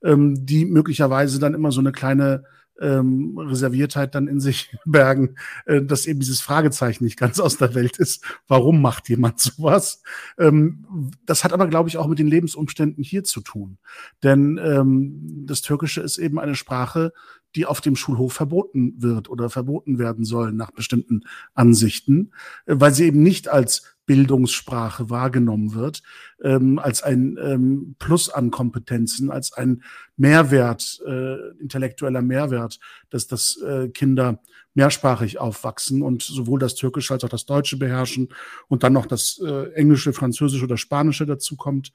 ähm, 0.04 0.46
die 0.46 0.66
möglicherweise 0.66 1.40
dann 1.40 1.54
immer 1.54 1.72
so 1.72 1.80
eine 1.80 1.92
kleine 1.92 2.44
ähm, 2.82 3.38
Reserviertheit 3.38 4.16
dann 4.16 4.28
in 4.28 4.40
sich 4.40 4.76
bergen, 4.86 5.36
äh, 5.66 5.82
dass 5.82 6.06
eben 6.06 6.20
dieses 6.20 6.42
Fragezeichen 6.42 7.04
nicht 7.04 7.18
ganz 7.18 7.40
aus 7.40 7.58
der 7.58 7.76
Welt 7.76 7.98
ist. 7.98 8.24
Warum 8.48 8.82
macht 8.82 9.10
jemand 9.10 9.40
sowas? 9.40 10.02
Ähm, 10.38 11.12
das 11.26 11.44
hat 11.44 11.54
aber, 11.54 11.68
glaube 11.68 11.90
ich, 11.90 11.98
auch 11.98 12.08
mit 12.08 12.20
den 12.20 12.28
Lebensumständen 12.28 13.04
hier 13.04 13.24
zu 13.24 13.42
tun. 13.42 13.78
Denn 14.24 14.60
ähm, 14.64 15.46
das 15.46 15.62
Türkische 15.62 16.02
ist 16.02 16.18
eben 16.18 16.40
eine 16.40 16.56
Sprache, 16.56 17.14
die 17.56 17.66
auf 17.66 17.82
dem 17.82 17.96
Schulhof 17.96 18.34
verboten 18.34 18.96
wird 18.98 19.30
oder 19.30 19.50
verboten 19.50 20.00
werden 20.00 20.26
soll 20.26 20.52
nach 20.52 20.72
bestimmten 20.72 21.24
Ansichten, 21.54 22.32
äh, 22.66 22.76
weil 22.78 22.94
sie 22.94 23.06
eben 23.06 23.24
nicht 23.24 23.48
als 23.48 23.94
Bildungssprache 24.06 25.10
wahrgenommen 25.10 25.74
wird, 25.74 26.04
ähm, 26.44 26.78
als 26.78 27.04
ein 27.04 27.38
ähm, 27.42 27.96
Plus 28.00 28.30
an 28.30 28.52
Kompetenzen, 28.52 29.32
als 29.32 29.54
ein 29.54 29.84
Mehrwert, 30.18 31.02
äh, 31.08 31.52
intellektueller 31.60 32.22
Mehrwert, 32.22 32.80
dass 33.10 33.28
das 33.28 33.58
äh, 33.62 33.90
Kinder 33.90 34.42
mehrsprachig 34.74 35.40
aufwachsen 35.40 36.02
und 36.02 36.24
sowohl 36.24 36.60
das 36.60 36.76
Türkische 36.76 37.14
als 37.14 37.24
auch 37.24 37.30
das 37.30 37.46
Deutsche 37.46 37.78
beherrschen 37.78 38.30
und 38.68 38.84
dann 38.84 38.94
noch 38.94 39.06
das 39.06 39.40
äh, 39.44 39.72
Englische, 39.74 40.14
Französische 40.14 40.66
oder 40.66 40.78
Spanische 40.78 41.26
dazu 41.26 41.56
kommt, 41.56 41.94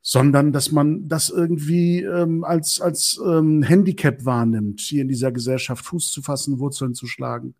sondern 0.00 0.52
dass 0.52 0.72
man 0.72 1.08
das 1.08 1.28
irgendwie 1.28 2.02
ähm, 2.02 2.44
als, 2.44 2.80
als 2.80 3.20
ähm, 3.24 3.62
Handicap 3.62 4.24
wahrnimmt, 4.24 4.80
hier 4.80 5.02
in 5.02 5.08
dieser 5.08 5.32
Gesellschaft 5.32 5.84
Fuß 5.84 6.10
zu 6.12 6.22
fassen, 6.22 6.58
Wurzeln 6.58 6.94
zu 6.94 7.06
schlagen 7.06 7.54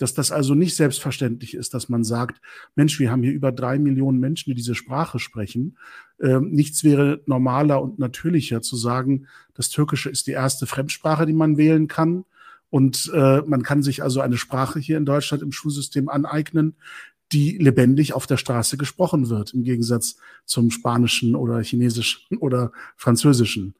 dass 0.00 0.14
das 0.14 0.32
also 0.32 0.54
nicht 0.54 0.76
selbstverständlich 0.76 1.54
ist, 1.54 1.74
dass 1.74 1.90
man 1.90 2.04
sagt, 2.04 2.40
Mensch, 2.74 2.98
wir 2.98 3.10
haben 3.10 3.22
hier 3.22 3.34
über 3.34 3.52
drei 3.52 3.78
Millionen 3.78 4.18
Menschen, 4.18 4.50
die 4.50 4.54
diese 4.54 4.74
Sprache 4.74 5.18
sprechen. 5.18 5.76
Ähm, 6.20 6.50
nichts 6.52 6.82
wäre 6.84 7.20
normaler 7.26 7.82
und 7.82 7.98
natürlicher 7.98 8.62
zu 8.62 8.76
sagen, 8.76 9.26
das 9.52 9.68
Türkische 9.68 10.08
ist 10.08 10.26
die 10.26 10.32
erste 10.32 10.66
Fremdsprache, 10.66 11.26
die 11.26 11.34
man 11.34 11.58
wählen 11.58 11.86
kann 11.86 12.24
Und 12.70 13.10
äh, 13.12 13.42
man 13.42 13.62
kann 13.62 13.82
sich 13.82 14.02
also 14.02 14.20
eine 14.20 14.38
Sprache 14.38 14.78
hier 14.78 14.96
in 14.96 15.04
Deutschland 15.04 15.42
im 15.42 15.52
Schulsystem 15.52 16.08
aneignen, 16.08 16.76
die 17.32 17.58
lebendig 17.58 18.12
auf 18.12 18.26
der 18.26 18.36
Straße 18.36 18.76
gesprochen 18.76 19.28
wird, 19.28 19.54
im 19.54 19.62
Gegensatz 19.62 20.16
zum 20.44 20.70
Spanischen 20.70 21.34
oder 21.34 21.60
Chinesischen 21.62 22.36
oder 22.38 22.72
Französischen. 22.96 23.74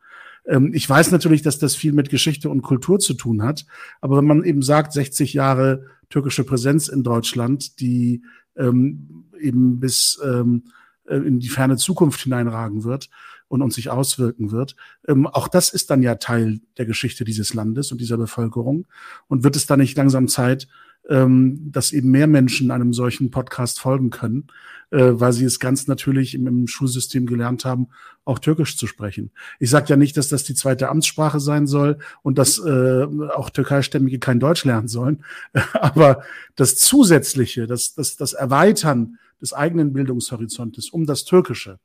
Ähm, 0.46 0.72
ich 0.74 0.88
weiß 0.88 1.10
natürlich, 1.10 1.42
dass 1.42 1.58
das 1.58 1.74
viel 1.74 1.92
mit 1.92 2.10
Geschichte 2.10 2.48
und 2.50 2.62
Kultur 2.62 2.98
zu 2.98 3.14
tun 3.14 3.42
hat, 3.42 3.66
aber 4.00 4.16
wenn 4.18 4.26
man 4.26 4.44
eben 4.44 4.62
sagt, 4.62 4.92
60 4.92 5.34
Jahre 5.34 5.86
türkische 6.08 6.44
Präsenz 6.44 6.88
in 6.88 7.02
Deutschland, 7.02 7.80
die 7.80 8.22
ähm, 8.56 9.24
eben 9.40 9.80
bis 9.80 10.20
ähm, 10.24 10.64
äh, 11.06 11.16
in 11.16 11.40
die 11.40 11.48
ferne 11.48 11.76
Zukunft 11.76 12.20
hineinragen 12.20 12.84
wird 12.84 13.10
und 13.48 13.62
uns 13.62 13.74
sich 13.74 13.90
auswirken 13.90 14.52
wird. 14.52 14.76
Ähm, 15.08 15.26
auch 15.26 15.48
das 15.48 15.70
ist 15.70 15.90
dann 15.90 16.02
ja 16.02 16.14
Teil 16.14 16.60
der 16.78 16.86
Geschichte 16.86 17.24
dieses 17.24 17.52
Landes 17.52 17.90
und 17.90 18.00
dieser 18.00 18.16
Bevölkerung. 18.16 18.86
Und 19.26 19.42
wird 19.42 19.56
es 19.56 19.66
da 19.66 19.76
nicht 19.76 19.96
langsam 19.96 20.28
Zeit, 20.28 20.68
ähm, 21.08 21.70
dass 21.72 21.92
eben 21.92 22.10
mehr 22.10 22.26
Menschen 22.26 22.70
einem 22.70 22.92
solchen 22.92 23.30
Podcast 23.30 23.80
folgen 23.80 24.10
können, 24.10 24.48
äh, 24.90 25.12
weil 25.12 25.32
sie 25.32 25.44
es 25.44 25.58
ganz 25.58 25.86
natürlich 25.86 26.34
im, 26.34 26.46
im 26.46 26.66
Schulsystem 26.66 27.26
gelernt 27.26 27.64
haben, 27.64 27.88
auch 28.24 28.38
Türkisch 28.38 28.76
zu 28.76 28.86
sprechen. 28.86 29.30
Ich 29.58 29.70
sage 29.70 29.86
ja 29.88 29.96
nicht, 29.96 30.16
dass 30.16 30.28
das 30.28 30.44
die 30.44 30.54
zweite 30.54 30.88
Amtssprache 30.88 31.40
sein 31.40 31.66
soll 31.66 31.98
und 32.22 32.38
dass 32.38 32.58
äh, 32.58 33.06
auch 33.34 33.50
Türkeistämmige 33.50 34.18
kein 34.18 34.40
Deutsch 34.40 34.64
lernen 34.64 34.88
sollen, 34.88 35.24
aber 35.72 36.22
das 36.56 36.76
Zusätzliche, 36.76 37.66
das, 37.66 37.94
das, 37.94 38.16
das 38.16 38.32
Erweitern 38.32 39.18
des 39.40 39.52
eigenen 39.52 39.92
Bildungshorizontes 39.92 40.90
um 40.90 41.06
das 41.06 41.24
Türkische 41.24 41.78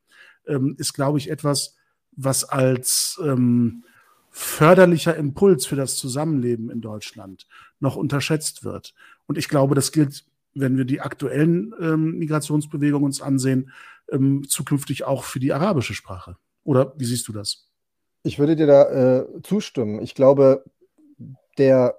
ähm, 0.45 0.75
ist, 0.77 0.93
glaube 0.93 1.17
ich, 1.17 1.29
etwas, 1.29 1.75
was 2.11 2.43
als 2.43 3.19
ähm, 3.23 3.83
förderlicher 4.37 5.15
Impuls 5.15 5.65
für 5.65 5.77
das 5.77 5.95
Zusammenleben 5.95 6.69
in 6.69 6.81
Deutschland 6.81 7.47
noch 7.79 7.95
unterschätzt 7.95 8.65
wird. 8.65 8.93
Und 9.27 9.37
ich 9.37 9.47
glaube, 9.47 9.75
das 9.75 9.93
gilt, 9.93 10.25
wenn 10.53 10.75
wir 10.75 10.83
die 10.83 10.99
aktuellen 10.99 11.73
ähm, 11.79 12.17
Migrationsbewegungen 12.17 13.05
uns 13.05 13.21
ansehen, 13.21 13.71
ähm, 14.11 14.43
zukünftig 14.45 15.05
auch 15.05 15.23
für 15.23 15.39
die 15.39 15.53
arabische 15.53 15.93
Sprache. 15.93 16.35
Oder 16.65 16.93
wie 16.97 17.05
siehst 17.05 17.29
du 17.29 17.31
das? 17.31 17.69
Ich 18.23 18.37
würde 18.37 18.57
dir 18.57 18.67
da 18.67 19.19
äh, 19.19 19.25
zustimmen. 19.41 20.01
Ich 20.01 20.15
glaube, 20.15 20.65
der 21.57 21.97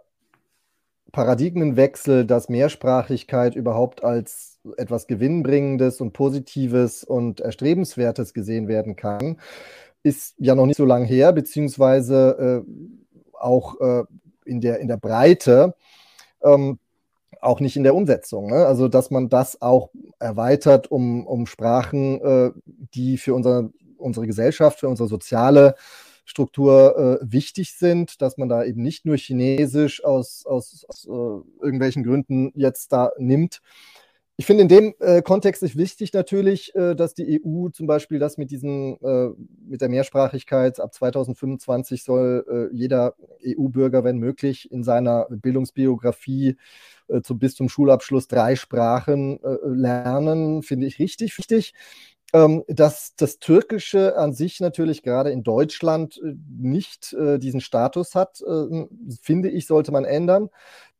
Paradigmenwechsel, 1.12 2.26
dass 2.26 2.50
Mehrsprachigkeit 2.50 3.54
überhaupt 3.54 4.04
als 4.04 4.60
etwas 4.76 5.06
Gewinnbringendes 5.06 6.02
und 6.02 6.12
Positives 6.12 7.02
und 7.02 7.40
Erstrebenswertes 7.40 8.34
gesehen 8.34 8.68
werden 8.68 8.94
kann, 8.94 9.38
ist 10.06 10.36
ja 10.38 10.54
noch 10.54 10.66
nicht 10.66 10.76
so 10.76 10.84
lange 10.84 11.04
her, 11.04 11.32
beziehungsweise 11.32 12.64
äh, 12.64 13.36
auch 13.38 13.80
äh, 13.80 14.04
in, 14.44 14.60
der, 14.60 14.78
in 14.78 14.86
der 14.86 14.98
Breite, 14.98 15.74
ähm, 16.42 16.78
auch 17.40 17.58
nicht 17.58 17.76
in 17.76 17.82
der 17.82 17.94
Umsetzung. 17.94 18.46
Ne? 18.46 18.66
Also, 18.66 18.86
dass 18.86 19.10
man 19.10 19.28
das 19.28 19.60
auch 19.60 19.90
erweitert 20.20 20.90
um, 20.92 21.26
um 21.26 21.46
Sprachen, 21.46 22.20
äh, 22.20 22.50
die 22.94 23.18
für 23.18 23.34
unser, 23.34 23.70
unsere 23.98 24.28
Gesellschaft, 24.28 24.78
für 24.78 24.88
unsere 24.88 25.08
soziale 25.08 25.74
Struktur 26.24 27.20
äh, 27.20 27.32
wichtig 27.32 27.76
sind, 27.76 28.22
dass 28.22 28.36
man 28.36 28.48
da 28.48 28.64
eben 28.64 28.82
nicht 28.82 29.06
nur 29.06 29.16
Chinesisch 29.16 30.04
aus, 30.04 30.46
aus, 30.46 30.86
aus 30.88 31.04
äh, 31.04 31.64
irgendwelchen 31.64 32.04
Gründen 32.04 32.52
jetzt 32.54 32.92
da 32.92 33.10
nimmt, 33.18 33.60
ich 34.38 34.44
finde 34.44 34.62
in 34.62 34.68
dem 34.68 34.94
äh, 35.00 35.22
Kontext 35.22 35.62
ist 35.62 35.78
wichtig 35.78 36.12
natürlich, 36.12 36.74
äh, 36.74 36.94
dass 36.94 37.14
die 37.14 37.42
EU 37.42 37.70
zum 37.70 37.86
Beispiel 37.86 38.18
das 38.18 38.36
mit 38.36 38.50
diesen, 38.50 39.00
äh, 39.02 39.30
mit 39.66 39.80
der 39.80 39.88
Mehrsprachigkeit 39.88 40.78
ab 40.78 40.92
2025 40.92 42.04
soll 42.04 42.44
äh, 42.70 42.76
jeder 42.76 43.14
EU-Bürger, 43.42 44.04
wenn 44.04 44.18
möglich, 44.18 44.70
in 44.70 44.84
seiner 44.84 45.26
Bildungsbiografie 45.30 46.56
äh, 47.08 47.22
zu, 47.22 47.38
bis 47.38 47.54
zum 47.54 47.70
Schulabschluss 47.70 48.28
drei 48.28 48.56
Sprachen 48.56 49.42
äh, 49.42 49.56
lernen, 49.64 50.62
finde 50.62 50.86
ich 50.86 50.98
richtig 50.98 51.38
wichtig. 51.38 51.72
Ähm, 52.34 52.64
dass 52.68 53.14
das 53.16 53.38
Türkische 53.38 54.18
an 54.18 54.34
sich 54.34 54.60
natürlich 54.60 55.02
gerade 55.02 55.30
in 55.30 55.44
Deutschland 55.44 56.20
nicht 56.58 57.16
diesen 57.16 57.60
Status 57.60 58.16
hat, 58.16 58.42
finde 59.22 59.48
ich, 59.48 59.68
sollte 59.68 59.92
man 59.92 60.04
ändern 60.04 60.50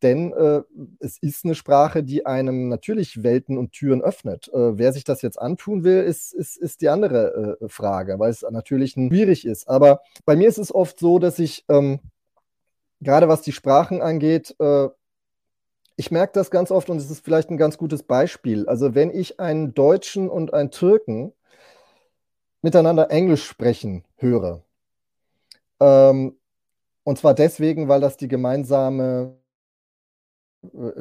denn 0.02 0.32
äh, 0.32 0.62
es 1.00 1.18
ist 1.18 1.44
eine 1.44 1.54
Sprache, 1.54 2.02
die 2.02 2.26
einem 2.26 2.68
natürlich 2.68 3.22
Welten 3.22 3.56
und 3.56 3.72
Türen 3.72 4.02
öffnet. 4.02 4.48
Äh, 4.48 4.78
wer 4.78 4.92
sich 4.92 5.04
das 5.04 5.22
jetzt 5.22 5.40
antun 5.40 5.84
will, 5.84 6.02
ist, 6.02 6.34
ist, 6.34 6.56
ist 6.56 6.82
die 6.82 6.88
andere 6.88 7.58
äh, 7.60 7.68
Frage, 7.68 8.18
weil 8.18 8.30
es 8.30 8.42
natürlich 8.42 8.92
schwierig 8.92 9.46
ist. 9.46 9.68
Aber 9.68 10.00
bei 10.24 10.36
mir 10.36 10.48
ist 10.48 10.58
es 10.58 10.74
oft 10.74 10.98
so, 10.98 11.18
dass 11.18 11.38
ich, 11.38 11.64
ähm, 11.68 12.00
gerade 13.00 13.28
was 13.28 13.42
die 13.42 13.52
Sprachen 13.52 14.02
angeht, 14.02 14.54
äh, 14.58 14.88
ich 15.96 16.10
merke 16.10 16.34
das 16.34 16.50
ganz 16.50 16.70
oft 16.70 16.90
und 16.90 16.98
es 16.98 17.10
ist 17.10 17.24
vielleicht 17.24 17.50
ein 17.50 17.56
ganz 17.56 17.78
gutes 17.78 18.02
Beispiel. 18.02 18.68
Also 18.68 18.94
wenn 18.94 19.10
ich 19.10 19.40
einen 19.40 19.72
Deutschen 19.72 20.28
und 20.28 20.52
einen 20.52 20.70
Türken 20.70 21.32
miteinander 22.60 23.10
Englisch 23.10 23.44
sprechen 23.44 24.04
höre, 24.16 24.62
ähm, 25.80 26.36
und 27.02 27.18
zwar 27.18 27.34
deswegen, 27.34 27.88
weil 27.88 28.00
das 28.00 28.18
die 28.18 28.28
gemeinsame 28.28 29.36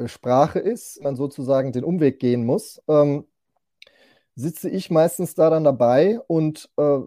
Sprache 0.06 0.58
ist, 0.58 1.02
man 1.02 1.16
sozusagen 1.16 1.72
den 1.72 1.84
Umweg 1.84 2.18
gehen 2.18 2.44
muss, 2.44 2.82
ähm, 2.88 3.26
sitze 4.34 4.68
ich 4.68 4.90
meistens 4.90 5.34
da 5.34 5.50
dann 5.50 5.64
dabei 5.64 6.20
und 6.26 6.70
äh, 6.76 6.98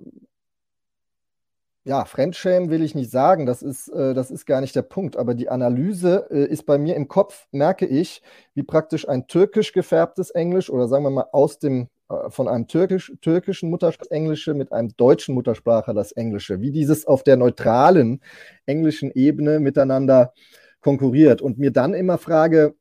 ja, 1.85 2.05
Fremdschämen 2.05 2.69
will 2.69 2.83
ich 2.83 2.93
nicht 2.93 3.09
sagen, 3.09 3.45
das 3.45 3.61
ist, 3.61 3.87
äh, 3.89 4.13
das 4.13 4.31
ist 4.31 4.45
gar 4.45 4.61
nicht 4.61 4.75
der 4.75 4.81
Punkt, 4.81 5.17
aber 5.17 5.33
die 5.33 5.49
Analyse 5.49 6.27
äh, 6.29 6.45
ist 6.45 6.65
bei 6.65 6.77
mir 6.77 6.95
im 6.95 7.07
Kopf, 7.07 7.47
merke 7.51 7.85
ich, 7.85 8.21
wie 8.53 8.63
praktisch 8.63 9.07
ein 9.07 9.27
türkisch 9.27 9.73
gefärbtes 9.73 10.29
Englisch 10.29 10.69
oder 10.69 10.87
sagen 10.87 11.03
wir 11.03 11.09
mal 11.09 11.27
aus 11.31 11.57
dem, 11.57 11.87
äh, 12.09 12.29
von 12.29 12.47
einem 12.47 12.67
türkisch, 12.67 13.13
türkischen 13.21 13.69
Muttersprachler 13.69 14.53
mit 14.53 14.71
einem 14.71 14.95
deutschen 14.97 15.35
Mutterspracher 15.35 15.93
das 15.93 16.11
Englische, 16.11 16.61
wie 16.61 16.71
dieses 16.71 17.05
auf 17.07 17.23
der 17.23 17.37
neutralen 17.37 18.21
englischen 18.65 19.11
Ebene 19.11 19.59
miteinander 19.59 20.33
äh, 20.35 20.68
konkurriert. 20.81 21.41
Und 21.41 21.57
mir 21.57 21.71
dann 21.71 21.93
immer 21.93 22.17
frage, 22.17 22.75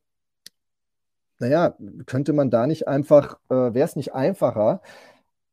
naja, 1.38 1.76
könnte 2.06 2.32
man 2.32 2.50
da 2.50 2.66
nicht 2.66 2.88
einfach, 2.88 3.38
äh, 3.48 3.54
wäre 3.54 3.84
es 3.84 3.96
nicht 3.96 4.14
einfacher, 4.14 4.82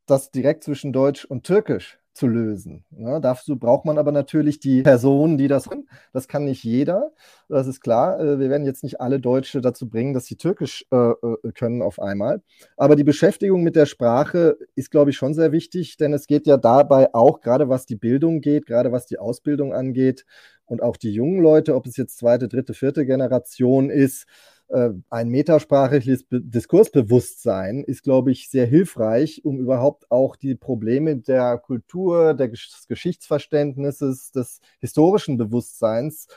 das 0.06 0.32
direkt 0.32 0.64
zwischen 0.64 0.94
Deutsch 0.94 1.26
und 1.26 1.44
Türkisch 1.44 2.00
zu 2.16 2.28
lösen. 2.28 2.86
Ja, 2.98 3.20
dazu 3.20 3.58
braucht 3.60 3.84
man 3.84 3.98
aber 3.98 4.14
natürlich 4.14 4.60
die 4.60 4.84
Personen, 4.84 5.38
die 5.38 5.50
das 5.50 5.68
können. 5.70 5.90
Das 6.14 6.30
kann 6.30 6.46
nicht 6.46 6.64
jeder, 6.64 7.12
das 7.50 7.68
ist 7.68 7.82
klar. 7.82 8.20
Äh, 8.20 8.40
wir 8.40 8.50
werden 8.50 8.66
jetzt 8.66 8.84
nicht 8.84 9.02
alle 9.02 9.20
Deutsche 9.20 9.60
dazu 9.60 9.90
bringen, 9.90 10.14
dass 10.14 10.26
sie 10.26 10.38
Türkisch 10.38 10.86
äh, 10.92 10.96
äh, 10.96 11.52
können 11.54 11.82
auf 11.82 12.00
einmal. 12.00 12.42
Aber 12.78 12.96
die 12.96 13.04
Beschäftigung 13.04 13.64
mit 13.64 13.76
der 13.76 13.86
Sprache 13.86 14.58
ist, 14.76 14.92
glaube 14.92 15.10
ich, 15.10 15.18
schon 15.18 15.34
sehr 15.34 15.52
wichtig, 15.52 15.98
denn 15.98 16.14
es 16.14 16.26
geht 16.26 16.48
ja 16.48 16.56
dabei 16.56 17.14
auch, 17.14 17.42
gerade 17.42 17.68
was 17.68 17.86
die 17.86 17.98
Bildung 17.98 18.40
geht, 18.40 18.66
gerade 18.66 18.94
was 18.94 19.06
die 19.06 19.20
Ausbildung 19.20 19.74
angeht 19.74 20.26
und 20.66 20.82
auch 20.82 20.98
die 20.98 21.12
jungen 21.12 21.42
Leute, 21.42 21.76
ob 21.76 21.86
es 21.88 21.98
jetzt 21.98 22.18
zweite, 22.18 22.48
dritte, 22.48 22.74
vierte 22.74 23.06
Generation 23.06 23.90
ist, 23.90 24.26
äh, 24.68 24.90
ein 25.10 25.30
metasprachliches 25.30 26.26
Diskursbewusstsein 26.30 27.84
ist, 27.84 28.04
glaube 28.04 28.32
ich, 28.32 28.50
sehr 28.50 28.66
hilfreich, 28.66 29.46
um 29.46 29.60
überhaupt 29.60 30.10
auch 30.10 30.36
die 30.36 30.56
Probleme 30.56 31.18
der 31.18 31.60
Kultur, 31.60 32.34
des 32.34 32.88
Geschichtsverständnisses, 32.88 34.32
des 34.32 34.60
historischen 34.80 35.38
Bewusstseins 35.38 36.28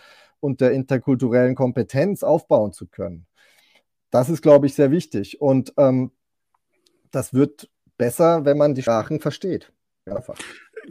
und 0.40 0.60
der 0.60 0.72
interkulturellen 0.72 1.54
Kompetenz 1.54 2.22
aufbauen 2.22 2.72
zu 2.72 2.86
können. 2.86 3.26
Das 4.10 4.28
ist, 4.28 4.42
glaube 4.42 4.66
ich, 4.66 4.74
sehr 4.74 4.90
wichtig. 4.90 5.40
Und 5.40 5.72
ähm, 5.78 6.12
das 7.10 7.32
wird 7.32 7.70
besser, 7.96 8.44
wenn 8.44 8.58
man 8.58 8.74
die 8.74 8.82
Sprachen 8.82 9.20
versteht. 9.20 9.72
Ja. 10.06 10.22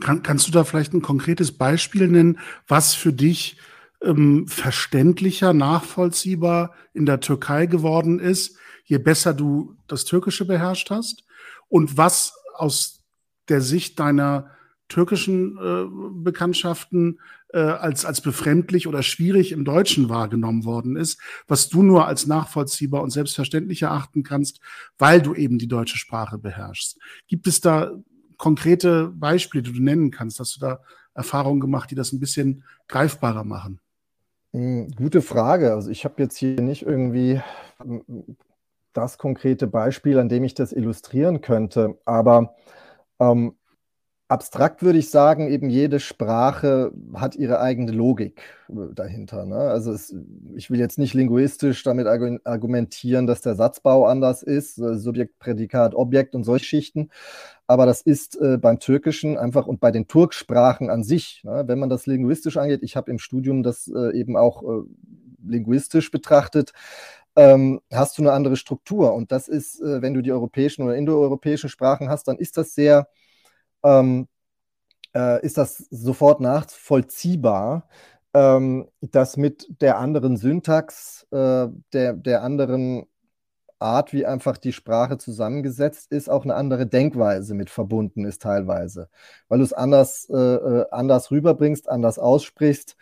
Kann, 0.01 0.23
kannst 0.23 0.47
du 0.47 0.51
da 0.51 0.63
vielleicht 0.63 0.93
ein 0.93 1.01
konkretes 1.01 1.51
Beispiel 1.51 2.07
nennen, 2.07 2.39
was 2.67 2.93
für 2.93 3.13
dich 3.13 3.57
ähm, 4.01 4.47
verständlicher, 4.47 5.53
nachvollziehbar 5.53 6.73
in 6.93 7.05
der 7.05 7.19
Türkei 7.19 7.65
geworden 7.65 8.19
ist, 8.19 8.57
je 8.85 8.97
besser 8.97 9.33
du 9.33 9.75
das 9.87 10.05
Türkische 10.05 10.45
beherrscht 10.45 10.89
hast? 10.89 11.23
Und 11.67 11.97
was 11.97 12.33
aus 12.55 13.03
der 13.49 13.61
Sicht 13.61 13.99
deiner 13.99 14.51
türkischen 14.87 15.57
äh, 15.57 15.85
Bekanntschaften 16.23 17.19
äh, 17.49 17.59
als, 17.59 18.05
als 18.05 18.21
befremdlich 18.21 18.87
oder 18.87 19.03
schwierig 19.03 19.51
im 19.51 19.65
Deutschen 19.65 20.09
wahrgenommen 20.09 20.63
worden 20.63 20.95
ist, 20.95 21.19
was 21.47 21.69
du 21.69 21.83
nur 21.83 22.07
als 22.07 22.25
nachvollziehbar 22.25 23.01
und 23.01 23.09
selbstverständlich 23.09 23.81
erachten 23.81 24.23
kannst, 24.23 24.59
weil 24.97 25.21
du 25.21 25.33
eben 25.33 25.57
die 25.57 25.67
deutsche 25.67 25.97
Sprache 25.97 26.37
beherrschst. 26.37 26.97
Gibt 27.27 27.47
es 27.47 27.59
da 27.59 27.91
konkrete 28.37 29.07
Beispiele, 29.09 29.63
die 29.63 29.73
du 29.73 29.81
nennen 29.81 30.11
kannst? 30.11 30.39
Hast 30.39 30.55
du 30.55 30.59
da 30.59 30.79
Erfahrungen 31.13 31.59
gemacht, 31.59 31.91
die 31.91 31.95
das 31.95 32.11
ein 32.11 32.19
bisschen 32.19 32.63
greifbarer 32.87 33.43
machen? 33.43 33.79
Hm, 34.53 34.91
gute 34.95 35.21
Frage. 35.21 35.73
Also 35.73 35.89
ich 35.91 36.05
habe 36.05 36.21
jetzt 36.21 36.37
hier 36.37 36.61
nicht 36.61 36.83
irgendwie 36.83 37.41
hm, 37.81 38.37
das 38.93 39.17
konkrete 39.17 39.67
Beispiel, 39.67 40.19
an 40.19 40.29
dem 40.29 40.43
ich 40.43 40.53
das 40.53 40.71
illustrieren 40.73 41.41
könnte, 41.41 41.99
aber 42.05 42.55
ähm, 43.19 43.55
abstrakt 44.29 44.83
würde 44.83 44.99
ich 44.99 45.09
sagen, 45.09 45.47
eben 45.47 45.69
jede 45.69 45.99
Sprache 45.99 46.91
hat 47.13 47.35
ihre 47.35 47.61
eigene 47.61 47.91
Logik 47.91 48.41
äh, 48.69 48.93
dahinter. 48.93 49.45
Ne? 49.45 49.55
Also 49.55 49.91
es, 49.93 50.13
ich 50.55 50.69
will 50.69 50.79
jetzt 50.79 50.97
nicht 50.97 51.13
linguistisch 51.13 51.83
damit 51.83 52.07
argumentieren, 52.07 53.25
dass 53.25 53.41
der 53.41 53.55
Satzbau 53.55 54.05
anders 54.05 54.43
ist, 54.43 54.79
äh, 54.79 54.95
Subjekt, 54.97 55.39
Prädikat, 55.39 55.95
Objekt 55.95 56.35
und 56.35 56.43
solche 56.43 56.65
Schichten. 56.65 57.09
Aber 57.67 57.85
das 57.85 58.01
ist 58.01 58.39
äh, 58.39 58.57
beim 58.57 58.79
Türkischen 58.79 59.37
einfach 59.37 59.65
und 59.65 59.79
bei 59.79 59.91
den 59.91 60.07
Turksprachen 60.07 60.89
an 60.89 61.03
sich, 61.03 61.41
ne? 61.43 61.63
wenn 61.67 61.79
man 61.79 61.89
das 61.89 62.05
linguistisch 62.05 62.57
angeht, 62.57 62.83
ich 62.83 62.95
habe 62.97 63.11
im 63.11 63.19
Studium 63.19 63.63
das 63.63 63.87
äh, 63.87 64.17
eben 64.17 64.35
auch 64.35 64.63
äh, 64.63 64.83
linguistisch 65.45 66.11
betrachtet, 66.11 66.73
ähm, 67.37 67.79
hast 67.93 68.17
du 68.17 68.23
eine 68.23 68.33
andere 68.33 68.57
Struktur. 68.57 69.13
Und 69.13 69.31
das 69.31 69.47
ist, 69.47 69.79
äh, 69.79 70.01
wenn 70.01 70.13
du 70.13 70.21
die 70.21 70.31
europäischen 70.33 70.83
oder 70.83 70.95
indoeuropäischen 70.95 71.69
Sprachen 71.69 72.09
hast, 72.09 72.27
dann 72.27 72.37
ist 72.37 72.57
das 72.57 72.73
sehr 72.75 73.07
ähm, 73.83 74.27
äh, 75.15 75.43
ist 75.45 75.57
das 75.57 75.77
sofort 75.89 76.41
nachvollziehbar, 76.41 77.87
ähm, 78.33 78.87
dass 79.01 79.37
mit 79.37 79.67
der 79.81 79.97
anderen 79.97 80.37
Syntax, 80.37 81.27
äh, 81.31 81.67
der, 81.93 82.13
der 82.13 82.43
anderen 82.43 83.07
Art, 83.79 84.13
wie 84.13 84.25
einfach 84.25 84.57
die 84.57 84.73
Sprache 84.73 85.17
zusammengesetzt 85.17 86.11
ist, 86.11 86.29
auch 86.29 86.43
eine 86.43 86.55
andere 86.55 86.87
Denkweise 86.87 87.53
mit 87.53 87.69
verbunden 87.69 88.25
ist 88.25 88.41
teilweise, 88.41 89.09
weil 89.49 89.59
du 89.59 89.63
es 89.63 89.73
anders, 89.73 90.27
äh, 90.29 90.35
äh 90.35 90.85
anders 90.91 91.31
rüberbringst, 91.31 91.89
anders 91.89 92.19
aussprichst. 92.19 92.95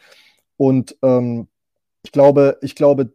Und 0.58 0.98
ähm, 1.02 1.48
ich 2.04 2.12
glaube, 2.12 2.58
ich 2.62 2.76
glaube, 2.76 3.14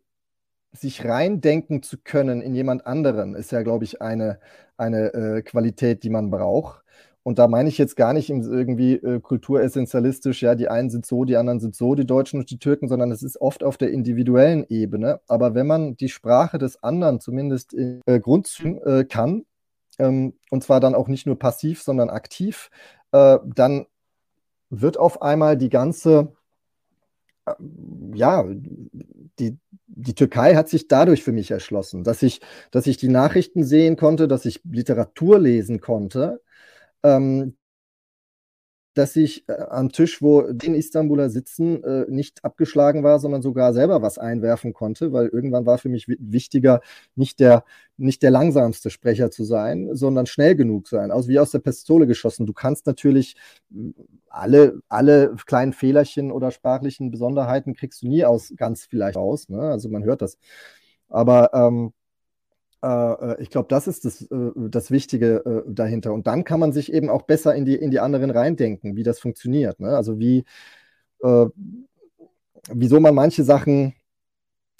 sich 0.72 1.04
reindenken 1.04 1.82
zu 1.82 1.98
können 1.98 2.42
in 2.42 2.54
jemand 2.54 2.86
anderen, 2.86 3.34
ist 3.34 3.52
ja, 3.52 3.62
glaube 3.62 3.84
ich, 3.84 4.02
eine, 4.02 4.40
eine 4.76 5.12
äh, 5.14 5.42
Qualität, 5.42 6.04
die 6.04 6.10
man 6.10 6.30
braucht. 6.30 6.79
Und 7.22 7.38
da 7.38 7.48
meine 7.48 7.68
ich 7.68 7.76
jetzt 7.76 7.96
gar 7.96 8.14
nicht 8.14 8.30
irgendwie 8.30 8.94
äh, 8.94 9.20
kulturessentialistisch, 9.20 10.42
ja, 10.42 10.54
die 10.54 10.68
einen 10.68 10.88
sind 10.88 11.04
so, 11.04 11.24
die 11.24 11.36
anderen 11.36 11.60
sind 11.60 11.76
so, 11.76 11.94
die 11.94 12.06
Deutschen 12.06 12.40
und 12.40 12.50
die 12.50 12.58
Türken, 12.58 12.88
sondern 12.88 13.10
es 13.12 13.22
ist 13.22 13.40
oft 13.40 13.62
auf 13.62 13.76
der 13.76 13.90
individuellen 13.90 14.64
Ebene. 14.68 15.20
Aber 15.28 15.54
wenn 15.54 15.66
man 15.66 15.96
die 15.96 16.08
Sprache 16.08 16.56
des 16.56 16.82
anderen 16.82 17.20
zumindest 17.20 17.74
in 17.74 18.00
äh, 18.06 18.20
Grundzügen 18.20 18.80
äh, 18.82 19.04
kann, 19.04 19.44
ähm, 19.98 20.32
und 20.50 20.64
zwar 20.64 20.80
dann 20.80 20.94
auch 20.94 21.08
nicht 21.08 21.26
nur 21.26 21.38
passiv, 21.38 21.82
sondern 21.82 22.08
aktiv, 22.08 22.70
äh, 23.12 23.38
dann 23.54 23.86
wird 24.70 24.96
auf 24.96 25.20
einmal 25.20 25.58
die 25.58 25.68
ganze, 25.68 26.32
äh, 27.44 27.52
ja, 28.14 28.46
die, 29.38 29.58
die 29.88 30.14
Türkei 30.14 30.54
hat 30.54 30.70
sich 30.70 30.88
dadurch 30.88 31.22
für 31.22 31.32
mich 31.32 31.50
erschlossen, 31.50 32.02
dass 32.02 32.22
ich, 32.22 32.40
dass 32.70 32.86
ich 32.86 32.96
die 32.96 33.08
Nachrichten 33.08 33.62
sehen 33.62 33.96
konnte, 33.96 34.26
dass 34.26 34.46
ich 34.46 34.62
Literatur 34.64 35.38
lesen 35.38 35.80
konnte 35.82 36.40
ähm, 37.02 37.56
dass 38.94 39.14
ich 39.16 39.48
äh, 39.48 39.52
am 39.70 39.92
Tisch, 39.92 40.20
wo 40.20 40.42
den 40.42 40.74
Istanbuler 40.74 41.30
sitzen, 41.30 41.82
äh, 41.84 42.06
nicht 42.08 42.44
abgeschlagen 42.44 43.04
war, 43.04 43.20
sondern 43.20 43.40
sogar 43.40 43.72
selber 43.72 44.02
was 44.02 44.18
einwerfen 44.18 44.72
konnte, 44.72 45.12
weil 45.12 45.28
irgendwann 45.28 45.64
war 45.64 45.78
für 45.78 45.88
mich 45.88 46.06
wichtiger, 46.08 46.80
nicht 47.14 47.38
der, 47.40 47.64
nicht 47.96 48.22
der 48.22 48.30
langsamste 48.32 48.90
Sprecher 48.90 49.30
zu 49.30 49.44
sein, 49.44 49.90
sondern 49.94 50.26
schnell 50.26 50.56
genug 50.56 50.88
sein, 50.88 51.12
also 51.12 51.28
wie 51.28 51.38
aus 51.38 51.52
der 51.52 51.60
Pistole 51.60 52.06
geschossen. 52.06 52.46
Du 52.46 52.52
kannst 52.52 52.86
natürlich 52.86 53.36
hm, 53.70 53.94
alle, 54.28 54.80
alle 54.88 55.36
kleinen 55.46 55.72
Fehlerchen 55.72 56.32
oder 56.32 56.50
sprachlichen 56.50 57.10
Besonderheiten 57.10 57.74
kriegst 57.74 58.02
du 58.02 58.08
nie 58.08 58.24
aus 58.24 58.52
ganz 58.56 58.86
vielleicht 58.86 59.16
raus, 59.16 59.48
ne? 59.48 59.60
also 59.60 59.88
man 59.88 60.04
hört 60.04 60.22
das. 60.22 60.36
Aber 61.08 61.50
ähm, 61.54 61.92
äh, 62.82 62.88
äh, 62.88 63.42
ich 63.42 63.50
glaube, 63.50 63.68
das 63.68 63.86
ist 63.86 64.04
das, 64.04 64.22
äh, 64.22 64.50
das 64.56 64.90
Wichtige 64.90 65.64
dahinter. 65.68 66.12
Und 66.12 66.26
dann 66.26 66.44
kann 66.44 66.60
man 66.60 66.72
sich 66.72 66.92
eben 66.92 67.10
auch 67.10 67.22
besser 67.22 67.54
in 67.54 67.64
die, 67.64 67.76
in 67.76 67.90
die 67.90 68.00
anderen 68.00 68.30
reindenken, 68.30 68.96
wie 68.96 69.02
das 69.02 69.20
funktioniert. 69.20 69.80
Ne? 69.80 69.96
Also 69.96 70.18
wie, 70.18 70.44
äh, 71.22 71.46
wieso 72.72 73.00
man 73.00 73.14
manche 73.14 73.44
Sachen 73.44 73.94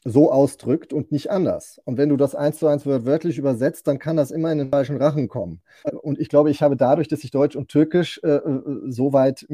so 0.05 0.33
ausdrückt 0.33 0.95
und 0.95 1.13
nicht 1.13 1.31
anders. 1.31 1.79
Und 1.85 1.99
wenn 1.99 2.09
du 2.09 2.17
das 2.17 2.35
eins 2.35 2.59
zu 2.59 2.67
eins 2.67 2.87
wörtlich 2.87 3.37
übersetzt, 3.37 3.87
dann 3.87 3.99
kann 3.99 4.17
das 4.17 4.31
immer 4.31 4.51
in 4.51 4.57
den 4.57 4.71
falschen 4.71 4.97
Rachen 4.97 5.29
kommen. 5.29 5.61
Und 6.01 6.19
ich 6.19 6.31
glaube, 6.31 6.51
ich 6.51 6.63
habe 6.63 6.77
dadurch, 6.77 7.09
dass 7.09 7.23
ich 7.23 7.31
Deutsch 7.31 7.55
und 7.55 7.69
Türkisch 7.69 8.19
äh, 8.23 8.41
so 8.87 9.13
weit 9.13 9.47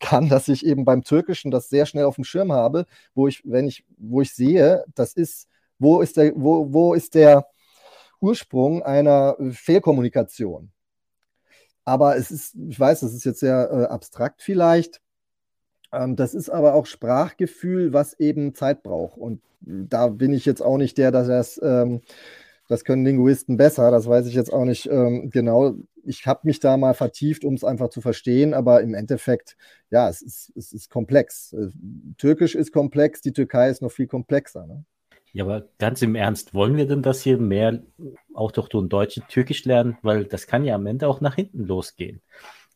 kann, 0.00 0.28
dass 0.28 0.46
ich 0.46 0.64
eben 0.64 0.84
beim 0.84 1.02
Türkischen 1.02 1.50
das 1.50 1.68
sehr 1.68 1.86
schnell 1.86 2.04
auf 2.04 2.14
dem 2.14 2.24
Schirm 2.24 2.52
habe, 2.52 2.86
wo 3.14 3.26
ich, 3.26 3.42
wenn 3.44 3.66
ich, 3.66 3.84
wo 3.98 4.20
ich 4.20 4.32
sehe, 4.32 4.84
das 4.94 5.12
ist, 5.14 5.48
wo 5.80 6.00
ist 6.00 6.16
der, 6.16 6.34
wo, 6.36 6.72
wo 6.72 6.94
ist 6.94 7.14
der, 7.16 7.46
Ursprung 8.20 8.82
einer 8.82 9.36
äh, 9.38 9.50
Fehlkommunikation. 9.50 10.70
Aber 11.84 12.16
es 12.16 12.30
ist, 12.30 12.54
ich 12.68 12.78
weiß, 12.78 13.00
das 13.00 13.14
ist 13.14 13.24
jetzt 13.24 13.40
sehr 13.40 13.70
äh, 13.72 13.84
abstrakt 13.92 14.42
vielleicht. 14.42 15.00
Ähm, 15.92 16.16
das 16.16 16.34
ist 16.34 16.50
aber 16.50 16.74
auch 16.74 16.86
Sprachgefühl, 16.86 17.92
was 17.92 18.14
eben 18.20 18.54
Zeit 18.54 18.82
braucht. 18.82 19.18
Und 19.18 19.42
da 19.60 20.08
bin 20.08 20.32
ich 20.32 20.46
jetzt 20.46 20.62
auch 20.62 20.78
nicht 20.78 20.98
der, 20.98 21.10
dass 21.10 21.28
das, 21.28 21.60
ähm, 21.62 22.02
das 22.68 22.84
können 22.84 23.04
Linguisten 23.04 23.56
besser, 23.56 23.90
das 23.90 24.06
weiß 24.06 24.26
ich 24.26 24.34
jetzt 24.34 24.52
auch 24.52 24.64
nicht 24.64 24.86
ähm, 24.90 25.30
genau. 25.30 25.74
Ich 26.04 26.26
habe 26.26 26.40
mich 26.44 26.60
da 26.60 26.76
mal 26.76 26.94
vertieft, 26.94 27.44
um 27.44 27.54
es 27.54 27.64
einfach 27.64 27.90
zu 27.90 28.00
verstehen, 28.00 28.54
aber 28.54 28.80
im 28.80 28.94
Endeffekt, 28.94 29.56
ja, 29.90 30.08
es 30.08 30.22
ist, 30.22 30.52
es 30.56 30.72
ist 30.72 30.90
komplex. 30.90 31.52
Äh, 31.52 31.68
Türkisch 32.16 32.54
ist 32.54 32.72
komplex, 32.72 33.20
die 33.20 33.32
Türkei 33.32 33.68
ist 33.70 33.82
noch 33.82 33.92
viel 33.92 34.06
komplexer. 34.06 34.66
Ne? 34.66 34.84
Ja, 35.32 35.44
aber 35.44 35.68
ganz 35.78 36.02
im 36.02 36.16
Ernst, 36.16 36.54
wollen 36.54 36.76
wir 36.76 36.86
denn 36.86 37.02
das 37.02 37.22
hier 37.22 37.38
mehr 37.38 37.80
auch 38.34 38.50
durch 38.50 38.68
den 38.68 38.88
Deutschen 38.88 39.22
Türkisch 39.28 39.64
lernen? 39.64 39.96
Weil 40.02 40.24
das 40.24 40.46
kann 40.46 40.64
ja 40.64 40.74
am 40.74 40.86
Ende 40.86 41.06
auch 41.06 41.20
nach 41.20 41.36
hinten 41.36 41.66
losgehen. 41.66 42.20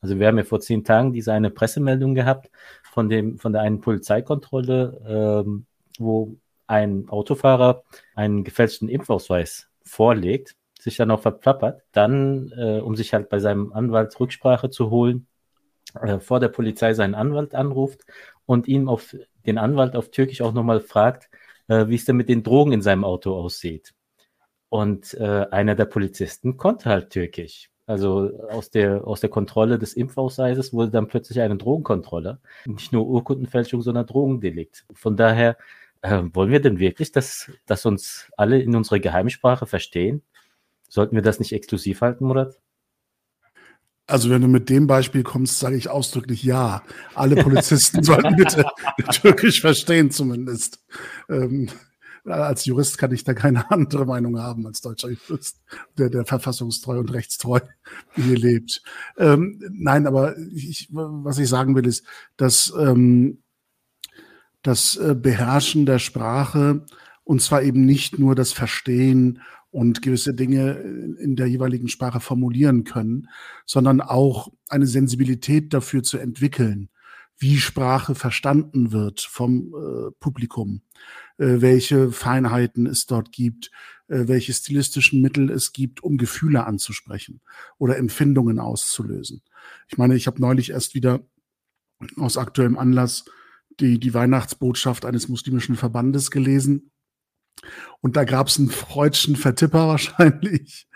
Also 0.00 0.18
wir 0.18 0.26
haben 0.26 0.38
ja 0.38 0.44
vor 0.44 0.60
zehn 0.60 0.84
Tagen 0.84 1.12
diese 1.12 1.32
eine 1.32 1.50
Pressemeldung 1.50 2.14
gehabt 2.14 2.50
von 2.92 3.08
dem, 3.08 3.38
von 3.38 3.52
der 3.52 3.62
einen 3.62 3.80
Polizeikontrolle, 3.80 5.44
ähm, 5.44 5.66
wo 5.98 6.36
ein 6.66 7.08
Autofahrer 7.08 7.82
einen 8.14 8.44
gefälschten 8.44 8.88
Impfausweis 8.88 9.68
vorlegt, 9.82 10.56
sich 10.78 10.96
dann 10.96 11.10
auch 11.10 11.20
verplappert, 11.20 11.82
dann, 11.92 12.52
äh, 12.56 12.80
um 12.80 12.94
sich 12.96 13.14
halt 13.14 13.28
bei 13.30 13.38
seinem 13.38 13.72
Anwalt 13.72 14.18
Rücksprache 14.20 14.70
zu 14.70 14.90
holen, 14.90 15.26
äh, 16.00 16.20
vor 16.20 16.38
der 16.40 16.48
Polizei 16.48 16.94
seinen 16.94 17.14
Anwalt 17.14 17.54
anruft 17.54 18.02
und 18.46 18.68
ihn 18.68 18.88
auf 18.88 19.16
den 19.46 19.58
Anwalt 19.58 19.96
auf 19.96 20.10
Türkisch 20.10 20.42
auch 20.42 20.52
nochmal 20.52 20.80
fragt, 20.80 21.30
äh, 21.68 21.88
wie 21.88 21.94
es 21.94 22.04
denn 22.04 22.16
mit 22.16 22.28
den 22.28 22.42
Drogen 22.42 22.72
in 22.72 22.82
seinem 22.82 23.04
Auto 23.04 23.34
aussieht. 23.34 23.94
Und 24.68 25.14
äh, 25.14 25.46
einer 25.50 25.74
der 25.74 25.84
Polizisten 25.84 26.56
konnte 26.56 26.90
halt 26.90 27.10
Türkisch. 27.10 27.70
Also 27.86 28.30
aus 28.48 28.70
der, 28.70 29.06
aus 29.06 29.20
der 29.20 29.28
Kontrolle 29.28 29.78
des 29.78 29.92
Impfausweises 29.92 30.72
wurde 30.72 30.90
dann 30.90 31.06
plötzlich 31.06 31.40
eine 31.40 31.56
Drogenkontrolle. 31.56 32.40
Nicht 32.64 32.92
nur 32.92 33.06
Urkundenfälschung, 33.06 33.82
sondern 33.82 34.06
Drogendelikt. 34.06 34.86
Von 34.94 35.16
daher 35.16 35.58
äh, 36.00 36.22
wollen 36.32 36.50
wir 36.50 36.60
denn 36.60 36.78
wirklich, 36.78 37.12
dass, 37.12 37.50
dass 37.66 37.84
uns 37.84 38.30
alle 38.36 38.60
in 38.60 38.74
unserer 38.74 39.00
Geheimsprache 39.00 39.66
verstehen? 39.66 40.22
Sollten 40.88 41.14
wir 41.14 41.22
das 41.22 41.38
nicht 41.40 41.52
exklusiv 41.52 42.00
halten, 42.00 42.24
Murat? 42.26 42.58
Also 44.06 44.28
wenn 44.28 44.42
du 44.42 44.48
mit 44.48 44.68
dem 44.68 44.86
Beispiel 44.86 45.22
kommst, 45.22 45.58
sage 45.58 45.76
ich 45.76 45.88
ausdrücklich 45.88 46.42
ja. 46.42 46.82
Alle 47.14 47.36
Polizisten 47.42 48.02
sollten 48.02 48.36
bitte 48.36 48.66
Türkisch 49.10 49.60
verstehen 49.60 50.10
zumindest. 50.10 50.84
Ähm, 51.28 51.70
als 52.24 52.64
Jurist 52.64 52.98
kann 52.98 53.12
ich 53.12 53.24
da 53.24 53.34
keine 53.34 53.70
andere 53.70 54.06
Meinung 54.06 54.38
haben 54.38 54.66
als 54.66 54.80
deutscher 54.80 55.10
Jurist, 55.10 55.60
der, 55.98 56.10
der 56.10 56.24
verfassungstreu 56.24 56.98
und 56.98 57.12
rechtstreu 57.12 57.60
hier 58.14 58.36
lebt. 58.36 58.82
Ähm, 59.18 59.62
nein, 59.70 60.06
aber 60.06 60.36
ich, 60.54 60.88
was 60.90 61.38
ich 61.38 61.48
sagen 61.48 61.74
will, 61.74 61.86
ist, 61.86 62.04
dass 62.36 62.72
ähm, 62.78 63.42
das 64.62 64.96
äh, 64.96 65.14
Beherrschen 65.14 65.86
der 65.86 65.98
Sprache 65.98 66.84
und 67.24 67.40
zwar 67.40 67.62
eben 67.62 67.84
nicht 67.84 68.18
nur 68.18 68.34
das 68.34 68.52
Verstehen 68.52 69.40
und 69.74 70.02
gewisse 70.02 70.34
Dinge 70.34 70.74
in 71.18 71.34
der 71.34 71.48
jeweiligen 71.48 71.88
Sprache 71.88 72.20
formulieren 72.20 72.84
können, 72.84 73.28
sondern 73.66 74.00
auch 74.00 74.52
eine 74.68 74.86
Sensibilität 74.86 75.74
dafür 75.74 76.04
zu 76.04 76.16
entwickeln, 76.18 76.90
wie 77.38 77.58
Sprache 77.58 78.14
verstanden 78.14 78.92
wird 78.92 79.20
vom 79.20 79.74
äh, 79.74 80.12
Publikum, 80.20 80.82
äh, 81.38 81.56
welche 81.58 82.12
Feinheiten 82.12 82.86
es 82.86 83.06
dort 83.06 83.32
gibt, 83.32 83.72
äh, 84.06 84.28
welche 84.28 84.52
stilistischen 84.52 85.20
Mittel 85.20 85.50
es 85.50 85.72
gibt, 85.72 86.04
um 86.04 86.18
Gefühle 86.18 86.66
anzusprechen 86.66 87.40
oder 87.76 87.96
Empfindungen 87.96 88.60
auszulösen. 88.60 89.42
Ich 89.88 89.98
meine, 89.98 90.14
ich 90.14 90.28
habe 90.28 90.40
neulich 90.40 90.70
erst 90.70 90.94
wieder 90.94 91.26
aus 92.16 92.36
aktuellem 92.36 92.78
Anlass 92.78 93.24
die, 93.80 93.98
die 93.98 94.14
Weihnachtsbotschaft 94.14 95.04
eines 95.04 95.28
muslimischen 95.28 95.74
Verbandes 95.74 96.30
gelesen 96.30 96.92
und 98.00 98.16
da 98.16 98.24
gab 98.24 98.48
es 98.48 98.58
einen 98.58 98.70
freudschen 98.70 99.36
Vertipper 99.36 99.88
wahrscheinlich, 99.88 100.88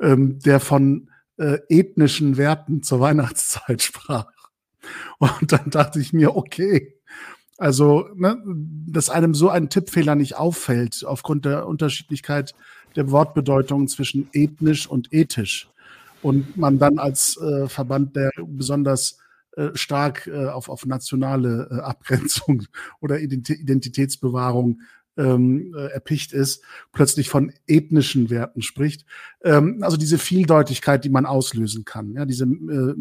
ähm, 0.00 0.38
der 0.40 0.60
von 0.60 1.10
äh, 1.38 1.58
ethnischen 1.68 2.36
Werten 2.36 2.82
zur 2.82 3.00
Weihnachtszeit 3.00 3.82
sprach. 3.82 4.26
Und 5.18 5.52
dann 5.52 5.70
dachte 5.70 6.00
ich 6.00 6.12
mir, 6.12 6.36
okay, 6.36 6.96
also, 7.58 8.08
ne, 8.14 8.36
dass 8.86 9.08
einem 9.08 9.34
so 9.34 9.48
ein 9.48 9.70
Tippfehler 9.70 10.14
nicht 10.14 10.36
auffällt, 10.36 11.04
aufgrund 11.06 11.44
der 11.44 11.66
Unterschiedlichkeit 11.66 12.54
der 12.96 13.10
Wortbedeutungen 13.10 13.88
zwischen 13.88 14.28
ethnisch 14.32 14.86
und 14.86 15.12
ethisch. 15.12 15.68
und 16.22 16.56
man 16.56 16.78
dann 16.78 16.98
als 16.98 17.36
äh, 17.36 17.68
Verband, 17.68 18.16
der 18.16 18.30
besonders 18.38 19.18
äh, 19.56 19.70
stark 19.74 20.26
äh, 20.26 20.46
auf, 20.46 20.68
auf 20.68 20.84
nationale 20.84 21.68
äh, 21.70 21.80
Abgrenzung 21.80 22.64
oder 23.00 23.20
Identitätsbewahrung 23.20 24.80
ähm, 25.16 25.74
äh, 25.76 25.86
erpicht 25.88 26.32
ist, 26.32 26.62
plötzlich 26.92 27.28
von 27.28 27.52
ethnischen 27.66 28.30
Werten 28.30 28.62
spricht. 28.62 29.06
Ähm, 29.42 29.78
also 29.82 29.96
diese 29.96 30.18
Vieldeutigkeit, 30.18 31.04
die 31.04 31.08
man 31.08 31.26
auslösen 31.26 31.84
kann, 31.84 32.12
ja, 32.12 32.24
diese 32.24 32.44
äh, 32.44 32.94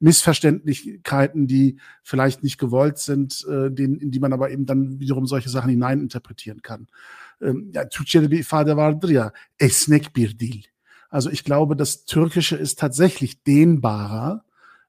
Missverständlichkeiten, 0.00 1.46
die 1.46 1.78
vielleicht 2.02 2.42
nicht 2.42 2.58
gewollt 2.58 2.98
sind, 2.98 3.46
äh, 3.48 3.70
den, 3.70 3.96
in 3.96 4.10
die 4.10 4.20
man 4.20 4.32
aber 4.32 4.50
eben 4.50 4.66
dann 4.66 5.00
wiederum 5.00 5.26
solche 5.26 5.48
Sachen 5.48 5.70
hineininterpretieren 5.70 6.62
kann. 6.62 6.88
Ähm, 7.40 7.70
ja. 7.72 7.84
Also 11.10 11.30
ich 11.30 11.44
glaube, 11.44 11.76
das 11.76 12.04
Türkische 12.04 12.56
ist 12.56 12.78
tatsächlich 12.78 13.42
dehnbarer 13.42 14.44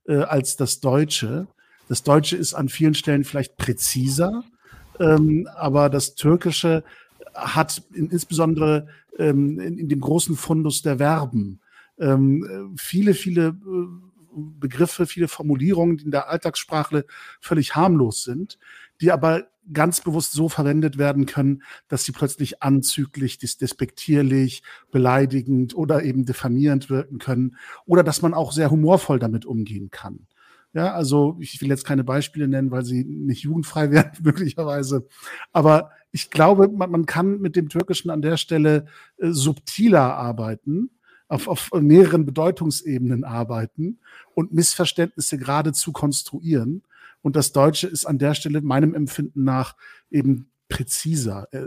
äh, 0.05 0.17
als 0.17 0.57
das 0.57 0.79
Deutsche. 0.79 1.47
Das 1.87 2.03
Deutsche 2.03 2.35
ist 2.35 2.53
an 2.53 2.69
vielen 2.69 2.93
Stellen 2.93 3.23
vielleicht 3.23 3.57
präziser, 3.57 4.43
ähm, 4.99 5.47
aber 5.55 5.89
das 5.89 6.15
Türkische 6.15 6.83
hat 7.33 7.81
in, 7.93 8.09
insbesondere 8.09 8.87
ähm, 9.17 9.59
in, 9.59 9.77
in, 9.77 9.89
dem 9.89 10.01
großen 10.01 10.35
Fundus 10.35 10.81
der 10.81 10.97
Verben 10.97 11.59
ähm, 11.99 12.75
viele, 12.77 13.13
viele 13.13 13.47
äh, 13.47 13.87
Begriffe, 14.31 15.05
viele 15.05 15.27
Formulierungen, 15.27 15.97
die 15.97 16.05
in 16.05 16.11
der 16.11 16.29
Alltagssprache 16.29 17.05
völlig 17.41 17.75
harmlos 17.75 18.23
sind, 18.23 18.57
die 19.01 19.11
aber 19.11 19.47
ganz 19.71 20.01
bewusst 20.01 20.31
so 20.31 20.49
verwendet 20.49 20.97
werden 20.97 21.25
können, 21.25 21.63
dass 21.87 22.03
sie 22.03 22.11
plötzlich 22.11 22.63
anzüglich, 22.63 23.37
despektierlich, 23.37 24.63
beleidigend 24.91 25.75
oder 25.75 26.03
eben 26.03 26.25
diffamierend 26.25 26.89
wirken 26.89 27.19
können 27.19 27.57
oder 27.85 28.03
dass 28.03 28.21
man 28.21 28.33
auch 28.33 28.51
sehr 28.51 28.71
humorvoll 28.71 29.19
damit 29.19 29.45
umgehen 29.45 29.91
kann. 29.91 30.27
Ja, 30.73 30.93
also 30.93 31.37
ich 31.39 31.59
will 31.61 31.69
jetzt 31.69 31.85
keine 31.85 32.03
Beispiele 32.03 32.47
nennen, 32.47 32.69
weil 32.71 32.85
sie 32.85 33.03
nicht 33.03 33.43
jugendfrei 33.43 33.91
werden, 33.91 34.19
möglicherweise. 34.23 35.07
Aber 35.51 35.91
ich 36.11 36.29
glaube, 36.29 36.67
man, 36.69 36.91
man 36.91 37.05
kann 37.05 37.39
mit 37.39 37.55
dem 37.55 37.69
Türkischen 37.69 38.09
an 38.09 38.21
der 38.21 38.37
Stelle 38.37 38.85
äh, 39.17 39.31
subtiler 39.31 40.15
arbeiten, 40.15 40.91
auf, 41.27 41.47
auf 41.47 41.69
mehreren 41.73 42.25
Bedeutungsebenen 42.25 43.23
arbeiten 43.23 43.99
und 44.33 44.53
Missverständnisse 44.53 45.37
geradezu 45.37 45.91
konstruieren 45.91 46.83
und 47.21 47.35
das 47.35 47.51
Deutsche 47.51 47.87
ist 47.87 48.05
an 48.05 48.17
der 48.17 48.33
Stelle 48.33 48.61
meinem 48.61 48.93
Empfinden 48.93 49.43
nach 49.43 49.75
eben 50.09 50.51
präziser, 50.69 51.47
äh, 51.51 51.65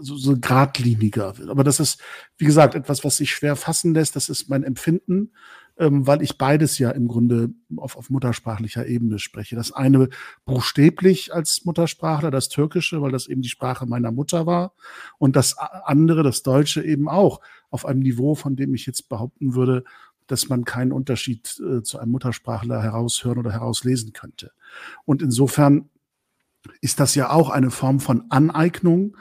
so, 0.00 0.16
so 0.16 0.38
geradliniger. 0.38 1.34
Aber 1.48 1.64
das 1.64 1.80
ist, 1.80 2.00
wie 2.36 2.44
gesagt, 2.44 2.74
etwas, 2.74 3.02
was 3.02 3.16
sich 3.16 3.30
schwer 3.30 3.56
fassen 3.56 3.94
lässt. 3.94 4.14
Das 4.14 4.28
ist 4.28 4.48
mein 4.48 4.62
Empfinden, 4.62 5.32
ähm, 5.78 6.06
weil 6.06 6.22
ich 6.22 6.36
beides 6.38 6.78
ja 6.78 6.90
im 6.90 7.08
Grunde 7.08 7.50
auf, 7.76 7.96
auf 7.96 8.10
muttersprachlicher 8.10 8.86
Ebene 8.86 9.18
spreche. 9.18 9.56
Das 9.56 9.72
eine 9.72 10.10
buchstäblich 10.44 11.34
als 11.34 11.64
Muttersprachler, 11.64 12.30
das 12.30 12.50
Türkische, 12.50 13.00
weil 13.00 13.10
das 13.10 13.26
eben 13.26 13.42
die 13.42 13.48
Sprache 13.48 13.86
meiner 13.86 14.12
Mutter 14.12 14.46
war. 14.46 14.74
Und 15.18 15.34
das 15.34 15.56
andere, 15.56 16.22
das 16.22 16.42
Deutsche 16.42 16.84
eben 16.84 17.08
auch 17.08 17.40
auf 17.70 17.86
einem 17.86 18.00
Niveau, 18.00 18.34
von 18.34 18.54
dem 18.54 18.74
ich 18.74 18.84
jetzt 18.84 19.08
behaupten 19.08 19.54
würde, 19.54 19.84
dass 20.26 20.48
man 20.48 20.64
keinen 20.64 20.92
Unterschied 20.92 21.58
äh, 21.60 21.82
zu 21.82 21.98
einem 21.98 22.12
Muttersprachler 22.12 22.82
heraushören 22.82 23.38
oder 23.38 23.50
herauslesen 23.50 24.12
könnte. 24.12 24.52
Und 25.04 25.22
insofern 25.22 25.88
ist 26.80 27.00
das 27.00 27.14
ja 27.14 27.30
auch 27.30 27.50
eine 27.50 27.70
Form 27.70 28.00
von 28.00 28.24
Aneignung, 28.30 29.16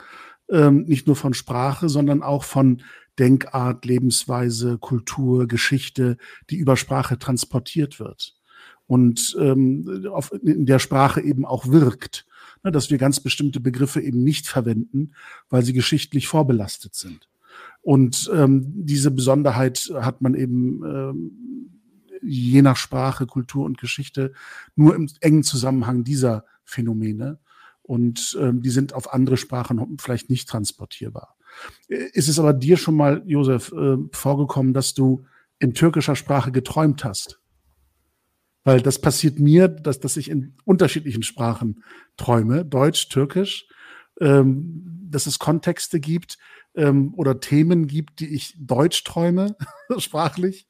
ähm, 0.49 0.83
nicht 0.83 1.07
nur 1.07 1.15
von 1.15 1.33
Sprache, 1.33 1.89
sondern 1.89 2.23
auch 2.23 2.43
von 2.43 2.81
Denkart, 3.19 3.85
Lebensweise, 3.85 4.77
Kultur, 4.77 5.47
Geschichte, 5.47 6.17
die 6.49 6.57
über 6.57 6.77
Sprache 6.77 7.19
transportiert 7.19 7.99
wird 7.99 8.35
und 8.87 9.37
ähm, 9.39 10.05
auf, 10.11 10.31
in 10.33 10.65
der 10.65 10.79
Sprache 10.79 11.21
eben 11.21 11.45
auch 11.45 11.67
wirkt, 11.67 12.25
ne, 12.63 12.71
dass 12.71 12.89
wir 12.89 12.97
ganz 12.97 13.19
bestimmte 13.19 13.59
Begriffe 13.59 14.01
eben 14.01 14.23
nicht 14.23 14.47
verwenden, 14.47 15.13
weil 15.49 15.63
sie 15.63 15.73
geschichtlich 15.73 16.27
vorbelastet 16.27 16.95
sind. 16.95 17.29
Und 17.81 18.29
ähm, 18.33 18.65
diese 18.85 19.11
Besonderheit 19.11 19.91
hat 19.95 20.21
man 20.21 20.35
eben 20.35 20.83
ähm, 20.85 21.71
je 22.21 22.61
nach 22.61 22.77
Sprache, 22.77 23.25
Kultur 23.25 23.65
und 23.65 23.77
Geschichte 23.79 24.33
nur 24.75 24.95
im 24.95 25.09
engen 25.21 25.43
Zusammenhang 25.43 26.03
dieser 26.03 26.45
Phänomene. 26.63 27.39
Und 27.81 28.37
ähm, 28.39 28.61
die 28.61 28.69
sind 28.69 28.93
auf 28.93 29.13
andere 29.13 29.37
Sprachen 29.37 29.97
vielleicht 29.99 30.29
nicht 30.29 30.47
transportierbar. 30.47 31.35
Ist 31.87 32.29
es 32.29 32.39
aber 32.39 32.53
dir 32.53 32.77
schon 32.77 32.95
mal, 32.95 33.23
Josef, 33.25 33.71
äh, 33.73 33.97
vorgekommen, 34.11 34.73
dass 34.73 34.93
du 34.93 35.25
in 35.59 35.73
türkischer 35.73 36.15
Sprache 36.15 36.51
geträumt 36.51 37.03
hast? 37.03 37.39
Weil 38.63 38.81
das 38.81 39.01
passiert 39.01 39.39
mir, 39.39 39.67
dass, 39.67 39.99
dass 39.99 40.17
ich 40.17 40.29
in 40.29 40.55
unterschiedlichen 40.63 41.23
Sprachen 41.23 41.83
träume, 42.15 42.63
Deutsch, 42.63 43.09
Türkisch, 43.09 43.67
ähm, 44.19 45.07
dass 45.09 45.25
es 45.25 45.39
Kontexte 45.39 45.99
gibt, 45.99 46.37
ähm, 46.75 47.13
oder 47.15 47.39
Themen 47.39 47.87
gibt, 47.87 48.19
die 48.19 48.33
ich 48.33 48.55
Deutsch 48.57 49.03
träume, 49.03 49.55
sprachlich, 49.97 50.67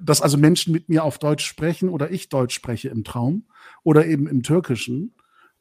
dass 0.00 0.22
also 0.22 0.38
Menschen 0.38 0.72
mit 0.72 0.88
mir 0.88 1.04
auf 1.04 1.18
Deutsch 1.18 1.44
sprechen 1.44 1.88
oder 1.88 2.10
ich 2.10 2.28
Deutsch 2.28 2.54
spreche 2.54 2.88
im 2.88 3.04
Traum 3.04 3.46
oder 3.82 4.06
eben 4.06 4.26
im 4.26 4.42
Türkischen. 4.42 5.14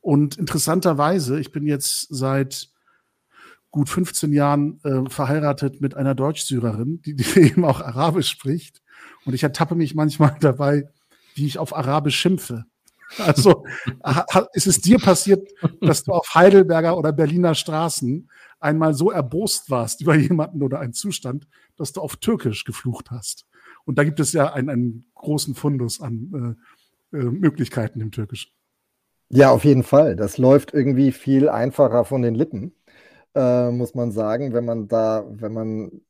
Und 0.03 0.37
interessanterweise, 0.37 1.39
ich 1.39 1.53
bin 1.53 1.65
jetzt 1.65 2.07
seit 2.09 2.67
gut 3.71 3.87
15 3.87 4.33
Jahren 4.33 4.81
äh, 4.83 5.09
verheiratet 5.09 5.79
mit 5.79 5.95
einer 5.95 6.13
Deutschsyrerin, 6.13 7.01
die, 7.03 7.15
die 7.15 7.23
eben 7.39 7.63
auch 7.63 7.79
Arabisch 7.79 8.29
spricht. 8.29 8.81
Und 9.23 9.33
ich 9.33 9.43
ertappe 9.43 9.75
mich 9.75 9.95
manchmal 9.95 10.35
dabei, 10.41 10.89
wie 11.35 11.45
ich 11.45 11.57
auf 11.57 11.73
Arabisch 11.73 12.17
schimpfe. 12.17 12.65
Also 13.17 13.63
ist 14.53 14.67
es 14.67 14.81
dir 14.81 14.99
passiert, 14.99 15.49
dass 15.79 16.03
du 16.03 16.11
auf 16.11 16.33
Heidelberger 16.33 16.97
oder 16.97 17.13
Berliner 17.13 17.55
Straßen 17.55 18.29
einmal 18.59 18.95
so 18.95 19.09
erbost 19.09 19.69
warst 19.69 20.01
über 20.01 20.15
jemanden 20.15 20.63
oder 20.63 20.81
einen 20.81 20.93
Zustand, 20.93 21.47
dass 21.77 21.93
du 21.93 22.01
auf 22.01 22.17
Türkisch 22.17 22.65
geflucht 22.65 23.09
hast? 23.09 23.45
Und 23.85 23.97
da 23.97 24.03
gibt 24.03 24.19
es 24.19 24.33
ja 24.33 24.51
einen, 24.51 24.69
einen 24.69 25.05
großen 25.15 25.55
Fundus 25.55 26.01
an 26.01 26.57
äh, 27.13 27.17
äh, 27.17 27.23
Möglichkeiten 27.23 28.01
im 28.01 28.11
Türkischen. 28.11 28.51
Ja, 29.36 29.49
auf 29.51 29.63
jeden 29.65 29.84
Fall. 29.84 30.15
Das 30.15 30.38
läuft 30.38 30.73
irgendwie 30.73 31.11
viel 31.11 31.49
einfacher 31.49 32.05
von 32.05 32.21
den 32.21 32.36
Lippen, 32.36 32.73
äh, 33.36 33.71
muss 33.71 33.95
man 33.95 34.11
sagen, 34.11 34.53
wenn 34.53 34.65
man 34.65 34.88
da, 34.88 35.25
wenn 35.29 35.53
man 35.53 36.01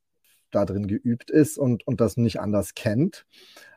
da 0.51 0.65
drin 0.65 0.87
geübt 0.87 1.31
ist 1.31 1.57
und, 1.57 1.87
und 1.87 2.01
das 2.01 2.17
nicht 2.17 2.39
anders 2.41 2.75
kennt. 2.75 3.25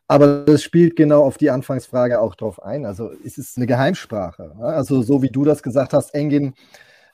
Aber 0.08 0.44
das 0.44 0.62
spielt 0.62 0.96
genau 0.96 1.24
auf 1.24 1.38
die 1.38 1.50
Anfangsfrage 1.50 2.20
auch 2.20 2.34
drauf 2.36 2.62
ein. 2.62 2.86
Also 2.86 3.10
ist 3.10 3.38
es 3.38 3.56
eine 3.56 3.66
Geheimsprache? 3.66 4.56
Also 4.60 5.02
so 5.02 5.22
wie 5.22 5.30
du 5.30 5.44
das 5.44 5.62
gesagt 5.62 5.92
hast, 5.94 6.14
Engin, 6.14 6.54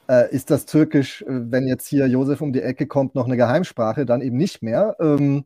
äh, 0.09 0.31
ist 0.35 0.51
das 0.51 0.67
Türkisch, 0.67 1.23
äh, 1.23 1.27
wenn 1.29 1.69
jetzt 1.69 1.87
hier 1.89 2.07
Josef 2.09 2.41
um 2.43 2.53
die 2.53 2.63
Ecke 2.63 2.87
kommt, 2.87 3.15
noch 3.15 3.27
eine 3.27 3.37
Geheimsprache, 3.37 4.07
dann 4.07 4.23
eben 4.23 4.37
nicht 4.39 4.63
mehr. 4.63 4.97
Ähm, 5.01 5.45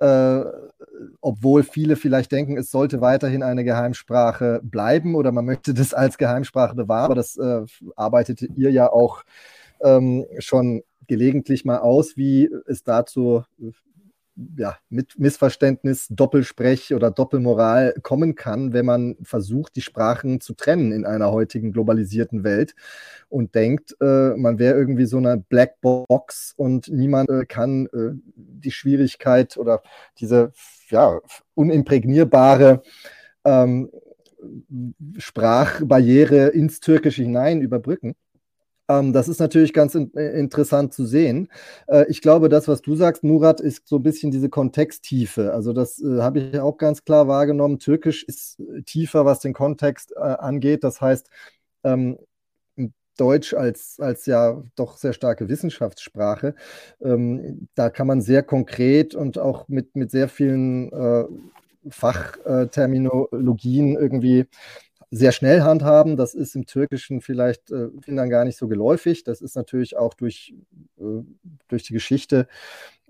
äh, 0.00 0.44
obwohl 1.20 1.62
viele 1.62 1.96
vielleicht 1.96 2.32
denken, 2.32 2.56
es 2.56 2.70
sollte 2.70 3.00
weiterhin 3.00 3.42
eine 3.42 3.64
Geheimsprache 3.64 4.60
bleiben 4.62 5.14
oder 5.14 5.32
man 5.32 5.44
möchte 5.44 5.74
das 5.74 5.94
als 5.94 6.18
Geheimsprache 6.18 6.74
bewahren. 6.74 7.06
Aber 7.06 7.14
das 7.14 7.36
äh, 7.36 7.64
arbeitet 7.96 8.42
ihr 8.56 8.70
ja 8.70 8.90
auch 8.90 9.22
ähm, 9.82 10.26
schon 10.38 10.82
gelegentlich 11.06 11.64
mal 11.64 11.78
aus, 11.78 12.16
wie 12.16 12.50
es 12.66 12.82
dazu 12.82 13.44
ja, 14.56 14.76
mit 14.88 15.18
Missverständnis, 15.18 16.08
Doppelsprech 16.10 16.94
oder 16.94 17.10
Doppelmoral 17.10 17.94
kommen 18.02 18.34
kann, 18.34 18.72
wenn 18.72 18.86
man 18.86 19.16
versucht, 19.22 19.76
die 19.76 19.80
Sprachen 19.80 20.40
zu 20.40 20.54
trennen 20.54 20.92
in 20.92 21.04
einer 21.04 21.30
heutigen 21.30 21.72
globalisierten 21.72 22.44
Welt 22.44 22.74
und 23.28 23.54
denkt, 23.54 23.96
äh, 24.00 24.36
man 24.36 24.58
wäre 24.58 24.78
irgendwie 24.78 25.06
so 25.06 25.18
eine 25.18 25.38
Blackbox 25.38 26.54
und 26.56 26.88
niemand 26.88 27.30
äh, 27.30 27.44
kann 27.46 27.86
äh, 27.86 28.12
die 28.34 28.70
Schwierigkeit 28.70 29.56
oder 29.56 29.82
diese 30.18 30.52
ja, 30.88 31.20
unimprägnierbare 31.54 32.82
ähm, 33.44 33.90
Sprachbarriere 35.18 36.48
ins 36.48 36.80
Türkische 36.80 37.22
hinein 37.22 37.60
überbrücken. 37.60 38.14
Ähm, 38.90 39.12
das 39.12 39.28
ist 39.28 39.38
natürlich 39.40 39.72
ganz 39.72 39.94
in, 39.94 40.12
äh, 40.16 40.38
interessant 40.38 40.92
zu 40.92 41.06
sehen. 41.06 41.48
Äh, 41.86 42.06
ich 42.08 42.20
glaube, 42.22 42.48
das, 42.48 42.66
was 42.66 42.82
du 42.82 42.96
sagst, 42.96 43.22
Murat, 43.22 43.60
ist 43.60 43.86
so 43.86 43.96
ein 43.96 44.02
bisschen 44.02 44.30
diese 44.32 44.48
Kontexttiefe. 44.48 45.52
Also 45.52 45.72
das 45.72 46.00
äh, 46.02 46.20
habe 46.20 46.40
ich 46.40 46.58
auch 46.58 46.76
ganz 46.76 47.04
klar 47.04 47.28
wahrgenommen. 47.28 47.78
Türkisch 47.78 48.24
ist 48.24 48.58
äh, 48.60 48.82
tiefer, 48.82 49.24
was 49.24 49.40
den 49.40 49.52
Kontext 49.54 50.12
äh, 50.16 50.20
angeht. 50.20 50.82
Das 50.84 51.00
heißt, 51.00 51.30
ähm, 51.84 52.18
Deutsch 53.16 53.54
als, 53.54 53.98
als 54.00 54.26
ja 54.26 54.62
doch 54.76 54.96
sehr 54.96 55.12
starke 55.12 55.48
Wissenschaftssprache, 55.48 56.54
ähm, 57.02 57.68
da 57.74 57.90
kann 57.90 58.06
man 58.06 58.20
sehr 58.22 58.42
konkret 58.42 59.14
und 59.14 59.38
auch 59.38 59.68
mit, 59.68 59.94
mit 59.94 60.10
sehr 60.10 60.28
vielen 60.28 60.90
äh, 60.92 61.24
Fachterminologien 61.90 63.96
irgendwie 63.96 64.46
sehr 65.10 65.32
schnell 65.32 65.62
handhaben. 65.62 66.16
Das 66.16 66.34
ist 66.34 66.54
im 66.54 66.66
Türkischen 66.66 67.20
vielleicht 67.20 67.70
äh, 67.70 67.88
Kindern 68.02 68.30
gar 68.30 68.44
nicht 68.44 68.56
so 68.56 68.68
geläufig. 68.68 69.24
Das 69.24 69.40
ist 69.40 69.56
natürlich 69.56 69.96
auch 69.96 70.14
durch, 70.14 70.54
äh, 70.98 71.22
durch 71.68 71.82
die 71.82 71.92
Geschichte 71.92 72.46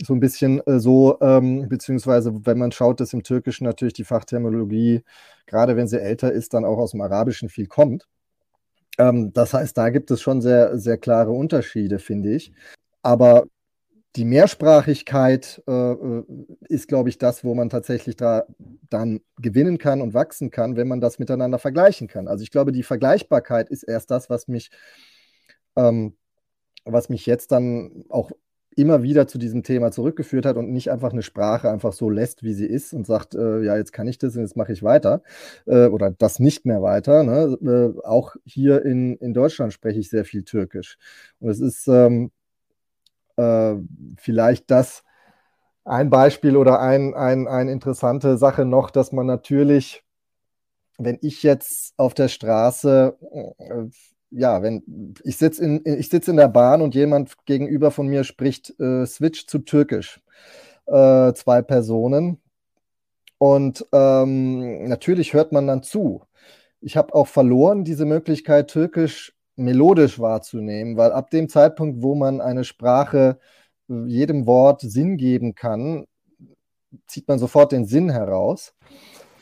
so 0.03 0.15
ein 0.15 0.21
bisschen 0.21 0.67
äh, 0.67 0.81
so, 0.81 1.19
ähm, 1.21 1.69
beziehungsweise 1.69 2.33
wenn 2.47 2.59
man 2.59 2.73
schaut, 2.73 3.01
dass 3.01 3.13
im 3.13 3.23
Türkischen 3.23 3.65
natürlich 3.65 3.93
die 3.95 4.05
Fachterminologie, 4.05 5.03
gerade 5.47 5.77
wenn 5.77 5.89
sie 5.89 6.01
älter 6.01 6.33
ist, 6.33 6.55
dann 6.55 6.65
auch 6.65 6.79
aus 6.79 6.93
dem 6.93 7.03
Arabischen 7.03 7.51
viel 7.51 7.67
kommt. 7.67 8.07
Ähm, 8.99 9.33
das 9.33 9.55
heißt, 9.55 9.77
da 9.77 9.91
gibt 9.91 10.11
es 10.11 10.23
schon 10.23 10.41
sehr, 10.41 10.79
sehr 10.79 10.99
klare 10.99 11.33
Unterschiede, 11.33 11.99
finde 11.99 12.35
ich. 12.35 12.53
Aber 13.03 13.45
die 14.17 14.25
Mehrsprachigkeit 14.25 15.63
äh, 15.69 15.93
äh, 15.93 16.25
ist, 16.69 16.89
glaube 16.89 17.09
ich, 17.09 17.19
das, 17.19 17.45
wo 17.45 17.55
man 17.55 17.71
tatsächlich 17.71 18.17
da 18.17 18.45
dann 18.89 19.21
gewinnen 19.41 19.79
kann 19.79 20.03
und 20.03 20.15
wachsen 20.15 20.51
kann, 20.51 20.77
wenn 20.77 20.89
man 20.89 21.01
das 21.01 21.19
miteinander 21.19 21.59
vergleichen 21.59 22.09
kann. 22.09 22.27
Also 22.27 22.43
ich 22.43 22.51
glaube, 22.51 22.73
die 22.73 22.83
Vergleichbarkeit 22.83 23.69
ist 23.71 23.85
erst 23.85 24.11
das, 24.11 24.29
was 24.29 24.49
mich, 24.49 24.71
ähm, 25.77 26.17
was 26.85 27.09
mich 27.09 27.27
jetzt 27.27 27.53
dann 27.53 28.05
auch 28.09 28.33
immer 28.77 29.03
wieder 29.03 29.27
zu 29.27 29.39
diesem 29.39 29.63
Thema 29.63 29.91
zurückgeführt 29.93 30.47
hat 30.47 30.57
und 30.57 30.71
nicht 30.73 30.91
einfach 30.91 31.13
eine 31.13 31.23
Sprache 31.23 31.71
einfach 31.71 31.93
so 31.93 32.09
lässt, 32.09 32.43
wie 32.43 32.55
sie 32.55 32.67
ist 32.67 32.93
und 32.93 33.07
sagt, 33.07 33.35
äh, 33.35 33.63
ja, 33.63 33.77
jetzt 33.77 33.93
kann 33.93 34.09
ich 34.09 34.19
das 34.19 34.37
und 34.37 34.43
jetzt 34.43 34.57
mache 34.57 34.73
ich 34.73 34.83
weiter 34.83 35.23
äh, 35.67 35.87
oder 35.87 36.11
das 36.11 36.39
nicht 36.39 36.67
mehr 36.67 36.83
weiter. 36.83 37.23
Ne? 37.23 37.59
Äh, 37.63 38.07
auch 38.07 38.37
hier 38.45 38.85
in, 38.85 39.17
in 39.17 39.35
Deutschland 39.35 39.73
spreche 39.73 40.01
ich 40.01 40.09
sehr 40.09 40.25
viel 40.25 40.45
Türkisch. 40.45 40.99
Und 41.41 41.51
es 41.51 41.61
ist 41.61 41.89
ähm, 41.89 42.31
äh, 43.37 43.75
vielleicht 44.17 44.71
das 44.71 45.05
ein 45.85 46.11
Beispiel 46.11 46.57
oder 46.57 46.81
eine 46.81 47.17
ein, 47.17 47.49
ein 47.49 47.69
interessante 47.69 48.37
Sache 48.39 48.65
noch, 48.65 48.91
dass 48.91 49.13
man 49.13 49.27
natürlich, 49.27 50.05
wenn 50.99 51.19
ich 51.23 51.43
jetzt 51.43 51.95
auf 51.97 52.15
der 52.15 52.29
Straße, 52.29 53.17
äh, 53.59 53.85
ja, 54.31 54.63
wenn 54.63 55.15
ich 55.25 55.37
sitze 55.39 55.65
in, 55.65 56.03
sitz 56.03 56.29
in 56.29 56.37
der 56.37 56.49
Bahn 56.49 56.83
und 56.83 56.95
jemand 56.95 57.35
gegenüber 57.47 57.91
von 57.91 58.07
mir 58.07 58.25
spricht 58.25 58.79
äh, 58.79 59.07
Switch 59.07 59.47
zu 59.47 59.61
Türkisch, 59.61 60.21
äh, 60.87 61.33
zwei 61.33 61.63
Personen. 61.63 62.41
Und 63.39 63.87
ähm, 63.93 64.85
natürlich 64.89 65.33
hört 65.33 65.51
man 65.53 65.67
dann 65.67 65.83
zu. 65.83 66.23
Ich 66.81 66.97
habe 66.97 67.15
auch 67.15 67.27
verloren 67.27 67.85
diese 67.85 68.05
Möglichkeit, 68.05 68.69
Türkisch 68.69 69.35
melodisch 69.61 70.19
wahrzunehmen, 70.19 70.97
weil 70.97 71.13
ab 71.13 71.31
dem 71.31 71.49
Zeitpunkt, 71.49 72.03
wo 72.03 72.15
man 72.15 72.41
eine 72.41 72.65
Sprache 72.65 73.39
äh, 73.89 74.05
jedem 74.07 74.47
Wort 74.47 74.81
Sinn 74.81 75.17
geben 75.17 75.55
kann, 75.55 76.07
zieht 77.07 77.29
man 77.29 77.39
sofort 77.39 77.73
den 77.73 77.87
Sinn 77.87 78.11
heraus. 78.11 78.75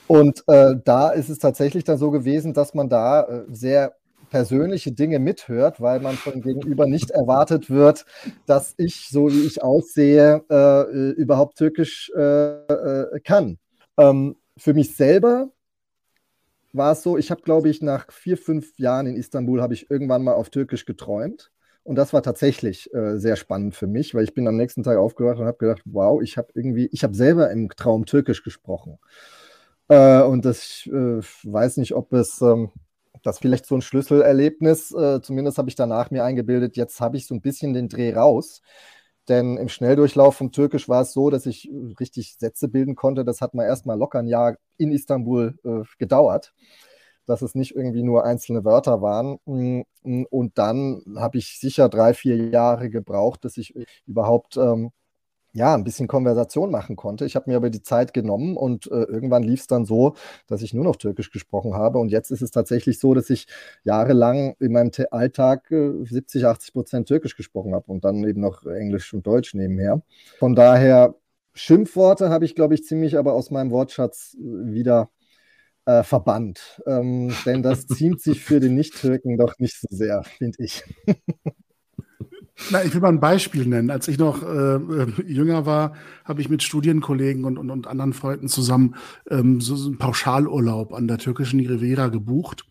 Und 0.07 0.43
äh, 0.49 0.75
da 0.85 1.11
ist 1.11 1.29
es 1.29 1.39
tatsächlich 1.39 1.85
dann 1.85 1.99
so 1.99 2.11
gewesen, 2.11 2.55
dass 2.55 2.75
man 2.75 2.89
da 2.89 3.23
äh, 3.23 3.45
sehr 3.49 3.95
persönliche 4.31 4.93
Dinge 4.93 5.19
mithört, 5.19 5.81
weil 5.81 6.01
man 6.01 6.15
von 6.15 6.41
gegenüber 6.43 6.87
nicht 6.87 7.11
erwartet 7.11 7.71
wird, 7.71 8.05
dass 8.47 8.75
ich, 8.77 9.09
so 9.09 9.29
wie 9.29 9.47
ich 9.47 9.63
aussehe, 9.63 10.45
äh, 10.51 10.55
äh 10.55 11.11
überhaupt 11.13 11.57
Türkisch 11.57 12.11
äh, 12.11 13.21
kann. 13.25 13.59
Ähm, 13.99 14.37
für 14.57 14.75
mich 14.75 14.97
selber 14.97 15.51
war 16.79 16.93
es 16.93 17.03
so, 17.03 17.19
ich 17.19 17.31
habe, 17.31 17.43
glaube 17.43 17.69
ich, 17.69 17.83
nach 17.83 18.11
vier, 18.11 18.39
fünf 18.39 18.79
Jahren 18.79 19.07
in 19.07 19.17
Istanbul 19.17 19.61
habe 19.61 19.75
ich 19.75 19.91
irgendwann 19.91 20.25
mal 20.25 20.35
auf 20.35 20.51
Türkisch 20.51 20.87
geträumt. 20.87 21.51
Und 21.85 21.97
das 21.97 22.13
war 22.13 22.23
tatsächlich 22.23 22.93
äh, 22.95 23.19
sehr 23.19 23.37
spannend 23.37 23.75
für 23.75 23.87
mich, 23.87 24.15
weil 24.15 24.25
ich 24.25 24.35
bin 24.35 24.47
am 24.47 24.57
nächsten 24.57 24.83
Tag 24.83 24.99
aufgewacht 24.99 25.39
und 25.39 25.47
habe 25.47 25.59
gedacht, 25.59 25.83
wow, 25.87 26.21
ich 26.23 26.37
habe 26.37 26.49
irgendwie, 26.55 26.89
ich 26.93 27.03
habe 27.05 27.15
selber 27.15 27.51
im 27.51 27.71
Traum 27.71 28.05
Türkisch 28.07 28.43
gesprochen. 28.43 28.99
Äh, 29.89 30.23
und 30.23 30.45
das, 30.45 30.63
ich 30.63 30.93
äh, 30.93 31.21
weiß 31.45 31.79
nicht, 31.79 31.95
ob 31.95 32.13
es 32.13 32.41
ähm, 32.43 32.71
das 33.23 33.39
vielleicht 33.39 33.67
so 33.67 33.75
ein 33.75 33.83
Schlüsselerlebnis, 33.83 34.93
äh, 34.93 35.21
zumindest 35.23 35.59
habe 35.59 35.69
ich 35.71 35.77
danach 35.77 36.11
mir 36.11 36.25
eingebildet, 36.25 36.77
jetzt 36.77 37.01
habe 37.01 37.17
ich 37.17 37.27
so 37.27 37.35
ein 37.35 37.41
bisschen 37.41 37.73
den 37.73 37.89
Dreh 37.89 38.15
raus. 38.15 38.63
Denn 39.29 39.57
im 39.59 39.69
Schnelldurchlauf 39.69 40.37
vom 40.37 40.53
Türkisch 40.53 40.89
war 40.89 41.03
es 41.03 41.13
so, 41.13 41.31
dass 41.31 41.47
ich 41.47 41.71
äh, 41.71 41.95
richtig 42.01 42.37
Sätze 42.39 42.69
bilden 42.69 42.97
konnte. 42.97 43.25
Das 43.25 43.41
hat 43.41 43.55
mal 43.55 43.65
erst 43.65 43.87
mal 43.87 43.99
locker 43.99 44.21
ein 44.21 44.27
Jahr 44.27 44.57
in 44.79 44.93
Istanbul 44.93 45.59
äh, 45.65 45.83
gedauert, 45.99 46.55
dass 47.27 47.43
es 47.43 47.55
nicht 47.55 47.77
irgendwie 47.77 48.03
nur 48.03 48.25
einzelne 48.25 48.65
Wörter 48.65 49.03
waren. 49.03 49.39
Mm, 49.45 49.83
mm, 50.03 50.25
und 50.31 50.59
dann 50.59 51.03
habe 51.17 51.39
ich 51.39 51.59
sicher 51.61 51.89
drei, 51.89 52.15
vier 52.15 52.37
Jahre 52.37 52.91
gebraucht, 52.91 53.45
dass 53.45 53.57
ich 53.59 53.75
überhaupt 54.07 54.57
ähm, 54.57 54.93
ja, 55.53 55.75
ein 55.75 55.85
bisschen 55.85 56.09
Konversation 56.09 56.71
machen 56.71 56.97
konnte. 56.97 57.25
Ich 57.25 57.37
habe 57.37 57.51
mir 57.51 57.57
aber 57.57 57.71
die 57.71 57.83
Zeit 57.83 58.13
genommen 58.15 58.57
und 58.57 58.87
äh, 58.87 59.03
irgendwann 59.05 59.43
lief 59.43 59.61
es 59.61 59.67
dann 59.67 59.85
so, 59.85 60.15
dass 60.47 60.63
ich 60.63 60.75
nur 60.75 60.85
noch 60.85 60.97
Türkisch 60.97 61.31
gesprochen 61.31 61.75
habe. 61.75 61.99
Und 61.99 62.11
jetzt 62.11 62.31
ist 62.31 62.43
es 62.43 62.51
tatsächlich 62.51 62.99
so, 62.99 63.15
dass 63.15 63.31
ich 63.31 63.47
jahrelang 63.85 64.55
in 64.61 64.73
meinem 64.73 64.91
Alltag 65.11 65.71
äh, 65.71 66.05
70, 66.05 66.45
80 66.47 66.73
Prozent 66.73 67.09
Türkisch 67.09 67.37
gesprochen 67.37 67.75
habe 67.75 67.91
und 67.91 68.05
dann 68.05 68.25
eben 68.25 68.41
noch 68.41 68.65
Englisch 68.67 69.13
und 69.15 69.27
Deutsch 69.27 69.55
nebenher. 69.55 70.03
Von 70.39 70.55
daher, 70.55 71.15
Schimpfworte 71.55 72.31
habe 72.31 72.45
ich, 72.45 72.55
glaube 72.55 72.75
ich, 72.75 72.85
ziemlich 72.85 73.19
aber 73.19 73.33
aus 73.33 73.51
meinem 73.51 73.71
Wortschatz 73.73 74.37
äh, 74.39 74.73
wieder 74.73 75.11
äh, 75.87 76.03
verbannt. 76.05 76.81
Ähm, 76.87 77.35
denn 77.47 77.63
das 77.63 77.87
ziemt 77.87 78.21
sich 78.21 78.45
für 78.45 78.61
den 78.61 78.75
Nicht-Türken 78.75 79.37
doch 79.37 79.59
nicht 79.59 79.81
so 79.81 79.89
sehr, 79.91 80.23
finde 80.23 80.63
ich. 80.63 80.85
Na, 82.71 82.83
ich 82.83 82.93
will 82.93 83.01
mal 83.01 83.09
ein 83.09 83.21
Beispiel 83.21 83.67
nennen. 83.67 83.91
Als 83.91 84.09
ich 84.09 84.19
noch 84.19 84.43
äh, 84.43 84.79
jünger 85.27 85.65
war, 85.65 85.95
habe 86.25 86.41
ich 86.41 86.49
mit 86.49 86.63
Studienkollegen 86.63 87.45
und, 87.45 87.57
und, 87.57 87.71
und 87.71 87.87
anderen 87.87 88.13
Freunden 88.13 88.49
zusammen 88.49 88.97
ähm, 89.31 89.61
so, 89.61 89.77
so 89.77 89.89
einen 89.89 89.99
Pauschalurlaub 89.99 90.93
an 90.93 91.09
der 91.09 91.19
türkischen 91.19 91.61
Riviera 91.61 92.09
gebucht. 92.09 92.65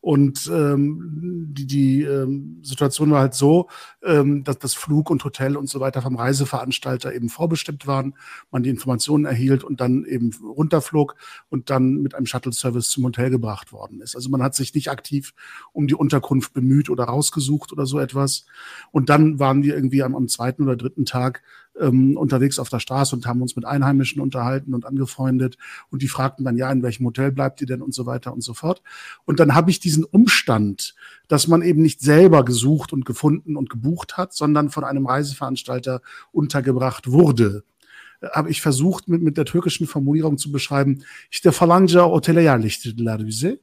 Und 0.00 0.50
ähm, 0.52 1.48
die, 1.52 1.66
die 1.66 2.02
ähm, 2.02 2.60
Situation 2.62 3.10
war 3.10 3.20
halt 3.20 3.34
so, 3.34 3.68
ähm, 4.02 4.44
dass 4.44 4.58
das 4.58 4.74
Flug 4.74 5.10
und 5.10 5.22
Hotel 5.24 5.56
und 5.56 5.68
so 5.68 5.80
weiter 5.80 6.00
vom 6.00 6.16
Reiseveranstalter 6.16 7.14
eben 7.14 7.28
vorbestimmt 7.28 7.86
waren, 7.86 8.14
man 8.50 8.62
die 8.62 8.70
Informationen 8.70 9.26
erhielt 9.26 9.62
und 9.62 9.80
dann 9.80 10.06
eben 10.06 10.30
runterflog 10.42 11.16
und 11.50 11.68
dann 11.68 11.96
mit 11.96 12.14
einem 12.14 12.26
Shuttle-Service 12.26 12.88
zum 12.88 13.04
Hotel 13.04 13.28
gebracht 13.28 13.72
worden 13.72 14.00
ist. 14.00 14.16
Also 14.16 14.30
man 14.30 14.42
hat 14.42 14.54
sich 14.54 14.74
nicht 14.74 14.90
aktiv 14.90 15.34
um 15.72 15.86
die 15.86 15.94
Unterkunft 15.94 16.54
bemüht 16.54 16.88
oder 16.88 17.04
rausgesucht 17.04 17.70
oder 17.72 17.84
so 17.84 17.98
etwas. 17.98 18.46
Und 18.92 19.10
dann 19.10 19.38
waren 19.38 19.62
wir 19.62 19.74
irgendwie 19.74 20.02
am, 20.02 20.16
am 20.16 20.28
zweiten 20.28 20.62
oder 20.62 20.76
dritten 20.76 21.04
Tag 21.04 21.42
ähm, 21.80 22.16
unterwegs 22.16 22.58
auf 22.58 22.68
der 22.68 22.80
Straße 22.80 23.14
und 23.16 23.26
haben 23.26 23.42
uns 23.42 23.56
mit 23.56 23.64
Einheimischen 23.64 24.20
unterhalten 24.20 24.74
und 24.74 24.86
angefreundet. 24.86 25.56
Und 25.90 26.02
die 26.02 26.08
fragten 26.08 26.44
dann, 26.44 26.56
ja, 26.56 26.70
in 26.70 26.82
welchem 26.82 27.06
Hotel 27.06 27.32
bleibt 27.32 27.60
ihr 27.60 27.66
denn 27.66 27.82
und 27.82 27.94
so 27.94 28.06
weiter 28.06 28.32
und 28.32 28.42
so 28.42 28.54
fort. 28.54 28.82
Und 29.24 29.40
dann 29.40 29.54
habe 29.54 29.70
ich 29.70 29.80
diesen 29.80 30.04
Umstand, 30.04 30.94
dass 31.28 31.48
man 31.48 31.62
eben 31.62 31.82
nicht 31.82 32.00
selber 32.00 32.44
gesucht 32.44 32.92
und 32.92 33.04
gefunden 33.04 33.56
und 33.56 33.70
gebucht 33.70 34.16
hat, 34.16 34.32
sondern 34.32 34.70
von 34.70 34.84
einem 34.84 35.06
Reiseveranstalter 35.06 36.02
untergebracht 36.32 37.10
wurde, 37.10 37.64
habe 38.32 38.50
ich 38.50 38.60
versucht, 38.60 39.08
mit, 39.08 39.22
mit 39.22 39.36
der 39.36 39.46
türkischen 39.46 39.86
Formulierung 39.86 40.36
zu 40.36 40.52
beschreiben, 40.52 41.02
işte 41.30 41.52
falanca 41.52 42.04
otele 42.04 42.42
yerleştirdiler 42.42 43.26
bizi. 43.26 43.60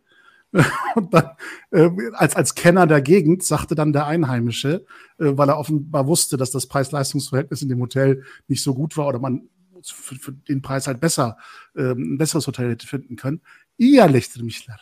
Und 0.96 1.14
dann, 1.14 1.32
äh, 1.72 1.90
als, 2.14 2.36
als 2.36 2.56
Kenner 2.56 2.88
der 2.88 3.02
Gegend 3.02 3.44
sagte 3.44 3.76
dann 3.76 3.94
der 3.94 4.08
Einheimische, 4.08 4.86
äh, 5.20 5.32
weil 5.38 5.50
er 5.50 5.58
offenbar 5.58 6.08
wusste, 6.08 6.38
dass 6.38 6.52
das 6.52 6.68
Preis-Leistungs-Verhältnis 6.68 7.62
in 7.62 7.70
dem 7.70 7.82
Hotel 7.82 8.24
nicht 8.48 8.64
so 8.64 8.74
gut 8.74 8.98
war 8.98 9.08
oder 9.08 9.20
man 9.20 9.50
für, 9.84 10.16
für 10.16 10.32
den 10.32 10.62
Preis 10.62 10.88
halt 10.88 11.00
besser 11.00 11.38
äh, 11.76 11.92
ein 11.92 12.18
besseres 12.18 12.48
Hotel 12.48 12.72
hätte 12.72 12.88
finden 12.88 13.16
können. 13.16 13.42
Ihr 13.78 14.08
Lichtermichler. 14.08 14.80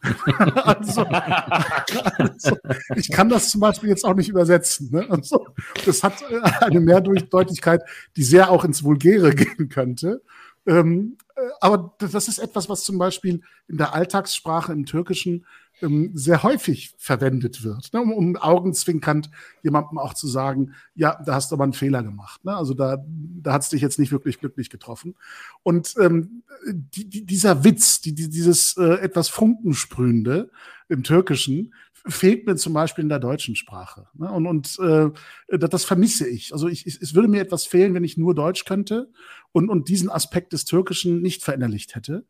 also, 0.64 1.02
also, 1.04 2.56
ich 2.96 3.10
kann 3.10 3.28
das 3.28 3.50
zum 3.50 3.60
Beispiel 3.60 3.90
jetzt 3.90 4.04
auch 4.04 4.14
nicht 4.14 4.28
übersetzen. 4.28 4.90
Ne? 4.90 5.06
Also, 5.10 5.48
das 5.84 6.02
hat 6.02 6.22
äh, 6.22 6.40
eine 6.64 6.80
Mehrdeutigkeit, 6.80 7.82
die 8.16 8.22
sehr 8.22 8.50
auch 8.50 8.64
ins 8.64 8.84
Vulgäre 8.84 9.34
gehen 9.34 9.68
könnte. 9.68 10.22
Ähm, 10.68 11.16
äh, 11.34 11.40
aber 11.60 11.94
das 11.98 12.28
ist 12.28 12.38
etwas, 12.38 12.68
was 12.68 12.84
zum 12.84 12.98
Beispiel 12.98 13.40
in 13.68 13.78
der 13.78 13.94
Alltagssprache 13.94 14.72
im 14.72 14.86
Türkischen 14.86 15.46
ähm, 15.82 16.10
sehr 16.14 16.42
häufig 16.42 16.92
verwendet 16.96 17.62
wird, 17.62 17.92
ne, 17.92 18.00
um, 18.00 18.12
um 18.12 18.36
augenzwinkernd 18.36 19.30
jemandem 19.62 19.98
auch 19.98 20.14
zu 20.14 20.26
sagen, 20.26 20.74
ja, 20.94 21.20
da 21.24 21.34
hast 21.34 21.50
du 21.50 21.56
aber 21.56 21.64
einen 21.64 21.72
Fehler 21.72 22.02
gemacht. 22.02 22.44
Ne? 22.44 22.54
Also 22.56 22.74
da, 22.74 23.04
da 23.06 23.52
hat 23.52 23.62
es 23.62 23.68
dich 23.68 23.82
jetzt 23.82 23.98
nicht 23.98 24.12
wirklich 24.12 24.38
glücklich 24.38 24.70
getroffen. 24.70 25.14
Und 25.62 25.94
ähm, 26.00 26.42
die, 26.66 27.08
die, 27.08 27.24
dieser 27.24 27.64
Witz, 27.64 28.00
die, 28.00 28.14
dieses 28.14 28.76
äh, 28.76 28.94
etwas 29.00 29.28
Funkensprühende 29.28 30.50
im 30.88 31.02
Türkischen, 31.02 31.72
fehlt 32.06 32.46
mir 32.46 32.56
zum 32.56 32.72
Beispiel 32.72 33.02
in 33.02 33.08
der 33.08 33.18
deutschen 33.18 33.56
Sprache. 33.56 34.06
Ne? 34.14 34.30
Und, 34.30 34.46
und 34.46 34.78
äh, 34.80 35.10
das, 35.48 35.70
das 35.70 35.84
vermisse 35.84 36.28
ich. 36.28 36.52
Also 36.52 36.68
ich, 36.68 36.86
ich, 36.86 37.00
es 37.00 37.14
würde 37.14 37.28
mir 37.28 37.40
etwas 37.40 37.66
fehlen, 37.66 37.94
wenn 37.94 38.04
ich 38.04 38.16
nur 38.16 38.34
Deutsch 38.34 38.64
könnte 38.64 39.10
und, 39.52 39.68
und 39.68 39.88
diesen 39.88 40.10
Aspekt 40.10 40.52
des 40.52 40.64
Türkischen 40.64 41.20
nicht 41.20 41.42
verinnerlicht 41.42 41.94
hätte. 41.94 42.24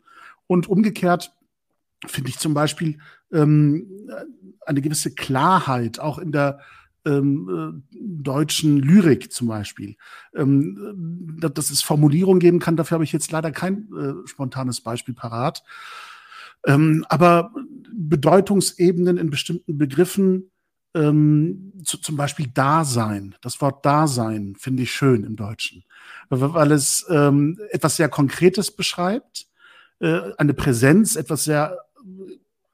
Und 0.46 0.66
umgekehrt 0.66 1.34
finde 2.06 2.30
ich 2.30 2.38
zum 2.38 2.54
Beispiel 2.54 2.98
ähm, 3.32 4.08
eine 4.64 4.80
gewisse 4.80 5.14
Klarheit 5.14 5.98
auch 5.98 6.18
in 6.18 6.32
der 6.32 6.60
ähm, 7.04 7.82
äh, 7.92 7.96
deutschen 8.00 8.78
Lyrik 8.78 9.32
zum 9.32 9.48
Beispiel. 9.48 9.96
Ähm, 10.34 11.36
dass 11.40 11.70
es 11.70 11.82
Formulierungen 11.82 12.40
geben 12.40 12.58
kann, 12.58 12.76
dafür 12.76 12.96
habe 12.96 13.04
ich 13.04 13.12
jetzt 13.12 13.32
leider 13.32 13.50
kein 13.50 13.88
äh, 13.92 14.26
spontanes 14.26 14.80
Beispiel 14.80 15.14
parat. 15.14 15.62
Ähm, 16.66 17.04
aber 17.08 17.52
Bedeutungsebenen 17.92 19.16
in 19.16 19.30
bestimmten 19.30 19.78
Begriffen, 19.78 20.50
ähm, 20.94 21.72
zu, 21.84 21.98
zum 21.98 22.16
Beispiel 22.16 22.48
Dasein, 22.52 23.34
das 23.42 23.60
Wort 23.60 23.84
Dasein 23.84 24.56
finde 24.58 24.82
ich 24.82 24.92
schön 24.92 25.24
im 25.24 25.36
Deutschen, 25.36 25.84
weil 26.30 26.72
es 26.72 27.06
ähm, 27.10 27.58
etwas 27.70 27.96
sehr 27.96 28.08
Konkretes 28.08 28.74
beschreibt, 28.74 29.46
äh, 30.00 30.32
eine 30.36 30.54
Präsenz, 30.54 31.16
etwas 31.16 31.44
sehr 31.44 31.76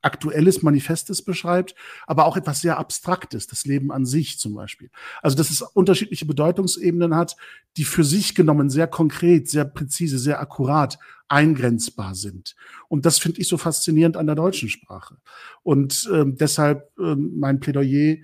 Aktuelles, 0.04 0.62
Manifestes 0.62 1.22
beschreibt, 1.22 1.74
aber 2.06 2.26
auch 2.26 2.36
etwas 2.36 2.60
sehr 2.60 2.78
Abstraktes, 2.78 3.46
das 3.46 3.64
Leben 3.64 3.90
an 3.90 4.04
sich 4.04 4.38
zum 4.38 4.54
Beispiel. 4.54 4.90
Also, 5.22 5.36
dass 5.36 5.50
es 5.50 5.62
unterschiedliche 5.62 6.26
Bedeutungsebenen 6.26 7.14
hat, 7.16 7.36
die 7.76 7.84
für 7.84 8.04
sich 8.04 8.34
genommen 8.34 8.68
sehr 8.68 8.86
konkret, 8.86 9.48
sehr 9.48 9.64
präzise, 9.64 10.18
sehr 10.18 10.40
akkurat 10.40 10.98
eingrenzbar 11.28 12.14
sind. 12.14 12.54
Und 12.88 13.06
das 13.06 13.18
finde 13.18 13.40
ich 13.40 13.48
so 13.48 13.56
faszinierend 13.56 14.16
an 14.16 14.26
der 14.26 14.36
deutschen 14.36 14.68
Sprache. 14.68 15.16
Und 15.62 16.08
ähm, 16.12 16.36
deshalb 16.36 16.90
ähm, 16.98 17.32
mein 17.38 17.60
Plädoyer, 17.60 18.16
äh, 18.16 18.20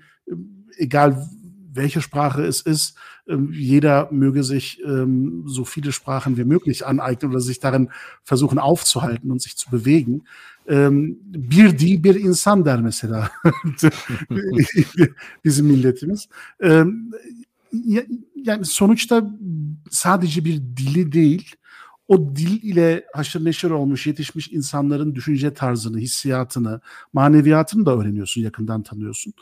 egal 0.76 1.28
welche 1.72 2.00
Sprache 2.00 2.42
es 2.42 2.60
ist, 2.60 2.96
ähm, 3.28 3.50
jeder 3.52 4.08
möge 4.10 4.44
sich 4.44 4.80
ähm, 4.84 5.44
so 5.46 5.64
viele 5.64 5.92
Sprachen 5.92 6.36
wie 6.36 6.44
möglich 6.44 6.86
aneignen 6.86 7.32
oder 7.32 7.40
sich 7.40 7.60
darin 7.60 7.90
versuchen 8.22 8.58
aufzuhalten 8.58 9.30
und 9.30 9.42
sich 9.42 9.56
zu 9.56 9.70
bewegen. 9.70 10.24
Ähm, 10.66 11.18
bir 11.22 11.72
değil 11.72 12.04
bir 12.04 12.16
insan 12.16 12.64
der 12.64 12.78
mesela 12.78 13.30
bizim 15.44 15.66
milletimiz. 15.66 16.28
Yani 18.44 18.64
sonuçta 18.64 19.30
sadece 19.90 20.44
bir 20.44 20.56
dili 20.56 21.12
değil, 21.12 21.56
o 22.10 22.36
dil 22.36 22.62
ile 22.62 23.06
haşır 23.14 23.44
neşir 23.44 23.70
olmuş, 23.70 24.06
yetişmiş 24.06 24.48
insanların 24.48 25.14
düşünce 25.14 25.54
tarzını, 25.54 25.98
hissiyatını, 25.98 26.80
maneviyatını 27.12 27.86
da 27.86 27.96
öğreniyorsun, 27.96 28.42
yakından 28.42 28.82
tanıyorsun. 28.82 29.32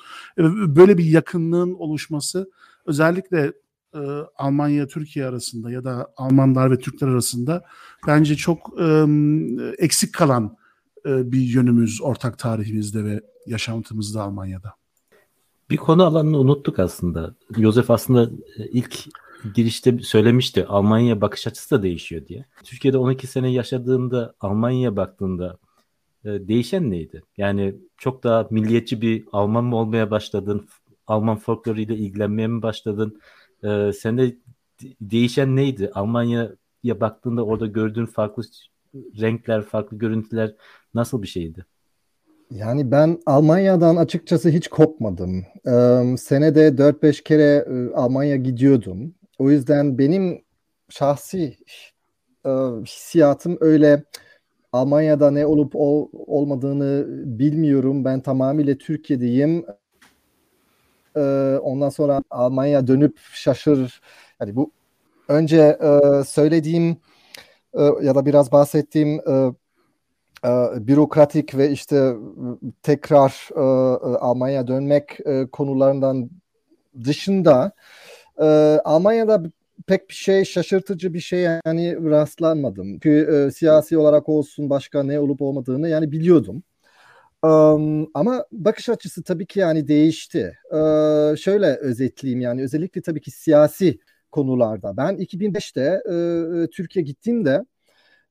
Böyle 0.76 0.98
bir 0.98 1.04
yakınlığın 1.04 1.74
oluşması 1.74 2.50
özellikle 2.86 3.52
e, 3.94 3.98
Almanya 4.36 4.86
Türkiye 4.86 5.26
arasında 5.26 5.70
ya 5.70 5.84
da 5.84 6.12
Almanlar 6.16 6.70
ve 6.70 6.78
Türkler 6.78 7.08
arasında 7.08 7.64
bence 8.06 8.36
çok 8.36 8.80
e, 8.80 9.06
eksik 9.78 10.14
kalan 10.14 10.56
e, 11.06 11.32
bir 11.32 11.40
yönümüz 11.40 12.02
ortak 12.02 12.38
tarihimizde 12.38 13.04
ve 13.04 13.20
yaşantımızda 13.46 14.22
Almanya'da. 14.22 14.74
Bir 15.70 15.76
konu 15.76 16.04
alanını 16.04 16.38
unuttuk 16.38 16.78
aslında. 16.78 17.34
Josef 17.58 17.90
aslında 17.90 18.30
e, 18.58 18.66
ilk 18.72 19.08
girişte 19.54 19.98
söylemişti 19.98 20.66
Almanya 20.66 21.20
bakış 21.20 21.46
açısı 21.46 21.78
da 21.78 21.82
değişiyor 21.82 22.26
diye. 22.26 22.44
Türkiye'de 22.64 22.98
12 22.98 23.26
sene 23.26 23.52
yaşadığında 23.52 24.34
Almanya'ya 24.40 24.96
baktığında 24.96 25.58
e, 26.24 26.28
değişen 26.28 26.90
neydi? 26.90 27.22
Yani 27.36 27.74
çok 27.98 28.24
daha 28.24 28.48
milliyetçi 28.50 29.00
bir 29.02 29.24
Alman 29.32 29.64
mı 29.64 29.76
olmaya 29.76 30.10
başladın? 30.10 30.68
Alman 31.06 31.36
folkloruyla 31.36 31.94
ilgilenmeye 31.94 32.48
mi 32.48 32.62
başladın? 32.62 33.20
E, 33.64 33.92
sende 33.92 34.36
değişen 35.00 35.56
neydi? 35.56 35.90
Almanya'ya 35.94 37.00
baktığında 37.00 37.44
orada 37.44 37.66
gördüğün 37.66 38.06
farklı 38.06 38.42
renkler, 38.94 39.62
farklı 39.62 39.98
görüntüler 39.98 40.54
nasıl 40.94 41.22
bir 41.22 41.28
şeydi? 41.28 41.64
Yani 42.50 42.90
ben 42.90 43.18
Almanya'dan 43.26 43.96
açıkçası 43.96 44.48
hiç 44.48 44.68
kopmadım. 44.68 45.46
Ee, 45.66 46.16
senede 46.18 46.78
4-5 46.78 47.22
kere 47.22 47.66
e, 47.68 47.94
Almanya 47.94 48.36
gidiyordum. 48.36 49.14
O 49.38 49.50
yüzden 49.50 49.98
benim 49.98 50.44
şahsi 50.88 51.56
e, 52.46 52.50
hissiyatım 52.84 53.58
öyle 53.60 54.04
Almanya'da 54.72 55.30
ne 55.30 55.46
olup 55.46 55.72
ol, 55.76 56.08
olmadığını 56.12 57.06
bilmiyorum. 57.38 58.04
Ben 58.04 58.20
tamamıyla 58.20 58.74
Türkiye'deyim. 58.78 59.66
E, 61.16 61.20
ondan 61.62 61.88
sonra 61.88 62.22
Almanya 62.30 62.86
dönüp 62.86 63.18
şaşır. 63.32 64.00
Yani 64.40 64.56
bu 64.56 64.70
önce 65.28 65.78
e, 65.82 66.24
söylediğim 66.24 66.96
e, 67.74 67.82
ya 67.82 68.14
da 68.14 68.26
biraz 68.26 68.52
bahsettiğim 68.52 69.20
e, 69.30 69.52
e, 70.44 70.50
bürokratik 70.86 71.56
ve 71.56 71.70
işte 71.70 72.14
tekrar 72.82 73.48
e, 73.56 73.60
e, 73.60 74.18
Almanya 74.18 74.68
dönmek 74.68 75.20
e, 75.26 75.46
konularından 75.52 76.30
dışında 77.04 77.72
e, 78.38 78.44
Almanya'da 78.84 79.42
pek 79.86 80.08
bir 80.08 80.14
şey 80.14 80.44
şaşırtıcı 80.44 81.14
bir 81.14 81.20
şey 81.20 81.40
yani 81.40 82.10
rastlanmadım. 82.10 82.92
Çünkü 82.92 83.46
e, 83.48 83.50
siyasi 83.50 83.98
olarak 83.98 84.28
olsun 84.28 84.70
başka 84.70 85.02
ne 85.02 85.20
olup 85.20 85.42
olmadığını 85.42 85.88
yani 85.88 86.12
biliyordum. 86.12 86.62
Um, 87.42 88.10
ama 88.14 88.44
bakış 88.52 88.88
açısı 88.88 89.22
tabii 89.22 89.46
ki 89.46 89.60
yani 89.60 89.88
değişti. 89.88 90.58
Ee, 90.72 91.36
şöyle 91.36 91.76
özetleyeyim 91.76 92.40
yani 92.40 92.62
özellikle 92.62 93.02
tabii 93.02 93.20
ki 93.20 93.30
siyasi 93.30 93.98
konularda. 94.32 94.96
Ben 94.96 95.16
2005'te 95.16 96.02
e, 96.62 96.70
Türkiye 96.70 97.04
gittiğimde 97.04 97.64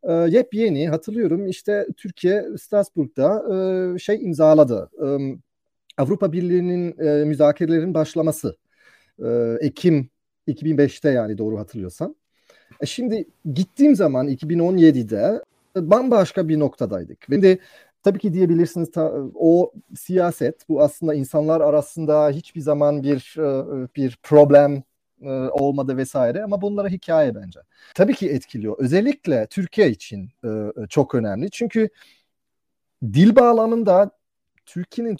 e, 0.03 0.13
yepyeni 0.13 0.89
hatırlıyorum 0.89 1.47
işte 1.47 1.87
Türkiye 1.97 2.45
Strasbourg'da 2.57 3.43
e, 3.95 3.99
şey 3.99 4.23
imzaladı. 4.23 4.89
E, 5.05 5.07
Avrupa 5.97 6.31
Birliği'nin 6.33 6.99
e, 6.99 7.25
müzakerelerin 7.25 7.93
başlaması. 7.93 8.57
E, 9.25 9.57
Ekim 9.61 10.09
2005'te 10.47 11.09
yani 11.09 11.37
doğru 11.37 11.59
hatırlıyorsam. 11.59 12.15
E 12.81 12.85
şimdi 12.85 13.25
gittiğim 13.53 13.95
zaman 13.95 14.27
2017'de 14.27 15.41
bambaşka 15.75 16.47
bir 16.49 16.59
noktadaydık. 16.59 17.25
Şimdi 17.29 17.59
tabii 18.03 18.19
ki 18.19 18.33
diyebilirsiniz 18.33 18.91
ta, 18.91 19.13
o 19.35 19.71
siyaset 19.95 20.69
bu 20.69 20.81
aslında 20.81 21.13
insanlar 21.13 21.61
arasında 21.61 22.29
hiçbir 22.29 22.61
zaman 22.61 23.03
bir 23.03 23.35
e, 23.37 23.87
bir 23.95 24.17
problem 24.23 24.83
e, 25.21 25.29
olmadı 25.29 25.97
vesaire 25.97 26.43
ama 26.43 26.61
bunlara 26.61 26.87
hikaye 26.89 27.35
bence. 27.35 27.59
Tabii 27.95 28.15
ki 28.15 28.29
etkiliyor. 28.29 28.75
Özellikle 28.79 29.47
Türkiye 29.49 29.89
için 29.89 30.29
e, 30.45 30.71
çok 30.89 31.15
önemli. 31.15 31.51
Çünkü 31.51 31.89
dil 33.03 33.35
bağlamında 33.35 34.11
Türkiye'nin 34.65 35.17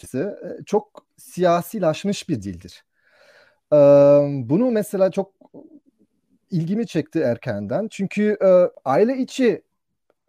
çok 0.66 1.06
siyasilaşmış 1.16 2.28
bir 2.28 2.42
dildir. 2.42 2.84
Bunu 4.50 4.70
mesela 4.70 5.10
çok 5.10 5.32
ilgimi 6.50 6.86
çekti 6.86 7.20
erkenden. 7.20 7.88
Çünkü 7.90 8.38
aile 8.84 9.16
içi 9.16 9.62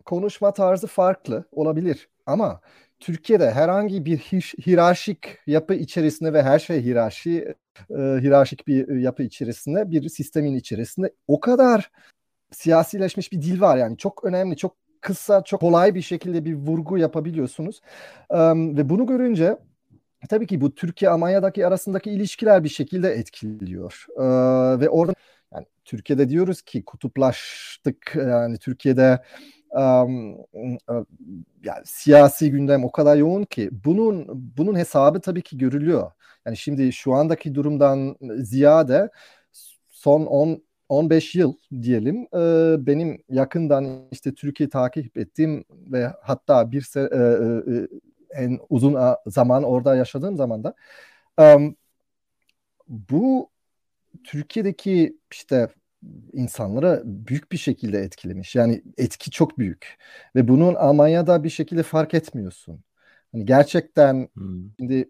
konuşma 0.05 0.53
tarzı 0.53 0.87
farklı 0.87 1.43
olabilir. 1.51 2.09
Ama 2.25 2.61
Türkiye'de 2.99 3.51
herhangi 3.51 4.05
bir 4.05 4.17
hiyerarşik 4.65 5.37
yapı 5.47 5.73
içerisinde 5.73 6.33
ve 6.33 6.43
her 6.43 6.59
şey 6.59 6.83
hiyerarşi 6.83 7.55
e, 7.89 7.95
hiyerarşik 7.95 8.67
bir 8.67 8.95
yapı 8.95 9.23
içerisinde 9.23 9.91
bir 9.91 10.09
sistemin 10.09 10.55
içerisinde 10.55 11.13
o 11.27 11.39
kadar 11.39 11.91
siyasileşmiş 12.51 13.31
bir 13.31 13.41
dil 13.41 13.61
var 13.61 13.77
yani 13.77 13.97
çok 13.97 14.25
önemli 14.25 14.57
çok 14.57 14.75
kısa 15.01 15.43
çok 15.43 15.59
kolay 15.59 15.95
bir 15.95 16.01
şekilde 16.01 16.45
bir 16.45 16.53
vurgu 16.53 16.97
yapabiliyorsunuz 16.97 17.81
um, 18.29 18.77
ve 18.77 18.89
bunu 18.89 19.05
görünce 19.05 19.57
tabii 20.27 20.47
ki 20.47 20.61
bu 20.61 20.75
Türkiye 20.75 21.11
Almanya'daki 21.11 21.67
arasındaki 21.67 22.11
ilişkiler 22.11 22.63
bir 22.63 22.69
şekilde 22.69 23.09
etkiliyor 23.09 24.05
ee, 24.17 24.23
ve 24.79 24.89
orada 24.89 25.13
yani 25.53 25.65
Türkiye'de 25.85 26.29
diyoruz 26.29 26.61
ki 26.61 26.85
kutuplaştık 26.85 28.13
yani 28.15 28.57
Türkiye'de 28.57 29.19
um, 29.71 30.37
yani 31.63 31.81
siyasi 31.85 32.51
gündem 32.51 32.83
o 32.83 32.91
kadar 32.91 33.17
yoğun 33.17 33.43
ki 33.43 33.69
bunun 33.85 34.25
bunun 34.57 34.75
hesabı 34.75 35.21
tabii 35.21 35.41
ki 35.41 35.57
görülüyor. 35.57 36.11
Yani 36.45 36.57
şimdi 36.57 36.93
şu 36.93 37.13
andaki 37.13 37.55
durumdan 37.55 38.15
ziyade 38.37 39.09
son 39.89 40.25
10 40.25 40.63
15 40.89 41.35
yıl 41.35 41.53
diyelim 41.81 42.27
e, 42.33 42.75
benim 42.85 43.23
yakından 43.29 44.07
işte 44.11 44.33
Türkiye 44.33 44.69
takip 44.69 45.17
ettiğim 45.17 45.65
ve 45.69 46.13
hatta 46.21 46.71
bir 46.71 46.81
se, 46.81 46.99
e, 47.01 47.17
e, 47.17 47.87
en 48.31 48.59
uzun 48.69 48.97
zaman 49.27 49.63
orada 49.63 49.95
yaşadığım 49.95 50.37
zaman 50.37 50.63
da 50.63 50.73
e, 51.39 51.57
bu 52.87 53.49
Türkiye'deki 54.23 55.17
işte 55.31 55.67
insanlara 56.33 57.01
büyük 57.05 57.51
bir 57.51 57.57
şekilde 57.57 57.99
etkilemiş. 57.99 58.55
Yani 58.55 58.83
etki 58.97 59.31
çok 59.31 59.57
büyük. 59.57 59.97
Ve 60.35 60.47
bunun 60.47 60.75
Almanya'da 60.75 61.43
bir 61.43 61.49
şekilde 61.49 61.83
fark 61.83 62.13
etmiyorsun. 62.13 62.83
Hani 63.31 63.45
gerçekten 63.45 64.29
hmm. 64.33 64.71
şimdi 64.79 65.09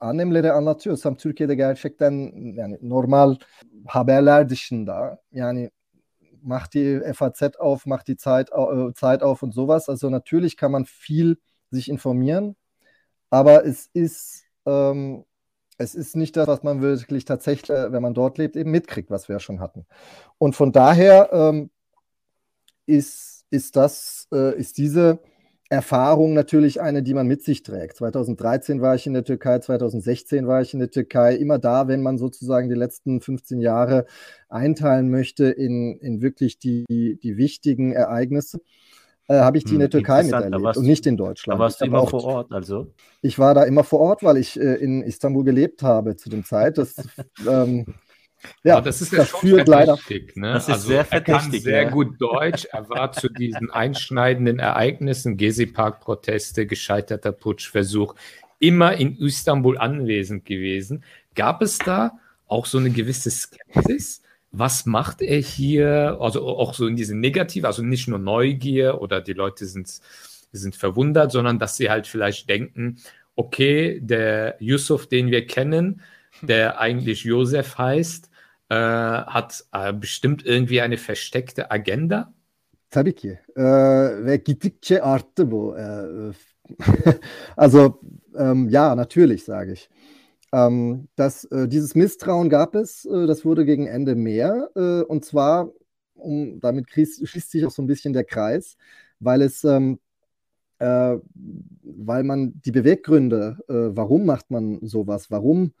annemlere 0.00 0.52
anlatıyorsam 0.52 1.14
Türkiye'de 1.14 1.54
gerçekten 1.54 2.12
yani 2.54 2.78
normal 2.82 3.36
haberler 3.86 4.48
dışında 4.48 5.22
yani 5.32 5.70
macht 6.42 6.74
die 6.74 7.12
FAZ 7.14 7.42
auf, 7.58 7.86
macht 7.86 8.08
die 8.08 8.16
Zeit, 8.16 8.48
Zeit 8.96 9.22
auf 9.22 9.42
und 9.42 9.54
sowas. 9.54 9.88
Also 9.88 10.10
natürlich 10.10 10.56
kann 10.56 10.72
man 10.72 10.84
viel 10.84 11.36
sich 11.70 11.88
informieren, 11.88 12.56
aber 13.30 13.64
es 13.64 13.88
ist 13.92 14.44
ähm, 14.66 15.24
es 15.78 15.94
ist 15.94 16.16
nicht 16.16 16.36
das, 16.36 16.46
was 16.46 16.62
man 16.62 16.80
wirklich 16.82 17.24
tatsächlich, 17.24 17.76
äh, 17.76 17.92
wenn 17.92 18.02
man 18.02 18.14
dort 18.14 18.38
lebt, 18.38 18.56
eben 18.56 18.70
mitkriegt, 18.70 19.10
was 19.10 19.28
wir 19.28 19.36
ja 19.36 19.40
schon 19.40 19.60
hatten. 19.60 19.86
Und 20.38 20.54
von 20.54 20.72
daher 20.72 21.30
ähm, 21.32 21.70
ist, 22.86 23.44
ist 23.50 23.76
das, 23.76 24.28
äh, 24.32 24.56
ist 24.58 24.78
diese 24.78 25.20
Erfahrung 25.70 26.34
natürlich 26.34 26.80
eine, 26.80 27.02
die 27.02 27.14
man 27.14 27.26
mit 27.26 27.42
sich 27.42 27.62
trägt. 27.62 27.96
2013 27.96 28.80
war 28.80 28.94
ich 28.94 29.06
in 29.06 29.14
der 29.14 29.24
Türkei, 29.24 29.58
2016 29.58 30.46
war 30.46 30.60
ich 30.60 30.74
in 30.74 30.80
der 30.80 30.90
Türkei. 30.90 31.34
Immer 31.34 31.58
da, 31.58 31.88
wenn 31.88 32.02
man 32.02 32.18
sozusagen 32.18 32.68
die 32.68 32.74
letzten 32.74 33.20
15 33.20 33.60
Jahre 33.60 34.06
einteilen 34.48 35.10
möchte 35.10 35.46
in, 35.46 35.98
in 35.98 36.20
wirklich 36.20 36.58
die, 36.58 36.84
die 36.88 37.36
wichtigen 37.36 37.92
Ereignisse, 37.92 38.60
äh, 39.28 39.34
habe 39.34 39.58
ich 39.58 39.64
die 39.64 39.74
in 39.74 39.80
der 39.80 39.88
hm, 39.88 39.92
Türkei 39.92 40.22
miterlebt 40.22 40.76
und 40.76 40.86
nicht 40.86 41.06
in 41.06 41.16
Deutschland. 41.16 41.58
Da 41.58 41.62
warst 41.62 41.80
du 41.80 41.86
immer 41.86 42.00
auch, 42.00 42.10
vor 42.10 42.24
Ort, 42.24 42.52
also? 42.52 42.92
Ich 43.22 43.38
war 43.38 43.54
da 43.54 43.64
immer 43.64 43.84
vor 43.84 44.00
Ort, 44.00 44.22
weil 44.22 44.36
ich 44.36 44.58
äh, 44.60 44.74
in 44.74 45.02
Istanbul 45.02 45.44
gelebt 45.44 45.82
habe 45.82 46.16
zu 46.16 46.28
dem 46.28 46.44
Zeit. 46.44 46.78
Das 46.78 46.96
ähm, 47.48 47.86
ja, 48.62 48.76
Aber 48.76 48.84
das 48.84 49.00
ist 49.00 49.12
ja 49.12 49.18
das 49.18 49.30
schon 49.30 49.48
verdächtig. 49.48 50.36
Ne? 50.36 50.52
Das 50.52 50.64
ist 50.64 50.74
also, 50.74 50.88
sehr 50.88 51.04
verdächtig. 51.04 51.34
Er 51.34 51.50
kann 51.50 51.60
sehr 51.60 51.82
ja. 51.84 51.90
gut 51.90 52.20
Deutsch. 52.20 52.66
Er 52.70 52.88
war 52.88 53.12
zu 53.12 53.28
diesen 53.28 53.70
einschneidenden 53.70 54.58
Ereignissen, 54.58 55.36
Gezi-Park-Proteste, 55.36 56.66
gescheiterter 56.66 57.32
Putschversuch, 57.32 58.14
immer 58.58 58.94
in 58.94 59.16
Istanbul 59.18 59.78
anwesend 59.78 60.44
gewesen. 60.44 61.04
Gab 61.34 61.62
es 61.62 61.78
da 61.78 62.18
auch 62.46 62.66
so 62.66 62.78
eine 62.78 62.90
gewisse 62.90 63.30
Skepsis? 63.30 64.22
Was 64.56 64.86
macht 64.86 65.20
er 65.20 65.38
hier? 65.38 66.18
Also 66.20 66.46
auch 66.46 66.74
so 66.74 66.86
in 66.86 66.96
diese 66.96 67.16
Negative, 67.16 67.66
also 67.66 67.82
nicht 67.82 68.08
nur 68.08 68.18
Neugier 68.18 69.00
oder 69.00 69.20
die 69.20 69.32
Leute 69.32 69.66
sind, 69.66 70.00
sind 70.52 70.76
verwundert, 70.76 71.32
sondern 71.32 71.58
dass 71.58 71.76
sie 71.76 71.90
halt 71.90 72.06
vielleicht 72.06 72.48
denken, 72.48 72.98
okay, 73.36 74.00
der 74.00 74.56
Yusuf, 74.60 75.08
den 75.08 75.30
wir 75.30 75.46
kennen, 75.46 76.02
der 76.42 76.80
eigentlich 76.80 77.24
Josef 77.24 77.78
heißt, 77.78 78.30
äh, 78.68 78.74
hat 78.74 79.64
äh, 79.72 79.92
bestimmt 79.92 80.46
irgendwie 80.46 80.80
eine 80.80 80.98
versteckte 80.98 81.70
Agenda? 81.70 82.32
Tabii 82.90 83.12
ki. 83.12 83.38
Äh, 83.56 83.62
ve 84.24 84.36
gittikçe 84.36 85.02
arttı 85.02 85.50
bu. 85.50 85.76
Äh, 85.76 86.32
also 87.56 88.00
ähm, 88.38 88.68
ja, 88.68 88.94
natürlich, 88.94 89.44
sage 89.44 89.72
ich. 89.72 89.88
Ähm, 90.54 91.08
das, 91.16 91.44
äh, 91.46 91.66
dieses 91.68 91.96
Misstrauen 91.96 92.48
gab 92.48 92.76
es, 92.76 93.04
äh, 93.06 93.26
das 93.26 93.44
wurde 93.44 93.64
gegen 93.64 93.86
Ende 93.88 94.14
mehr. 94.14 94.70
Äh, 94.76 95.02
und 95.02 95.24
zwar, 95.24 95.70
um, 96.14 96.60
damit 96.60 96.90
schließt 96.90 97.50
sich 97.50 97.66
auch 97.66 97.72
so 97.72 97.82
ein 97.82 97.88
bisschen 97.88 98.12
der 98.12 98.22
Kreis, 98.24 98.76
weil 99.18 99.42
es, 99.42 99.64
ähm, 99.64 99.98
äh, 100.78 101.16
weil 101.82 102.24
man 102.24 102.60
die 102.64 102.72
Beweggründe, 102.72 103.58
warum 103.68 104.26
macht 104.26 104.50
man 104.50 104.78
sowas, 104.86 105.30
warum 105.30 105.72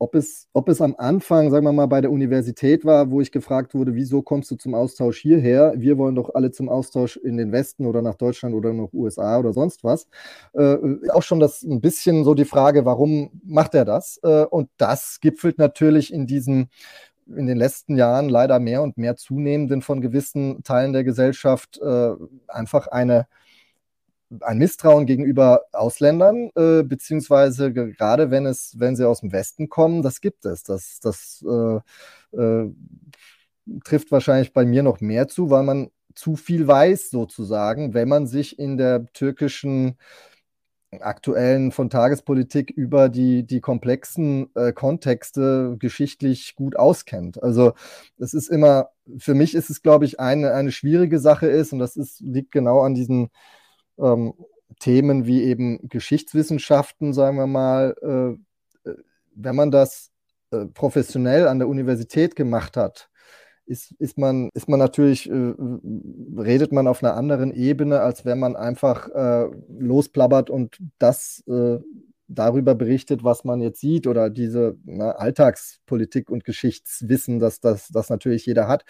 ob 0.00 0.14
es, 0.14 0.48
ob 0.54 0.70
es 0.70 0.80
am 0.80 0.94
Anfang, 0.96 1.50
sagen 1.50 1.66
wir 1.66 1.72
mal, 1.72 1.86
bei 1.86 2.00
der 2.00 2.10
Universität 2.10 2.86
war, 2.86 3.10
wo 3.10 3.20
ich 3.20 3.30
gefragt 3.30 3.74
wurde, 3.74 3.94
wieso 3.94 4.22
kommst 4.22 4.50
du 4.50 4.56
zum 4.56 4.74
Austausch 4.74 5.18
hierher? 5.18 5.74
Wir 5.76 5.98
wollen 5.98 6.14
doch 6.14 6.34
alle 6.34 6.50
zum 6.50 6.70
Austausch 6.70 7.18
in 7.18 7.36
den 7.36 7.52
Westen 7.52 7.84
oder 7.84 8.00
nach 8.00 8.14
Deutschland 8.14 8.54
oder 8.54 8.72
nach 8.72 8.88
USA 8.94 9.38
oder 9.38 9.52
sonst 9.52 9.84
was. 9.84 10.08
Äh, 10.54 10.78
auch 11.10 11.22
schon 11.22 11.38
das 11.38 11.62
ein 11.62 11.82
bisschen 11.82 12.24
so 12.24 12.32
die 12.34 12.46
Frage, 12.46 12.86
warum 12.86 13.42
macht 13.44 13.74
er 13.74 13.84
das? 13.84 14.18
Äh, 14.22 14.44
und 14.46 14.70
das 14.78 15.20
gipfelt 15.20 15.58
natürlich 15.58 16.12
in 16.12 16.26
diesen 16.26 16.70
in 17.36 17.46
den 17.46 17.58
letzten 17.58 17.96
Jahren 17.96 18.28
leider 18.28 18.58
mehr 18.58 18.82
und 18.82 18.96
mehr 18.96 19.14
zunehmenden 19.16 19.82
von 19.82 20.00
gewissen 20.00 20.64
Teilen 20.64 20.92
der 20.92 21.04
Gesellschaft 21.04 21.78
äh, 21.78 22.12
einfach 22.48 22.88
eine 22.88 23.26
ein 24.40 24.58
Misstrauen 24.58 25.06
gegenüber 25.06 25.62
Ausländern, 25.72 26.50
äh, 26.54 26.82
beziehungsweise 26.82 27.72
gerade 27.72 28.30
wenn 28.30 28.46
es, 28.46 28.74
wenn 28.78 28.96
sie 28.96 29.06
aus 29.06 29.20
dem 29.20 29.32
Westen 29.32 29.68
kommen, 29.68 30.02
das 30.02 30.20
gibt 30.20 30.44
es. 30.44 30.62
Das, 30.62 31.00
das 31.00 31.44
äh, 31.48 32.36
äh, 32.36 32.70
trifft 33.84 34.12
wahrscheinlich 34.12 34.52
bei 34.52 34.64
mir 34.64 34.82
noch 34.82 35.00
mehr 35.00 35.28
zu, 35.28 35.50
weil 35.50 35.64
man 35.64 35.90
zu 36.14 36.36
viel 36.36 36.66
weiß, 36.66 37.10
sozusagen, 37.10 37.94
wenn 37.94 38.08
man 38.08 38.26
sich 38.26 38.58
in 38.58 38.76
der 38.76 39.06
türkischen 39.12 39.96
aktuellen 40.98 41.70
von 41.70 41.88
Tagespolitik 41.88 42.70
über 42.70 43.08
die, 43.08 43.46
die 43.46 43.60
komplexen 43.60 44.50
äh, 44.56 44.72
Kontexte 44.72 45.76
geschichtlich 45.78 46.56
gut 46.56 46.76
auskennt. 46.76 47.40
Also 47.42 47.74
es 48.18 48.34
ist 48.34 48.48
immer, 48.48 48.90
für 49.18 49.34
mich 49.34 49.54
ist 49.54 49.70
es, 49.70 49.82
glaube 49.82 50.04
ich, 50.04 50.18
eine, 50.18 50.52
eine 50.52 50.72
schwierige 50.72 51.20
Sache 51.20 51.46
ist, 51.46 51.72
und 51.72 51.78
das 51.78 51.96
ist, 51.96 52.20
liegt 52.20 52.50
genau 52.50 52.80
an 52.80 52.94
diesen 52.94 53.30
ähm, 54.00 54.34
Themen 54.78 55.26
wie 55.26 55.42
eben 55.44 55.88
Geschichtswissenschaften, 55.88 57.12
sagen 57.12 57.36
wir 57.36 57.46
mal, 57.46 57.94
äh, 58.02 58.90
äh, 58.90 58.94
wenn 59.34 59.56
man 59.56 59.70
das 59.70 60.10
äh, 60.50 60.66
professionell 60.66 61.48
an 61.48 61.58
der 61.58 61.68
Universität 61.68 62.36
gemacht 62.36 62.76
hat, 62.76 63.10
ist, 63.66 63.92
ist, 63.98 64.18
man, 64.18 64.50
ist 64.54 64.68
man 64.68 64.78
natürlich, 64.80 65.30
äh, 65.30 65.54
redet 66.36 66.72
man 66.72 66.88
auf 66.88 67.02
einer 67.02 67.14
anderen 67.14 67.52
Ebene, 67.52 68.00
als 68.00 68.24
wenn 68.24 68.38
man 68.38 68.56
einfach 68.56 69.08
äh, 69.08 69.48
losplappert 69.78 70.50
und 70.50 70.78
das 70.98 71.44
äh, 71.46 71.78
darüber 72.26 72.74
berichtet, 72.74 73.22
was 73.24 73.44
man 73.44 73.60
jetzt 73.60 73.80
sieht 73.80 74.06
oder 74.06 74.30
diese 74.30 74.76
na, 74.84 75.12
Alltagspolitik 75.12 76.30
und 76.30 76.44
Geschichtswissen, 76.44 77.38
dass 77.38 77.60
das, 77.60 77.88
das 77.88 78.08
natürlich 78.08 78.46
jeder 78.46 78.66
hat. 78.68 78.84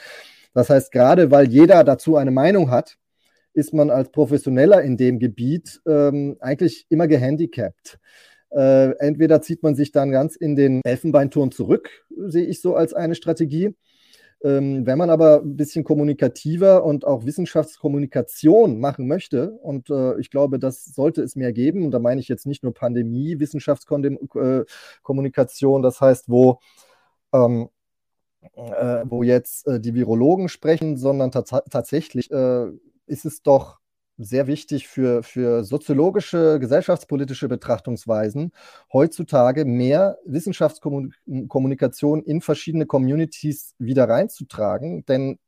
Das 0.53 0.71
heißt, 0.71 0.93
gerade 0.93 1.31
weil 1.31 1.49
jeder 1.49 1.85
dazu 1.85 2.17
eine 2.17 2.31
Meinung 2.31 2.71
hat, 2.71 2.97
ist 3.53 3.75
man 3.75 3.91
als 3.91 4.11
Professioneller 4.11 4.83
in 4.83 4.97
dem 4.97 5.19
Gebiet 5.19 5.81
ähm, 5.87 6.37
eigentlich 6.41 6.87
immer 6.89 7.09
gehandicapt. 7.09 7.99
Äh, 8.51 8.93
entweder 8.99 9.43
zieht 9.43 9.63
man 9.63 9.75
sich 9.75 9.93
dann 9.93 10.11
ganz 10.11 10.37
in 10.37 10.57
den 10.57 10.81
Elfenbeinturm 10.85 11.53
zurück, 11.53 11.91
sehe 12.27 12.47
ich 12.47 12.61
so 12.61 12.75
als 12.75 12.95
eine 12.95 13.15
Strategie. 13.15 13.75
Ähm, 14.43 14.87
wenn 14.87 14.97
man 14.97 15.11
aber 15.11 15.43
ein 15.43 15.57
bisschen 15.57 15.85
kommunikativer 15.85 16.83
und 16.83 17.05
auch 17.05 17.27
Wissenschaftskommunikation 17.27 18.81
machen 18.81 19.07
möchte, 19.07 19.53
und 19.53 19.91
äh, 19.91 20.19
ich 20.19 20.31
glaube, 20.31 20.59
das 20.59 20.87
sollte 20.87 21.23
es 21.23 21.37
mehr 21.37 21.53
geben, 21.53 21.85
und 21.85 21.91
da 21.91 21.99
meine 21.99 22.23
ich 22.23 22.29
jetzt 22.29 22.47
nicht 22.47 22.63
nur 22.63 22.73
Pandemie, 22.73 23.39
Wissenschaftskommunikation, 23.39 25.83
das 25.83 26.01
heißt, 26.01 26.31
wo, 26.31 26.59
ähm, 27.35 27.69
äh, 28.55 29.05
wo 29.05 29.23
jetzt 29.23 29.69
äh, 29.69 29.79
die 29.79 29.95
Virologen 29.95 30.49
sprechen, 30.49 30.97
sondern 30.97 31.31
tatsächlich 31.31 32.31
äh, 32.31 32.69
ist 33.11 33.25
es 33.27 33.43
doch 33.43 33.81
sehr 34.21 34.47
wichtig 34.47 34.87
für, 34.87 35.23
für 35.23 35.65
soziologische, 35.65 36.59
gesellschaftspolitische 36.61 37.49
Betrachtungsweisen, 37.49 38.53
heutzutage 38.93 39.65
mehr 39.65 40.19
Wissenschaftskommunikation 40.27 42.23
in 42.23 42.43
verschiedene 42.43 42.85
Communities 42.87 43.75
wieder 43.79 44.09
reinzutragen. 44.09 45.07
Denn 45.07 45.39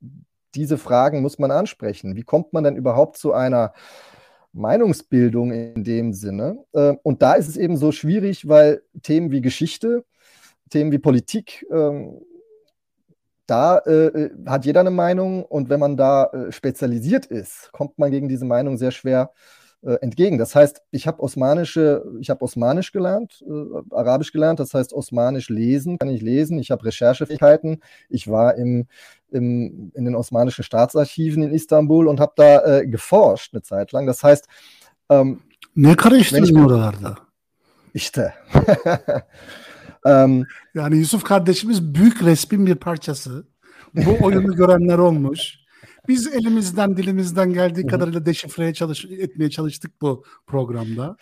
diese 0.54 0.78
Fragen 0.78 1.20
muss 1.20 1.38
man 1.38 1.50
ansprechen. 1.50 2.16
Wie 2.16 2.22
kommt 2.22 2.52
man 2.54 2.64
denn 2.64 2.76
überhaupt 2.76 3.18
zu 3.18 3.34
einer 3.34 3.74
Meinungsbildung 4.52 5.52
in 5.52 5.84
dem 5.84 6.14
Sinne? 6.14 6.64
Äh, 6.72 6.94
und 7.02 7.22
da 7.22 7.34
ist 7.34 7.48
es 7.48 7.58
eben 7.58 7.76
so 7.76 7.92
schwierig, 7.92 8.48
weil 8.48 8.82
Themen 9.02 9.30
wie 9.30 9.42
Geschichte, 9.42 10.04
Themen 10.70 10.92
wie 10.92 10.98
Politik 10.98 11.66
ähm, 11.70 12.22
da 13.46 13.78
äh, 13.78 14.06
äh, 14.06 14.30
hat 14.46 14.64
jeder 14.64 14.80
eine 14.80 14.90
Meinung 14.90 15.44
und 15.44 15.68
wenn 15.68 15.80
man 15.80 15.96
da 15.96 16.26
äh, 16.26 16.52
spezialisiert 16.52 17.26
ist, 17.26 17.70
kommt 17.72 17.98
man 17.98 18.10
gegen 18.10 18.28
diese 18.28 18.44
Meinung 18.44 18.76
sehr 18.76 18.90
schwer 18.90 19.30
äh, 19.82 19.94
entgegen. 19.94 20.38
Das 20.38 20.54
heißt, 20.54 20.82
ich 20.90 21.06
habe 21.06 21.20
osmanische, 21.20 22.04
ich 22.20 22.30
habe 22.30 22.42
Osmanisch 22.42 22.92
gelernt, 22.92 23.44
äh, 23.46 23.94
Arabisch 23.94 24.32
gelernt, 24.32 24.60
das 24.60 24.74
heißt 24.74 24.92
Osmanisch 24.92 25.48
lesen, 25.48 25.98
kann 25.98 26.08
ich 26.08 26.22
lesen, 26.22 26.58
ich 26.58 26.70
habe 26.70 26.84
Recherchefähigkeiten, 26.84 27.80
ich 28.08 28.28
war 28.28 28.54
im, 28.54 28.86
im, 29.30 29.90
in 29.94 30.04
den 30.04 30.14
osmanischen 30.14 30.62
Staatsarchiven 30.62 31.42
in 31.42 31.52
Istanbul 31.52 32.06
und 32.06 32.20
habe 32.20 32.32
da 32.36 32.64
äh, 32.64 32.86
geforscht 32.86 33.54
eine 33.54 33.62
Zeit 33.62 33.92
lang. 33.92 34.06
Das 34.06 34.22
heißt, 34.22 34.46
ähm, 35.08 35.40
ne 35.74 35.96
karıştırdın 35.96 36.64
oralarda? 36.64 37.16
İşte. 37.94 38.34
Um, 40.04 40.44
yani 40.74 40.96
Yusuf 40.96 41.24
kardeşimiz 41.24 41.94
büyük 41.94 42.22
resmin 42.22 42.66
bir 42.66 42.74
parçası. 42.74 43.46
Bu 43.94 44.16
oyunu 44.24 44.56
görenler 44.56 44.98
olmuş. 44.98 45.62
Biz 46.08 46.26
elimizden 46.26 46.96
dilimizden 46.96 47.52
geldiği 47.52 47.86
kadarıyla 47.86 48.26
deşifreye 48.26 48.74
çalış 48.74 49.04
etmeye 49.04 49.50
çalıştık 49.50 50.02
bu 50.02 50.24
programda. 50.46 51.16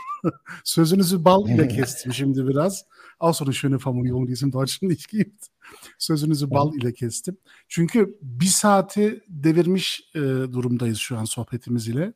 Sözünüzü 0.64 1.24
bal 1.24 1.48
ile 1.48 1.68
kestim 1.76 2.12
şimdi 2.12 2.48
biraz. 2.48 2.84
Auch 3.20 3.36
so 3.36 3.44
eine 3.44 3.54
schöne 3.54 3.78
Formulierung, 3.78 4.28
die 4.28 4.32
es 4.32 4.42
im 4.42 4.52
Deutschen 4.52 4.88
nicht 4.88 5.08
gibt. 5.08 5.46
Sözünüzü 5.98 6.50
bal 6.50 6.74
ile 6.74 6.92
kestim. 6.92 7.36
Çünkü 7.68 8.18
bir 8.22 8.46
saati 8.46 9.24
devirmiş 9.28 10.10
e, 10.14 10.20
durumdayız 10.52 10.98
şu 10.98 11.18
an 11.18 11.24
sohbetimiz 11.24 11.88
ile. 11.88 12.12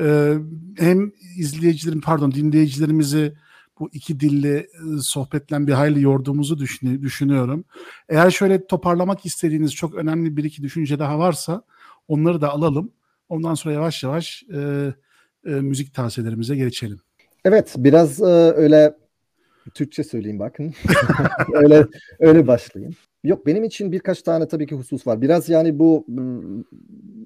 E, 0.00 0.36
hem 0.78 1.12
izleyicilerin 1.36 2.00
pardon 2.00 2.32
dinleyicilerimizi 2.32 3.34
bu 3.80 3.88
iki 3.92 4.20
dilli 4.20 4.56
e, 4.56 4.66
sohbetle 5.02 5.66
bir 5.66 5.72
hayli 5.72 6.02
yorduğumuzu 6.02 6.58
düşünüyorum. 6.82 7.64
Eğer 8.08 8.30
şöyle 8.30 8.66
toparlamak 8.66 9.26
istediğiniz 9.26 9.74
çok 9.74 9.94
önemli 9.94 10.36
bir 10.36 10.44
iki 10.44 10.62
düşünce 10.62 10.98
daha 10.98 11.18
varsa 11.18 11.62
onları 12.08 12.40
da 12.40 12.50
alalım. 12.50 12.92
Ondan 13.28 13.54
sonra 13.54 13.74
yavaş 13.74 14.02
yavaş 14.02 14.44
e, 14.54 14.92
e, 15.46 15.50
müzik 15.50 15.94
tavsiyelerimize 15.94 16.56
geçelim. 16.56 17.00
Evet 17.44 17.74
biraz 17.76 18.20
e, 18.20 18.24
öyle 18.56 18.94
Türkçe 19.74 20.04
söyleyeyim 20.04 20.38
bakın. 20.38 20.74
öyle 21.52 21.86
öyle 22.18 22.46
başlayayım. 22.46 22.94
Yok 23.24 23.46
benim 23.46 23.64
için 23.64 23.92
birkaç 23.92 24.22
tane 24.22 24.48
tabii 24.48 24.66
ki 24.66 24.74
husus 24.74 25.06
var. 25.06 25.22
Biraz 25.22 25.48
yani 25.48 25.78
bu 25.78 26.06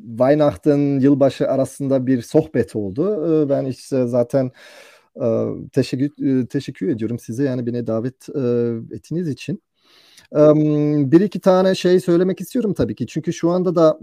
Weihnachten, 0.09 1.01
yılbaşı 1.01 1.49
arasında 1.49 2.07
bir 2.07 2.23
sohbet 2.23 2.77
oldu. 2.77 3.49
Ben 3.49 3.65
işte 3.65 4.07
zaten 4.07 4.51
teşekkür, 5.73 6.47
teşekkür 6.47 6.89
ediyorum 6.89 7.19
size 7.19 7.45
yani 7.45 7.67
beni 7.67 7.87
davet 7.87 8.29
ettiğiniz 8.93 9.29
için. 9.29 9.63
Bir 11.11 11.21
iki 11.21 11.41
tane 11.41 11.75
şey 11.75 12.01
söylemek 12.01 12.41
istiyorum 12.41 12.75
tabii 12.75 12.95
ki. 12.95 13.07
Çünkü 13.07 13.33
şu 13.33 13.51
anda 13.51 13.75
da 13.75 13.99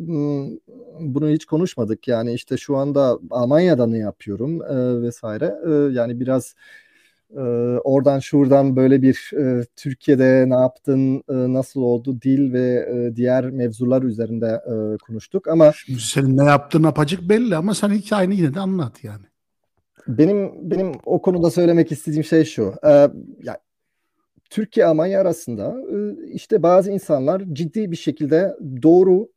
bunu 1.00 1.30
hiç 1.30 1.46
konuşmadık. 1.46 2.08
Yani 2.08 2.34
işte 2.34 2.58
şu 2.58 2.78
anda 2.78 3.20
Almanya'da 3.30 3.88
ne 3.88 3.98
yapıyorum 3.98 4.60
vesaire. 5.04 5.56
Yani 5.92 6.20
biraz 6.20 6.56
oradan 7.84 8.20
şuradan 8.20 8.76
böyle 8.76 9.02
bir 9.02 9.32
Türkiye'de 9.76 10.46
ne 10.50 10.56
yaptın, 10.56 11.24
nasıl 11.28 11.82
oldu 11.82 12.22
dil 12.22 12.54
ve 12.54 12.88
diğer 13.16 13.50
mevzular 13.50 14.04
üzerinde 14.04 14.62
konuştuk. 15.08 15.48
Ama 15.48 15.72
senin 16.00 16.38
ne 16.38 16.44
yaptığın 16.44 16.84
apacık 16.84 17.30
belli 17.30 17.56
ama 17.56 17.76
sen 17.76 17.90
hikayeni 17.90 18.36
yine 18.36 18.54
de 18.54 18.60
anlat 18.60 19.04
yani. 19.04 19.31
Benim 20.08 20.72
benim 20.72 20.92
o 21.06 21.22
konuda 21.22 21.52
söylemek 21.52 21.92
istediğim 21.92 22.24
şey 22.24 22.46
şu. 22.46 22.74
Yani 23.44 23.58
Türkiye 24.52 24.86
Almanya 24.86 25.22
arasında 25.22 25.76
e, 25.92 26.28
işte 26.32 26.64
bazı 26.64 26.92
insanlar 26.92 27.44
ciddi 27.54 27.92
bir 27.92 27.96
şekilde 27.96 28.58
doğru 28.84 29.30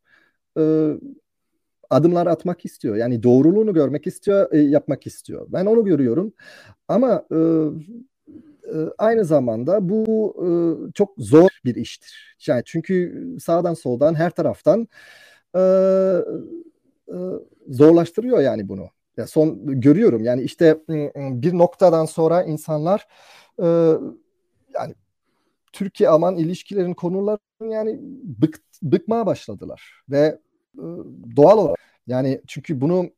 e, 0.58 0.92
adımlar 1.90 2.26
atmak 2.26 2.64
istiyor. 2.64 2.96
Yani 2.96 3.22
doğruluğunu 3.22 3.74
görmek 3.74 4.06
istiyor, 4.06 4.52
e, 4.52 4.58
yapmak 4.58 5.06
istiyor. 5.06 5.46
Ben 5.48 5.66
onu 5.66 5.84
görüyorum. 5.84 6.32
Ama 6.88 7.24
aynı 8.98 9.24
zamanda 9.24 9.88
bu 9.88 10.36
çok 10.94 11.14
zor 11.18 11.48
bir 11.64 11.74
iştir. 11.74 12.36
Yani 12.46 12.62
çünkü 12.66 13.26
sağdan 13.40 13.74
soldan 13.74 14.14
her 14.14 14.30
taraftan 14.30 14.88
zorlaştırıyor 17.68 18.40
yani 18.40 18.68
bunu. 18.68 18.93
Ya 19.16 19.26
son 19.26 19.80
görüyorum 19.80 20.24
yani 20.24 20.42
işte 20.42 20.78
bir 21.16 21.58
noktadan 21.58 22.04
sonra 22.04 22.42
insanlar 22.42 23.06
yani 24.74 24.94
Türkiye 25.72 26.08
Alman 26.08 26.36
ilişkilerin 26.36 26.94
konularını 26.94 27.38
yani 27.74 27.98
bık, 28.42 28.60
bıkmaya 28.82 29.26
başladılar 29.26 30.02
ve 30.10 30.40
e, 30.78 30.82
doğal 31.36 31.58
olarak 31.58 31.78
yani 32.06 32.40
çünkü 32.46 32.80
bunu 32.80 33.10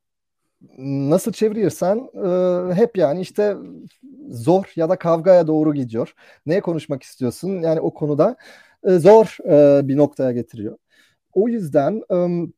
nasıl 1.11 1.33
çevirirsen 1.33 2.11
e, 2.71 2.75
hep 2.75 2.99
yani 2.99 3.21
işte 3.21 3.57
zor 4.31 4.73
ya 4.77 4.89
da 4.91 4.97
kavgaya 4.99 5.47
doğru 5.47 5.75
gidiyor. 5.75 6.15
Neye 6.47 6.61
konuşmak 6.61 7.03
istiyorsun? 7.03 7.63
Yani 7.63 7.81
o 7.81 7.95
konuda 7.95 8.37
e, 8.85 8.99
zor 8.99 9.37
e, 9.49 9.89
bir 9.89 9.97
noktaya 9.97 10.33
getiriyor. 10.33 10.79
O 11.35 11.49
yüzden 11.49 12.03
um, 12.11 12.53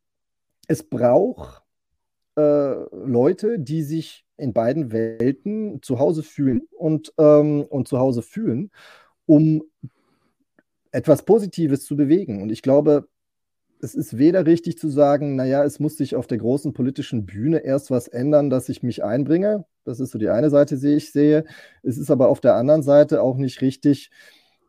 es 0.68 0.93
braucht 0.93 1.62
äh, 2.39 2.97
Leute, 2.97 3.59
die 3.59 3.82
sich 3.82 4.24
in 4.36 4.53
beiden 4.53 4.93
Welten 4.93 5.82
zu 5.82 5.99
Hause 5.99 6.22
fühlen 6.22 6.62
und, 6.70 7.12
ähm, 7.18 7.62
und 7.68 7.89
zu 7.89 7.99
Hause 7.99 8.22
fühlen 8.22 8.70
um 9.28 9.62
etwas 10.91 11.22
Positives 11.22 11.84
zu 11.84 11.97
bewegen. 11.97 12.43
Und 12.43 12.51
ich 12.51 12.62
glaube, 12.62 13.09
es 13.80 13.95
ist 13.95 14.16
weder 14.16 14.47
richtig 14.47 14.78
zu 14.78 14.89
sagen, 14.89 15.36
naja, 15.36 15.62
es 15.62 15.78
muss 15.78 15.99
sich 15.99 16.16
auf 16.16 16.26
der 16.26 16.39
großen 16.39 16.72
politischen 16.72 17.26
Bühne 17.26 17.59
erst 17.59 17.91
was 17.91 18.09
ändern, 18.09 18.49
dass 18.51 18.70
ich 18.70 18.82
mich 18.82 19.05
einbringe. 19.05 19.66
Das 19.84 20.01
ist 20.01 20.11
so 20.11 20.18
die 20.18 20.30
eine 20.30 20.51
Seite, 20.51 20.78
die 20.78 20.95
ich 20.95 21.12
sehe. 21.12 21.45
Es 21.82 21.99
ist 21.99 22.11
aber 22.11 22.28
auf 22.28 22.41
der 22.41 22.55
anderen 22.55 22.82
Seite 22.82 23.22
auch 23.22 23.36
nicht 23.36 23.61
richtig, 23.61 24.11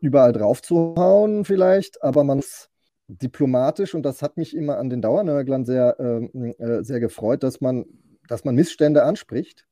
überall 0.01 0.33
drauf 0.33 0.61
zu 0.61 0.95
hauen, 0.97 1.45
vielleicht, 1.45 2.03
aber 2.03 2.23
man 2.23 2.37
muss 2.37 2.69
diplomatisch, 3.09 3.95
und 3.95 4.03
das 4.03 4.21
hat 4.21 4.37
mich 4.37 4.55
immer 4.55 4.77
an 4.77 4.89
den 4.89 5.01
Dauernörglern 5.01 5.65
sehr, 5.65 5.97
ähm, 5.99 6.53
äh, 6.59 6.83
sehr 6.83 6.99
gefreut, 6.99 7.43
dass 7.43 7.59
man, 7.59 7.85
dass 8.27 8.45
man 8.45 8.55
Missstände 8.55 9.03
anspricht, 9.03 9.65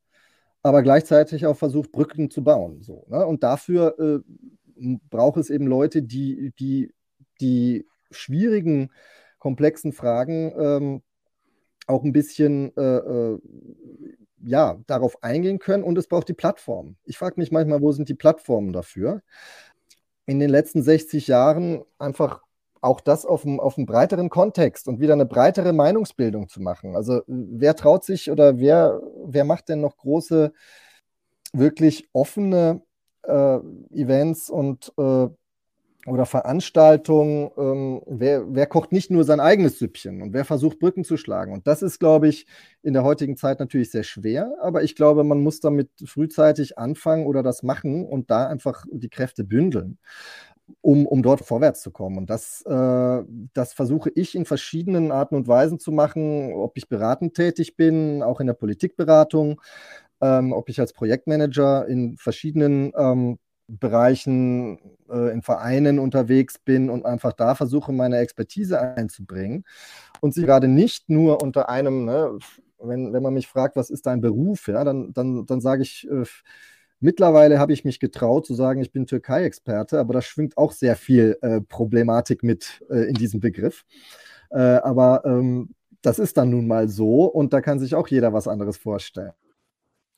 aber 0.63 0.81
gleichzeitig 0.81 1.45
auch 1.45 1.55
versucht, 1.55 1.91
Brücken 1.91 2.31
zu 2.31 2.43
bauen. 2.43 2.81
So, 2.81 3.05
ne? 3.09 3.25
Und 3.25 3.43
dafür 3.43 3.95
äh, 3.99 4.97
braucht 5.09 5.37
es 5.37 5.49
eben 5.49 5.67
Leute, 5.67 6.01
die 6.01 6.51
die, 6.59 6.93
die 7.39 7.85
schwierigen, 8.09 8.89
komplexen 9.37 9.93
Fragen 9.93 10.53
ähm, 10.59 11.01
auch 11.85 12.03
ein 12.03 12.13
bisschen 12.13 12.75
äh, 12.75 12.81
äh, 12.81 13.39
ja, 14.43 14.79
darauf 14.87 15.23
eingehen 15.23 15.59
können 15.59 15.83
und 15.83 15.97
es 15.97 16.07
braucht 16.07 16.27
die 16.27 16.33
Plattform. 16.33 16.95
Ich 17.05 17.17
frage 17.17 17.35
mich 17.37 17.51
manchmal, 17.51 17.81
wo 17.81 17.91
sind 17.91 18.09
die 18.09 18.15
Plattformen 18.15 18.73
dafür? 18.73 19.21
In 20.25 20.39
den 20.39 20.49
letzten 20.49 20.83
60 20.83 21.27
Jahren 21.27 21.83
einfach 21.97 22.41
auch 22.81 23.01
das 23.01 23.25
auf 23.25 23.45
einem, 23.45 23.59
auf 23.59 23.77
einem 23.77 23.85
breiteren 23.85 24.29
Kontext 24.29 24.87
und 24.87 24.99
wieder 24.99 25.13
eine 25.13 25.25
breitere 25.25 25.73
Meinungsbildung 25.73 26.47
zu 26.47 26.61
machen. 26.61 26.95
Also 26.95 27.21
wer 27.27 27.75
traut 27.75 28.03
sich 28.03 28.31
oder 28.31 28.59
wer, 28.59 29.01
wer 29.25 29.45
macht 29.45 29.69
denn 29.69 29.81
noch 29.81 29.97
große, 29.97 30.53
wirklich 31.53 32.09
offene 32.13 32.81
äh, 33.23 33.59
Events 33.91 34.49
und 34.49 34.93
äh, 34.97 35.27
oder 36.07 36.25
Veranstaltungen, 36.25 37.51
ähm, 37.57 38.01
wer, 38.07 38.43
wer 38.47 38.65
kocht 38.65 38.93
nicht 38.93 39.11
nur 39.11 39.25
sein 39.25 39.41
eigenes 39.41 39.77
Süppchen 39.77 40.21
und 40.21 40.31
wer 40.33 40.45
versucht 40.45 40.79
Brücken 40.79 41.03
zu 41.03 41.17
schlagen. 41.17 41.51
Und 41.51 41.67
das 41.67 41.81
ist, 41.81 41.99
glaube 41.99 42.29
ich, 42.29 42.47
in 42.81 42.93
der 42.93 43.03
heutigen 43.03 43.35
Zeit 43.35 43.59
natürlich 43.59 43.91
sehr 43.91 44.03
schwer, 44.03 44.55
aber 44.61 44.83
ich 44.83 44.95
glaube, 44.95 45.25
man 45.25 45.43
muss 45.43 45.59
damit 45.59 45.89
frühzeitig 46.05 46.77
anfangen 46.77 47.25
oder 47.25 47.43
das 47.43 47.61
machen 47.61 48.05
und 48.05 48.31
da 48.31 48.47
einfach 48.47 48.85
die 48.89 49.09
Kräfte 49.09 49.43
bündeln. 49.43 49.97
Um, 50.81 51.05
um 51.05 51.23
dort 51.23 51.41
vorwärts 51.45 51.81
zu 51.81 51.91
kommen. 51.91 52.17
Und 52.17 52.29
das, 52.29 52.61
äh, 52.65 53.23
das 53.53 53.73
versuche 53.73 54.11
ich 54.15 54.35
in 54.35 54.45
verschiedenen 54.45 55.11
Arten 55.13 55.35
und 55.35 55.47
Weisen 55.47 55.79
zu 55.79 55.93
machen, 55.93 56.51
ob 56.53 56.77
ich 56.77 56.89
beratend 56.89 57.35
tätig 57.35 57.77
bin, 57.77 58.21
auch 58.21 58.41
in 58.41 58.47
der 58.47 58.53
Politikberatung, 58.53 59.61
ähm, 60.21 60.51
ob 60.53 60.69
ich 60.69 60.79
als 60.79 60.93
Projektmanager 60.93 61.87
in 61.87 62.17
verschiedenen 62.17 62.91
ähm, 62.97 63.37
Bereichen, 63.67 64.79
äh, 65.09 65.31
in 65.33 65.41
Vereinen 65.41 65.99
unterwegs 65.99 66.57
bin 66.57 66.89
und 66.89 67.05
einfach 67.05 67.33
da 67.33 67.55
versuche, 67.55 67.91
meine 67.91 68.17
Expertise 68.19 68.79
einzubringen 68.79 69.65
und 70.21 70.33
sie 70.33 70.43
gerade 70.43 70.67
nicht 70.67 71.09
nur 71.09 71.41
unter 71.41 71.69
einem, 71.69 72.05
ne, 72.05 72.37
wenn, 72.79 73.13
wenn 73.13 73.23
man 73.23 73.33
mich 73.33 73.47
fragt, 73.47 73.75
was 73.75 73.89
ist 73.89 74.05
dein 74.05 74.21
Beruf, 74.21 74.67
ja, 74.67 74.83
dann, 74.83 75.13
dann, 75.13 75.45
dann 75.45 75.61
sage 75.61 75.81
ich, 75.83 76.07
äh, 76.09 76.23
mittlerweile 76.99 77.59
habe 77.59 77.73
ich 77.73 77.85
mich 77.85 77.99
getraut 77.99 78.45
zu 78.45 78.53
sagen, 78.53 78.81
ich 78.81 78.91
bin 78.91 79.05
Türkei-Experte, 79.05 79.99
aber 79.99 80.13
da 80.13 80.21
schwingt 80.21 80.57
auch 80.57 80.71
sehr 80.71 80.95
viel 80.95 81.37
äh, 81.41 81.61
Problematik 81.61 82.43
mit 82.43 82.83
äh, 82.89 83.09
in 83.09 83.15
diesem 83.15 83.39
Begriff. 83.39 83.85
Äh, 84.49 84.59
aber 84.59 85.23
ähm, 85.25 85.69
das 86.01 86.19
ist 86.19 86.37
dann 86.37 86.49
nun 86.49 86.67
mal 86.67 86.87
so 86.87 87.25
und 87.25 87.53
da 87.53 87.61
kann 87.61 87.79
sich 87.79 87.95
auch 87.95 88.07
jeder 88.07 88.33
was 88.33 88.47
anderes 88.47 88.77
vorstellen. 88.77 89.33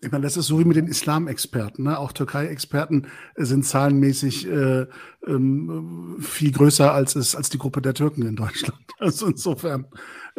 Ich 0.02 0.12
meine, 0.12 0.24
das 0.24 0.38
ist 0.38 0.48
so 0.48 0.60
wie 0.60 0.64
mit 0.64 0.78
den 0.78 0.88
Islam-Experten. 0.88 1.84
Ne? 1.84 2.00
Auch 2.00 2.14
Türkei-Experten 2.14 3.08
sind 3.36 3.66
zahlenmäßig 3.66 4.48
äh, 4.48 4.86
ähm, 5.28 6.16
viel 6.22 6.54
größer 6.54 6.94
als 6.94 7.18
es 7.18 7.36
als 7.36 7.50
die 7.50 7.58
Gruppe 7.58 7.82
der 7.82 7.94
Türken 7.94 8.26
in 8.26 8.36
Deutschland. 8.36 8.80
Also 9.00 9.28
insofern. 9.28 9.88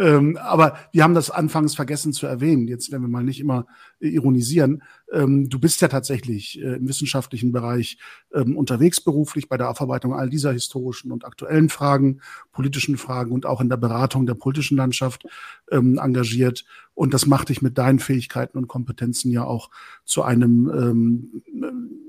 Ähm, 0.01 0.39
aber 0.39 0.79
wir 0.93 1.05
haben 1.05 1.13
das 1.13 1.31
anfangs 1.31 1.75
vergessen 1.75 2.15
zu 2.15 2.27
erwähnen. 2.27 2.67
Jetzt 2.69 2.91
werden 2.91 3.03
wir 3.03 3.09
mal 3.09 3.23
nicht 3.23 3.39
immer 3.39 3.67
äh, 4.01 4.09
ironisieren. 4.09 4.83
Ähm, 5.13 5.51
du 5.51 5.61
bist 5.61 5.83
ja 5.83 5.89
tatsächlich 5.89 6.59
äh, 6.59 6.77
im 6.77 6.89
wissenschaftlichen 6.89 7.53
Bereich 7.53 7.99
ähm, 8.33 8.57
unterwegs 8.57 9.03
beruflich 9.03 9.51
bei 9.51 9.59
der 9.59 9.69
Aufarbeitung 9.69 10.15
all 10.15 10.31
dieser 10.31 10.53
historischen 10.53 11.13
und 11.13 11.27
aktuellen 11.27 11.69
Fragen, 11.69 12.23
politischen 12.51 12.97
Fragen 12.97 13.33
und 13.33 13.45
auch 13.45 13.61
in 13.61 13.69
der 13.69 13.77
Beratung 13.77 14.25
der 14.27 14.35
politischen 14.35 14.79
Landschaft 14.79 15.27
ähm, 15.71 15.99
engagiert. 15.99 16.65
Und 16.95 17.13
das 17.13 17.27
macht 17.27 17.51
dich 17.51 17.61
mit 17.61 17.77
deinen 17.77 17.99
Fähigkeiten 17.99 18.57
und 18.57 18.69
Kompetenzen 18.69 19.31
ja 19.31 19.45
auch 19.45 19.71
zu 20.07 20.23
einem, 20.23 20.71
ähm, 20.75 21.43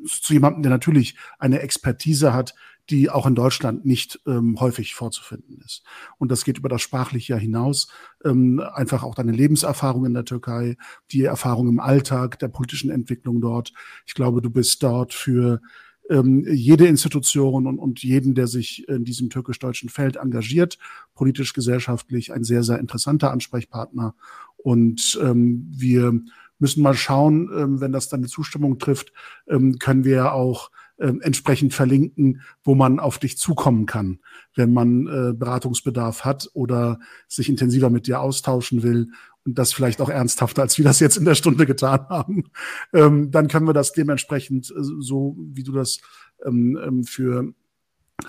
zu 0.07 0.31
jemandem, 0.31 0.63
der 0.63 0.69
natürlich 0.69 1.18
eine 1.39 1.59
Expertise 1.59 2.34
hat, 2.34 2.55
die 2.91 3.09
auch 3.09 3.26
in 3.26 3.35
Deutschland 3.35 3.85
nicht 3.85 4.19
ähm, 4.27 4.59
häufig 4.59 4.93
vorzufinden 4.93 5.61
ist. 5.65 5.84
Und 6.18 6.30
das 6.30 6.43
geht 6.43 6.57
über 6.57 6.69
das 6.69 6.81
Sprachliche 6.81 7.38
hinaus. 7.38 7.88
Ähm, 8.23 8.59
einfach 8.59 9.03
auch 9.03 9.15
deine 9.15 9.31
Lebenserfahrung 9.31 10.05
in 10.05 10.13
der 10.13 10.26
Türkei, 10.26 10.76
die 11.11 11.23
Erfahrung 11.23 11.69
im 11.69 11.80
Alltag, 11.80 12.38
der 12.39 12.49
politischen 12.49 12.91
Entwicklung 12.91 13.41
dort. 13.41 13.72
Ich 14.05 14.13
glaube, 14.13 14.41
du 14.41 14.49
bist 14.49 14.84
dort 14.84 15.13
für 15.13 15.61
ähm, 16.09 16.45
jede 16.45 16.88
Institution 16.88 17.65
und, 17.65 17.80
und 17.80 18.03
jeden, 18.03 18.35
der 18.35 18.47
sich 18.47 18.88
in 18.89 19.05
diesem 19.05 19.30
türkisch-deutschen 19.30 19.89
Feld 19.89 20.18
engagiert, 20.18 20.77
politisch, 21.15 21.53
gesellschaftlich, 21.53 22.34
ein 22.34 22.43
sehr, 22.43 22.63
sehr 22.63 22.80
interessanter 22.80 23.31
Ansprechpartner. 23.31 24.15
Und 24.57 25.18
ähm, 25.23 25.68
wir 25.72 26.19
müssen 26.59 26.84
mal 26.84 26.93
schauen, 26.93 27.49
ähm, 27.55 27.80
wenn 27.80 27.93
das 27.93 28.09
dann 28.09 28.19
eine 28.19 28.27
Zustimmung 28.27 28.77
trifft, 28.77 29.13
ähm, 29.47 29.80
können 29.80 30.03
wir 30.03 30.34
auch 30.34 30.69
äh, 31.02 31.14
entsprechend 31.22 31.73
verlinken, 31.73 32.41
wo 32.64 32.76
man 32.76 32.99
auf 32.99 33.18
dich 33.18 33.38
zukommen 33.38 33.86
kann, 33.86 34.19
wenn 34.56 34.72
man 34.72 35.07
äh, 35.07 35.34
Beratungsbedarf 35.34 36.23
hat 36.23 36.49
oder 36.53 36.99
sich 37.28 37.49
intensiver 37.49 37.90
mit 37.90 38.07
dir 38.07 38.22
austauschen 38.22 38.84
will 38.84 39.10
und 39.44 39.57
das 39.57 39.73
vielleicht 39.73 39.99
auch 40.02 40.10
ernsthafter, 40.10 40.61
als 40.61 40.78
wir 40.78 40.86
das 40.86 40.99
jetzt 40.99 41.18
in 41.18 41.26
der 41.26 41.36
Stunde 41.36 41.65
getan 41.65 42.06
haben, 42.10 42.52
ähm, 42.94 43.32
dann 43.32 43.48
können 43.48 43.68
wir 43.68 43.73
das 43.73 43.94
dementsprechend, 43.94 44.69
äh, 44.69 44.84
so 44.99 45.36
wie 45.40 45.64
du 45.64 45.72
das 45.72 45.99
ähm, 46.45 46.80
ähm 46.82 47.03
für 47.03 47.53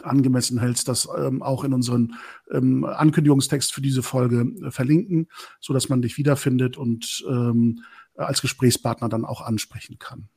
angemessen 0.03 0.59
hältst, 0.59 0.89
das 0.89 1.07
ähm, 1.19 1.43
auch 1.43 1.65
in 1.65 1.75
unseren 1.75 2.15
ähm, 2.51 2.87
Ankündigungstext 2.87 3.75
für 3.75 3.83
diese 3.83 4.03
Folge 4.03 4.51
äh, 4.65 4.71
verlinken, 4.71 5.29
so 5.61 5.75
dass 5.75 5.91
man 5.91 6.01
dich 6.01 6.17
wiederfindet 6.17 6.79
und 6.79 7.23
ähm, 7.29 7.83
als 8.17 8.41
Gesprächspartner 8.41 9.11
dann 9.11 9.27
auch 9.27 9.43
ansprechen 9.43 9.99
kann. 9.99 10.29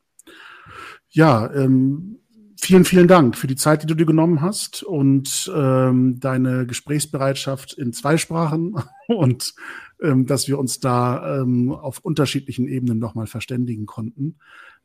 Ja, 1.09 1.49
ähm, 1.53 2.19
vielen, 2.59 2.85
vielen 2.85 3.07
Dank 3.07 3.37
für 3.37 3.47
die 3.47 3.55
Zeit, 3.55 3.83
die 3.83 3.87
du 3.87 3.95
dir 3.95 4.05
genommen 4.05 4.41
hast 4.41 4.83
und 4.83 5.51
ähm, 5.53 6.19
deine 6.19 6.65
Gesprächsbereitschaft 6.65 7.73
in 7.73 7.93
zwei 7.93 8.17
Sprachen 8.17 8.75
und 9.07 9.53
ähm, 10.01 10.25
dass 10.25 10.47
wir 10.47 10.59
uns 10.59 10.79
da 10.79 11.41
ähm, 11.41 11.71
auf 11.71 11.99
unterschiedlichen 11.99 12.67
Ebenen 12.67 12.99
nochmal 12.99 13.27
verständigen 13.27 13.85
konnten. 13.85 14.37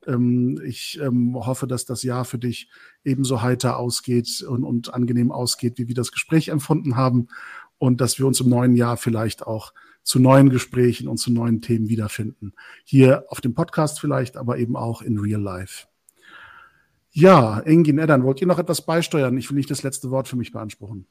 Ähm, 0.07 0.61
ich 0.65 1.01
ähm, 1.03 1.35
hoffe, 1.35 1.67
dass 1.67 1.85
das 1.85 2.03
Jahr 2.03 2.25
für 2.25 2.39
dich 2.39 2.71
ebenso 3.05 3.43
heiter 3.43 3.79
ausgeht 3.79 4.43
und, 4.43 4.65
und 4.65 4.95
angenehm 4.95 5.33
ausgeht, 5.33 5.79
wie 5.79 5.89
wir 5.89 5.95
das 5.95 6.13
Gespräch 6.13 6.49
empfunden 6.49 6.97
haben 6.97 7.29
und 7.79 8.01
dass 8.01 8.19
wir 8.19 8.27
uns 8.27 8.41
im 8.41 8.49
neuen 8.49 8.77
Jahr 8.77 8.97
vielleicht 8.97 9.47
auch 9.47 9.73
zu 10.03 10.19
neuen 10.19 10.49
Gesprächen 10.49 11.09
und 11.09 11.19
zu 11.19 11.33
neuen 11.33 11.61
Themen 11.61 11.89
wiederfinden. 11.89 12.53
Hier 12.85 13.25
auf 13.29 13.41
dem 13.41 13.55
Podcast 13.55 14.01
vielleicht, 14.01 14.37
aber 14.37 14.59
eben 14.59 14.77
auch 14.77 15.03
in 15.03 15.19
Real 15.19 15.41
Life. 15.41 15.87
Ja, 17.13 17.61
Engin 17.61 17.99
Eddern, 17.99 18.23
wollt 18.23 18.41
ihr 18.41 18.47
noch 18.47 18.59
etwas 18.59 18.83
beisteuern? 18.83 19.37
Ich 19.37 19.51
will 19.51 19.57
nicht 19.57 19.71
das 19.71 19.83
letzte 19.83 20.11
Wort 20.11 20.29
für 20.29 20.37
mich 20.37 20.53
beanspruchen. 20.53 21.07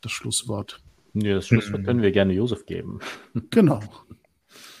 Das 0.00 0.10
Schlusswort. 0.12 0.82
Ja, 1.14 1.34
das 1.34 1.48
Schlusswort 1.48 1.84
können 1.84 2.02
wir 2.02 2.10
gerne 2.10 2.32
Josef 2.32 2.66
geben. 2.66 3.00
Genau. 3.50 3.80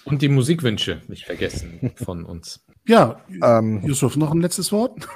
Und 0.04 0.22
die 0.22 0.28
Musikwünsche 0.28 1.02
nicht 1.08 1.24
vergessen 1.24 1.92
von 1.94 2.24
uns. 2.24 2.64
Ja, 2.86 3.20
ähm, 3.42 3.82
Yusuf, 3.84 4.16
noch 4.16 4.32
ein 4.32 4.40
letztes 4.40 4.72
Wort? 4.72 5.06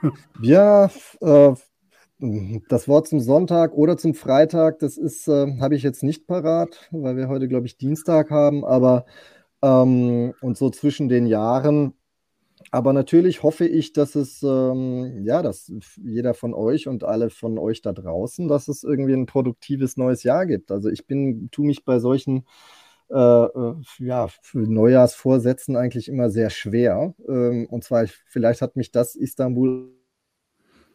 ja, 0.42 0.90
äh, 1.20 1.54
das 2.68 2.88
Wort 2.88 3.08
zum 3.08 3.20
Sonntag 3.20 3.72
oder 3.72 3.96
zum 3.96 4.14
Freitag, 4.14 4.80
das 4.80 4.98
ist, 4.98 5.28
äh, 5.28 5.58
habe 5.60 5.74
ich 5.74 5.82
jetzt 5.82 6.02
nicht 6.02 6.26
parat, 6.26 6.88
weil 6.90 7.16
wir 7.16 7.28
heute, 7.28 7.48
glaube 7.48 7.66
ich, 7.66 7.78
Dienstag 7.78 8.30
haben, 8.30 8.64
aber 8.64 9.06
ähm, 9.62 10.34
und 10.40 10.58
so 10.58 10.70
zwischen 10.70 11.08
den 11.08 11.26
Jahren. 11.26 11.94
Aber 12.74 12.94
natürlich 12.94 13.42
hoffe 13.42 13.66
ich, 13.66 13.92
dass 13.92 14.14
es, 14.14 14.42
ähm, 14.42 15.24
ja, 15.24 15.42
dass 15.42 15.70
jeder 16.02 16.32
von 16.34 16.54
euch 16.54 16.88
und 16.88 17.04
alle 17.04 17.28
von 17.30 17.58
euch 17.58 17.82
da 17.82 17.92
draußen, 17.92 18.48
dass 18.48 18.66
es 18.68 18.82
irgendwie 18.82 19.12
ein 19.12 19.26
produktives 19.26 19.98
neues 19.98 20.22
Jahr 20.22 20.46
gibt. 20.46 20.70
Also 20.72 20.88
ich 20.88 21.06
bin, 21.06 21.50
tue 21.50 21.66
mich 21.66 21.84
bei 21.84 21.98
solchen 21.98 22.46
äh, 23.10 23.14
äh, 23.16 23.74
ja, 23.98 24.28
Neujahrsvorsätzen 24.54 25.76
eigentlich 25.76 26.08
immer 26.08 26.30
sehr 26.30 26.48
schwer. 26.50 27.14
Ähm, 27.28 27.66
und 27.70 27.84
zwar, 27.84 28.06
vielleicht 28.26 28.62
hat 28.62 28.76
mich 28.76 28.90
das 28.90 29.16
Istanbul 29.16 29.90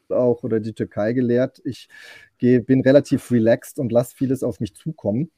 auch 0.09 0.43
oder 0.43 0.59
die 0.59 0.73
Türkei 0.73 1.13
gelehrt. 1.13 1.61
Ich 1.65 1.89
geh, 2.37 2.59
bin 2.59 2.81
relativ 2.81 3.31
relaxed 3.31 3.79
und 3.79 3.91
lasse 3.91 4.15
vieles 4.15 4.43
auf 4.43 4.59
mich 4.59 4.75
zukommen. 4.75 5.31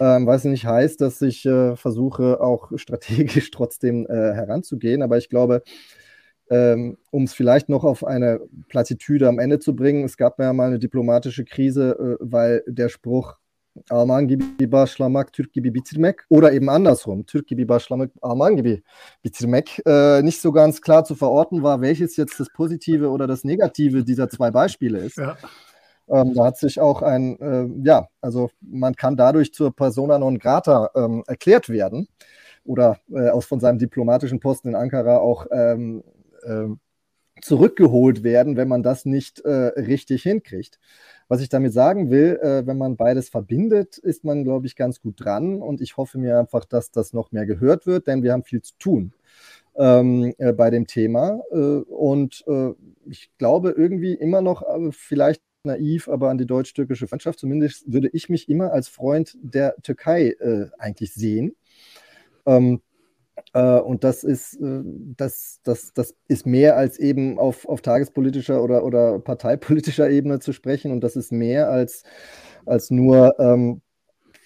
Ähm, 0.00 0.26
was 0.26 0.44
nicht 0.44 0.66
heißt, 0.66 1.00
dass 1.00 1.20
ich 1.22 1.44
äh, 1.46 1.76
versuche, 1.76 2.40
auch 2.40 2.70
strategisch 2.76 3.50
trotzdem 3.50 4.06
äh, 4.06 4.34
heranzugehen. 4.34 5.02
Aber 5.02 5.18
ich 5.18 5.28
glaube, 5.28 5.62
ähm, 6.50 6.96
um 7.10 7.24
es 7.24 7.34
vielleicht 7.34 7.68
noch 7.68 7.84
auf 7.84 8.04
eine 8.04 8.40
Plattitüde 8.68 9.28
am 9.28 9.38
Ende 9.38 9.58
zu 9.58 9.76
bringen, 9.76 10.04
es 10.04 10.16
gab 10.16 10.38
ja 10.38 10.52
mal 10.52 10.68
eine 10.68 10.78
diplomatische 10.78 11.44
Krise, 11.44 11.96
äh, 11.98 12.16
weil 12.20 12.62
der 12.66 12.88
Spruch 12.88 13.36
Alman 13.90 14.28
gibi 14.28 14.72
başlamak, 14.72 15.32
Türk 15.32 15.52
gibi 15.52 15.74
bitirmek 15.74 16.24
oder 16.28 16.52
eben 16.52 16.68
andersrum, 16.68 17.26
Türk 17.26 17.46
gibi 17.46 17.68
başlamak, 17.68 18.10
Alman 18.22 18.56
gibi 18.56 18.82
bitirmek, 19.22 19.82
äh, 19.86 20.22
nicht 20.22 20.40
so 20.40 20.52
ganz 20.52 20.80
klar 20.80 21.04
zu 21.04 21.14
verorten 21.14 21.62
war, 21.62 21.80
welches 21.80 22.16
jetzt 22.16 22.40
das 22.40 22.48
Positive 22.52 23.08
oder 23.08 23.26
das 23.26 23.44
Negative 23.44 24.04
dieser 24.04 24.28
zwei 24.28 24.50
Beispiele 24.50 24.98
ist. 24.98 25.18
Ja. 25.18 25.36
Ähm, 26.10 26.34
da 26.34 26.46
hat 26.46 26.58
sich 26.58 26.80
auch 26.80 27.02
ein, 27.02 27.38
äh, 27.40 27.68
ja, 27.84 28.08
also 28.20 28.50
man 28.60 28.94
kann 28.94 29.16
dadurch 29.16 29.52
zur 29.52 29.74
Persona 29.74 30.18
non 30.18 30.38
grata 30.38 30.90
ähm, 30.94 31.24
erklärt 31.26 31.68
werden 31.68 32.08
oder 32.64 32.98
äh, 33.10 33.28
aus 33.30 33.46
von 33.46 33.60
seinem 33.60 33.78
diplomatischen 33.78 34.40
Posten 34.40 34.68
in 34.68 34.74
Ankara 34.74 35.18
auch 35.18 35.46
ähm, 35.50 36.02
äh, 36.42 36.68
zurückgeholt 37.40 38.22
werden, 38.22 38.56
wenn 38.56 38.68
man 38.68 38.82
das 38.82 39.04
nicht 39.04 39.40
äh, 39.40 39.50
richtig 39.50 40.22
hinkriegt. 40.22 40.78
Was 41.28 41.40
ich 41.40 41.48
damit 41.48 41.72
sagen 41.72 42.10
will, 42.10 42.38
äh, 42.42 42.66
wenn 42.66 42.78
man 42.78 42.96
beides 42.96 43.28
verbindet, 43.28 43.98
ist 43.98 44.24
man, 44.24 44.44
glaube 44.44 44.66
ich, 44.66 44.76
ganz 44.76 45.00
gut 45.00 45.14
dran. 45.18 45.60
Und 45.60 45.80
ich 45.80 45.96
hoffe 45.96 46.18
mir 46.18 46.38
einfach, 46.38 46.64
dass 46.64 46.90
das 46.90 47.12
noch 47.12 47.32
mehr 47.32 47.46
gehört 47.46 47.86
wird, 47.86 48.06
denn 48.06 48.22
wir 48.22 48.32
haben 48.32 48.44
viel 48.44 48.62
zu 48.62 48.74
tun 48.78 49.12
ähm, 49.76 50.34
äh, 50.38 50.52
bei 50.52 50.70
dem 50.70 50.86
Thema. 50.86 51.40
Und 51.50 52.44
ich 53.06 53.30
glaube 53.38 53.70
irgendwie 53.70 54.14
immer 54.14 54.40
noch, 54.40 54.62
vielleicht 54.90 55.42
naiv, 55.68 56.08
aber 56.08 56.30
an 56.30 56.38
die 56.38 56.46
deutsch-türkische 56.46 57.06
Freundschaft. 57.06 57.38
Zumindest 57.38 57.92
würde 57.92 58.10
ich 58.12 58.28
mich 58.28 58.48
immer 58.48 58.72
als 58.72 58.88
Freund 58.88 59.36
der 59.40 59.76
Türkei 59.82 60.34
äh, 60.40 60.66
eigentlich 60.78 61.14
sehen. 61.14 61.54
Ähm, 62.46 62.80
äh, 63.54 63.78
und 63.80 64.04
das 64.04 64.24
ist, 64.24 64.54
äh, 64.60 64.82
das, 65.16 65.60
das, 65.64 65.92
das 65.94 66.14
ist 66.28 66.46
mehr 66.46 66.76
als 66.76 66.98
eben 66.98 67.38
auf, 67.38 67.68
auf 67.68 67.82
tagespolitischer 67.82 68.62
oder, 68.62 68.84
oder 68.84 69.18
parteipolitischer 69.18 70.10
Ebene 70.10 70.40
zu 70.40 70.52
sprechen. 70.52 70.92
Und 70.92 71.02
das 71.02 71.16
ist 71.16 71.32
mehr 71.32 71.70
als, 71.70 72.04
als 72.66 72.90
nur 72.90 73.38
ähm, 73.38 73.80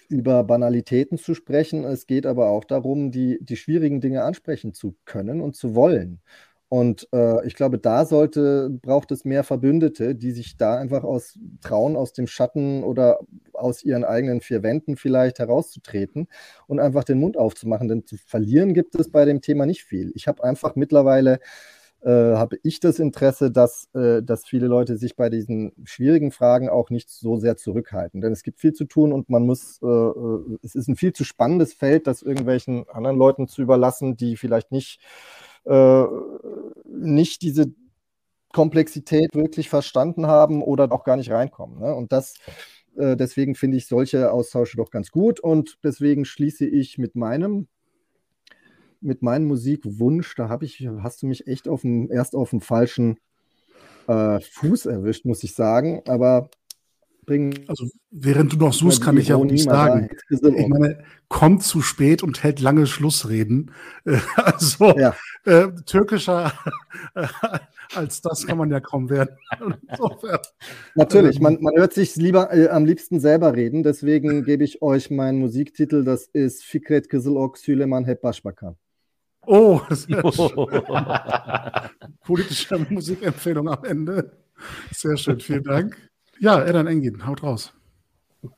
über 0.09 0.43
Banalitäten 0.43 1.17
zu 1.17 1.33
sprechen. 1.33 1.83
Es 1.83 2.07
geht 2.07 2.25
aber 2.25 2.49
auch 2.49 2.65
darum, 2.65 3.11
die, 3.11 3.39
die 3.41 3.57
schwierigen 3.57 4.01
Dinge 4.01 4.23
ansprechen 4.23 4.73
zu 4.73 4.95
können 5.05 5.41
und 5.41 5.55
zu 5.55 5.75
wollen. 5.75 6.21
Und 6.73 7.07
äh, 7.13 7.45
ich 7.45 7.53
glaube, 7.53 7.77
da 7.77 8.03
sollte, 8.03 8.71
braucht 8.81 9.11
es 9.11 9.25
mehr 9.25 9.43
Verbündete, 9.43 10.15
die 10.15 10.31
sich 10.31 10.57
da 10.57 10.75
einfach 10.75 11.03
aus 11.03 11.37
trauen, 11.61 11.95
aus 11.95 12.13
dem 12.13 12.25
Schatten 12.25 12.83
oder 12.83 13.19
aus 13.53 13.83
ihren 13.83 14.03
eigenen 14.03 14.41
vier 14.41 14.63
Wänden 14.63 14.97
vielleicht 14.97 15.37
herauszutreten 15.37 16.27
und 16.65 16.79
einfach 16.79 17.03
den 17.03 17.19
Mund 17.19 17.37
aufzumachen. 17.37 17.89
Denn 17.89 18.07
zu 18.07 18.17
verlieren 18.17 18.73
gibt 18.73 18.95
es 18.95 19.11
bei 19.11 19.23
dem 19.23 19.39
Thema 19.39 19.67
nicht 19.67 19.83
viel. 19.83 20.11
Ich 20.15 20.27
habe 20.27 20.43
einfach 20.43 20.75
mittlerweile 20.75 21.37
äh, 22.01 22.09
habe 22.09 22.57
ich 22.63 22.79
das 22.79 22.97
Interesse, 22.97 23.51
dass, 23.51 23.87
äh, 23.93 24.23
dass 24.23 24.43
viele 24.43 24.65
Leute 24.65 24.97
sich 24.97 25.15
bei 25.15 25.29
diesen 25.29 25.73
schwierigen 25.83 26.31
Fragen 26.31 26.69
auch 26.69 26.89
nicht 26.89 27.11
so 27.11 27.37
sehr 27.37 27.55
zurückhalten. 27.55 28.19
Denn 28.19 28.33
es 28.33 28.41
gibt 28.41 28.59
viel 28.59 28.73
zu 28.73 28.85
tun 28.85 29.13
und 29.13 29.29
man 29.29 29.45
muss, 29.45 29.79
äh, 29.83 29.85
äh 29.85 30.57
es 30.63 30.73
ist 30.73 30.87
ein 30.87 30.95
viel 30.95 31.13
zu 31.13 31.23
spannendes 31.23 31.71
Feld, 31.75 32.07
das 32.07 32.23
irgendwelchen 32.23 32.89
anderen 32.89 33.17
Leuten 33.17 33.47
zu 33.47 33.61
überlassen, 33.61 34.17
die 34.17 34.37
vielleicht 34.37 34.71
nicht 34.71 34.99
äh, 35.65 36.03
nicht 36.85 37.41
diese 37.41 37.73
Komplexität 38.53 39.33
wirklich 39.33 39.69
verstanden 39.69 40.27
haben 40.27 40.61
oder 40.61 40.91
auch 40.91 41.03
gar 41.03 41.17
nicht 41.17 41.31
reinkommen. 41.31 41.79
Ne? 41.79 41.93
Und 41.93 42.11
das, 42.11 42.35
äh, 42.95 43.15
deswegen 43.15 43.55
finde 43.55 43.77
ich 43.77 43.87
solche 43.87 44.31
Austausche 44.31 44.77
doch 44.77 44.91
ganz 44.91 45.11
gut 45.11 45.39
und 45.39 45.79
deswegen 45.83 46.25
schließe 46.25 46.65
ich 46.65 46.97
mit 46.97 47.15
meinem 47.15 47.67
mit 49.03 49.21
meinem 49.21 49.47
Musikwunsch, 49.47 50.33
da 50.35 50.47
habe 50.47 50.63
ich, 50.63 50.87
hast 51.01 51.21
du 51.21 51.27
mich 51.27 51.45
echt 51.45 51.67
auf 51.67 51.81
dem, 51.81 52.09
erst 52.09 52.35
auf 52.35 52.51
dem 52.51 52.61
falschen 52.61 53.17
äh, 54.07 54.39
Fuß 54.39 54.85
erwischt, 54.85 55.25
muss 55.25 55.43
ich 55.43 55.53
sagen. 55.53 56.01
Aber 56.07 56.49
bringen. 57.25 57.65
Also 57.67 57.87
während 58.11 58.53
du 58.53 58.57
noch 58.57 58.73
suchst, 58.73 59.01
kann 59.01 59.17
ich 59.17 59.29
ja 59.29 59.35
auch 59.35 59.45
nicht 59.45 59.63
sagen. 59.63 60.09
Ich 60.29 60.41
meine, 60.67 61.03
kommt 61.27 61.63
zu 61.63 61.81
spät 61.81 62.23
und 62.23 62.43
hält 62.43 62.59
lange 62.59 62.87
Schlussreden. 62.87 63.71
Also 64.35 64.97
ja. 64.97 65.15
äh, 65.45 65.69
türkischer 65.85 66.53
als 67.95 68.21
das 68.21 68.45
kann 68.45 68.57
man 68.57 68.69
ja 68.69 68.79
kaum 68.79 69.09
werden. 69.09 69.35
Natürlich, 70.95 71.39
man, 71.39 71.61
man 71.61 71.75
hört 71.75 71.93
sich 71.93 72.15
lieber 72.15 72.53
äh, 72.53 72.69
am 72.69 72.85
liebsten 72.85 73.19
selber 73.19 73.55
reden. 73.55 73.83
Deswegen 73.83 74.43
gebe 74.43 74.63
ich 74.63 74.81
euch 74.81 75.09
meinen 75.11 75.39
Musiktitel. 75.39 76.03
Das 76.03 76.25
ist 76.27 76.63
Fikret 76.63 77.09
Kızılok 77.09 77.57
Süleyman 77.57 78.05
Hep 78.05 78.21
Başbakan. 78.21 78.77
Oh, 79.45 79.81
politische 82.23 82.77
Musikempfehlung 82.89 83.67
am 83.67 83.83
Ende. 83.83 84.31
Sehr 84.91 85.17
schön, 85.17 85.39
vielen 85.39 85.63
Dank. 85.63 85.97
Ja, 86.39 86.65
Edan 86.65 86.87
Engin, 86.87 87.25
haut 87.25 87.43
raus. 87.43 87.73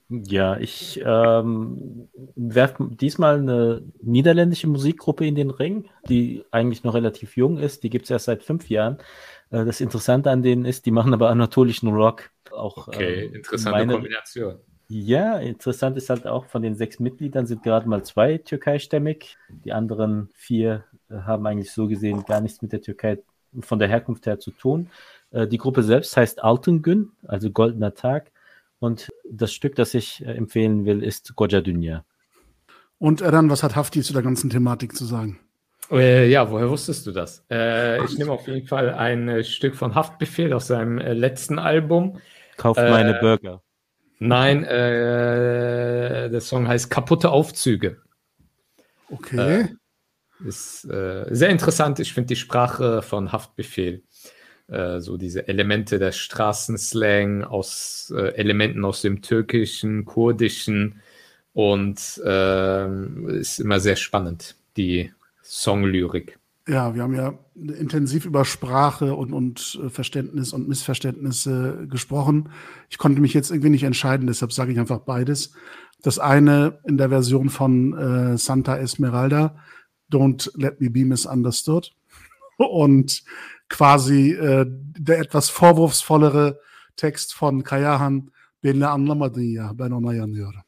Ja, 0.09 0.57
ich 0.57 1.01
ähm, 1.05 2.09
werfe 2.35 2.89
diesmal 2.89 3.37
eine 3.37 3.83
niederländische 4.01 4.67
Musikgruppe 4.67 5.27
in 5.27 5.35
den 5.35 5.51
Ring, 5.51 5.89
die 6.09 6.43
eigentlich 6.51 6.83
noch 6.83 6.95
relativ 6.95 7.37
jung 7.37 7.59
ist. 7.59 7.83
Die 7.83 7.89
gibt 7.89 8.05
es 8.05 8.11
erst 8.11 8.25
seit 8.25 8.43
fünf 8.43 8.69
Jahren. 8.69 8.97
Äh, 9.51 9.65
das 9.65 9.81
Interessante 9.81 10.31
an 10.31 10.41
denen 10.41 10.65
ist, 10.65 10.85
die 10.85 10.91
machen 10.91 11.13
aber 11.13 11.29
anatolischen 11.29 11.89
Rock. 11.89 12.31
Auch, 12.51 12.87
okay, 12.87 13.25
ähm, 13.25 13.35
interessante 13.35 13.77
meine, 13.77 13.93
Kombination. 13.93 14.59
Ja, 14.87 15.37
interessant 15.37 15.97
ist 15.97 16.09
halt 16.09 16.27
auch, 16.27 16.45
von 16.45 16.61
den 16.61 16.75
sechs 16.75 16.99
Mitgliedern 16.99 17.47
sind 17.47 17.63
gerade 17.63 17.89
mal 17.89 18.03
zwei 18.03 18.37
türkeistämmig. 18.37 19.37
Die 19.49 19.73
anderen 19.73 20.29
vier 20.33 20.83
äh, 21.09 21.15
haben 21.15 21.45
eigentlich 21.45 21.71
so 21.71 21.87
gesehen 21.87 22.23
gar 22.25 22.41
nichts 22.41 22.61
mit 22.61 22.71
der 22.71 22.81
Türkei 22.81 23.19
von 23.61 23.79
der 23.79 23.87
Herkunft 23.87 24.25
her 24.25 24.39
zu 24.39 24.51
tun. 24.51 24.89
Äh, 25.35 25.47
die 25.47 25.57
Gruppe 25.57 25.83
selbst 25.83 26.15
heißt 26.15 26.43
Altengün, 26.43 27.11
also 27.27 27.51
Goldener 27.51 27.93
Tag. 27.93 28.31
Und 28.79 29.11
das 29.29 29.53
Stück, 29.53 29.75
das 29.75 29.93
ich 29.93 30.25
äh, 30.25 30.31
empfehlen 30.31 30.85
will, 30.85 31.03
ist 31.03 31.35
Goja 31.35 31.61
Dünya. 31.61 32.05
Und 32.97 33.21
Eran, 33.21 33.49
was 33.49 33.61
hat 33.61 33.75
Hafti 33.75 34.01
zu 34.01 34.13
der 34.13 34.21
ganzen 34.21 34.49
Thematik 34.49 34.95
zu 34.95 35.05
sagen? 35.05 35.39
Äh, 35.91 36.29
ja, 36.29 36.49
woher 36.49 36.69
wusstest 36.69 37.05
du 37.05 37.11
das? 37.11 37.43
Äh, 37.51 38.03
ich 38.05 38.17
nehme 38.17 38.31
auf 38.31 38.47
jeden 38.47 38.65
Fall 38.65 38.93
ein 38.93 39.27
äh, 39.27 39.43
Stück 39.43 39.75
von 39.75 39.93
Haftbefehl 39.93 40.53
aus 40.53 40.67
seinem 40.67 40.97
äh, 40.97 41.13
letzten 41.13 41.59
Album. 41.59 42.19
Kauft 42.57 42.79
äh, 42.79 42.89
meine 42.89 43.15
Burger. 43.15 43.61
Nein, 44.17 44.63
äh, 44.63 46.29
der 46.29 46.41
Song 46.41 46.67
heißt 46.67 46.89
Kaputte 46.89 47.29
Aufzüge. 47.29 48.01
Okay. 49.09 49.61
Äh, 49.61 49.67
ist 50.47 50.85
äh, 50.85 51.25
sehr 51.29 51.49
interessant. 51.49 51.99
Ich 51.99 52.13
finde 52.13 52.29
die 52.29 52.35
Sprache 52.35 53.01
von 53.01 53.31
Haftbefehl, 53.31 54.03
äh, 54.67 54.99
so 54.99 55.17
diese 55.17 55.47
Elemente 55.47 55.99
der 55.99 56.11
Straßenslang 56.11 57.43
aus 57.43 58.13
äh, 58.15 58.35
Elementen 58.35 58.83
aus 58.85 59.01
dem 59.01 59.21
Türkischen, 59.21 60.05
Kurdischen 60.05 61.01
und 61.53 62.21
äh, 62.25 62.87
ist 63.39 63.59
immer 63.59 63.79
sehr 63.79 63.95
spannend, 63.95 64.55
die 64.75 65.11
Songlyrik. 65.43 66.39
Ja, 66.67 66.95
wir 66.95 67.03
haben 67.03 67.13
ja 67.13 67.37
intensiv 67.55 68.25
über 68.25 68.43
Sprache 68.43 69.13
und, 69.13 69.33
und 69.33 69.79
äh, 69.83 69.89
Verständnis 69.89 70.51
und 70.51 70.67
Missverständnisse 70.67 71.85
gesprochen. 71.87 72.49
Ich 72.89 72.97
konnte 72.97 73.21
mich 73.21 73.35
jetzt 73.35 73.51
irgendwie 73.51 73.69
nicht 73.69 73.83
entscheiden, 73.83 74.25
deshalb 74.25 74.51
sage 74.51 74.71
ich 74.71 74.79
einfach 74.79 74.99
beides. 74.99 75.53
Das 76.01 76.17
eine 76.17 76.79
in 76.85 76.97
der 76.97 77.09
Version 77.09 77.49
von 77.49 77.93
äh, 77.93 78.37
Santa 78.37 78.77
Esmeralda, 78.77 79.55
Don't 80.11 80.51
Let 80.55 80.81
Me 80.81 80.89
Be 80.89 81.05
Misunderstood. 81.05 81.93
Und 82.57 83.23
quasi 83.69 84.31
äh, 84.31 84.65
der 84.67 85.19
etwas 85.19 85.49
vorwurfsvollere 85.49 86.59
Text 86.95 87.33
von 87.33 87.63
Kayahan, 87.63 88.31
Beni 88.63 88.85
anlamadı 88.85 89.43
ya, 89.43 89.71
ben 89.73 89.91
ona 89.91 90.13
yanıyorum. 90.13 90.61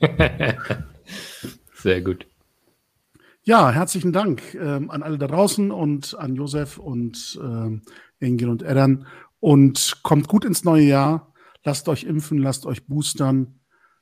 Sehr 1.74 2.00
gut. 2.00 2.26
Ja, 3.42 3.72
herzlichen 3.72 4.12
Dank 4.12 4.54
ähm, 4.54 4.90
an 4.90 5.02
alle 5.02 5.18
da 5.18 5.26
draußen 5.26 5.70
und 5.70 6.16
an 6.18 6.34
Josef 6.36 6.78
und 6.78 7.38
ähm, 7.42 7.82
Engel 8.20 8.48
und 8.48 8.62
Eddern. 8.62 9.06
Und 9.40 10.00
kommt 10.02 10.28
gut 10.28 10.44
ins 10.44 10.64
neue 10.64 10.82
Jahr. 10.82 11.32
Lasst 11.64 11.88
euch 11.88 12.04
impfen, 12.04 12.38
lasst 12.38 12.66
euch 12.66 12.86
boostern. 12.86 13.60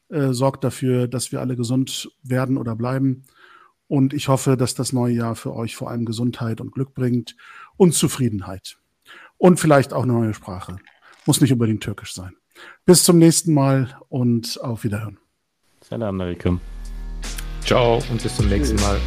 Äh, 0.09 0.33
sorgt 0.33 0.65
dafür, 0.65 1.09
dass 1.09 1.33
wir 1.33 1.41
alle 1.41 1.57
gesund 1.57 2.11
werden 2.23 2.57
oder 2.57 2.77
bleiben. 2.77 3.25
Und 3.87 4.15
ich 4.15 4.29
hoffe, 4.29 4.57
dass 4.57 4.75
das 4.75 4.93
neue 4.93 5.15
Jahr 5.15 5.37
für 5.37 5.55
euch 5.55 5.77
vor 5.77 5.91
allem 5.91 6.05
Gesundheit 6.05 6.61
und 6.61 6.73
Glück 6.73 6.95
bringt 6.95 7.37
und 7.77 7.95
Zufriedenheit. 7.95 8.79
Und 9.37 9.61
vielleicht 9.61 9.93
auch 9.93 10.05
eine 10.05 10.13
neue 10.13 10.35
Sprache. 10.35 10.77
Muss 11.27 11.41
nicht 11.41 11.53
unbedingt 11.53 11.83
türkisch 11.83 12.15
sein. 12.15 12.35
Bis 12.87 13.05
zum 13.05 13.19
nächsten 13.19 13.53
Mal 13.53 13.99
und 14.09 14.59
auf 14.63 14.85
Wiederhören. 14.85 15.19
Salam 15.83 16.21
alaikum. 16.21 16.61
Ciao 17.65 18.03
und 18.11 18.23
bis 18.23 18.37
zum 18.37 18.49
nächsten 18.49 18.77
Mal. 18.77 19.01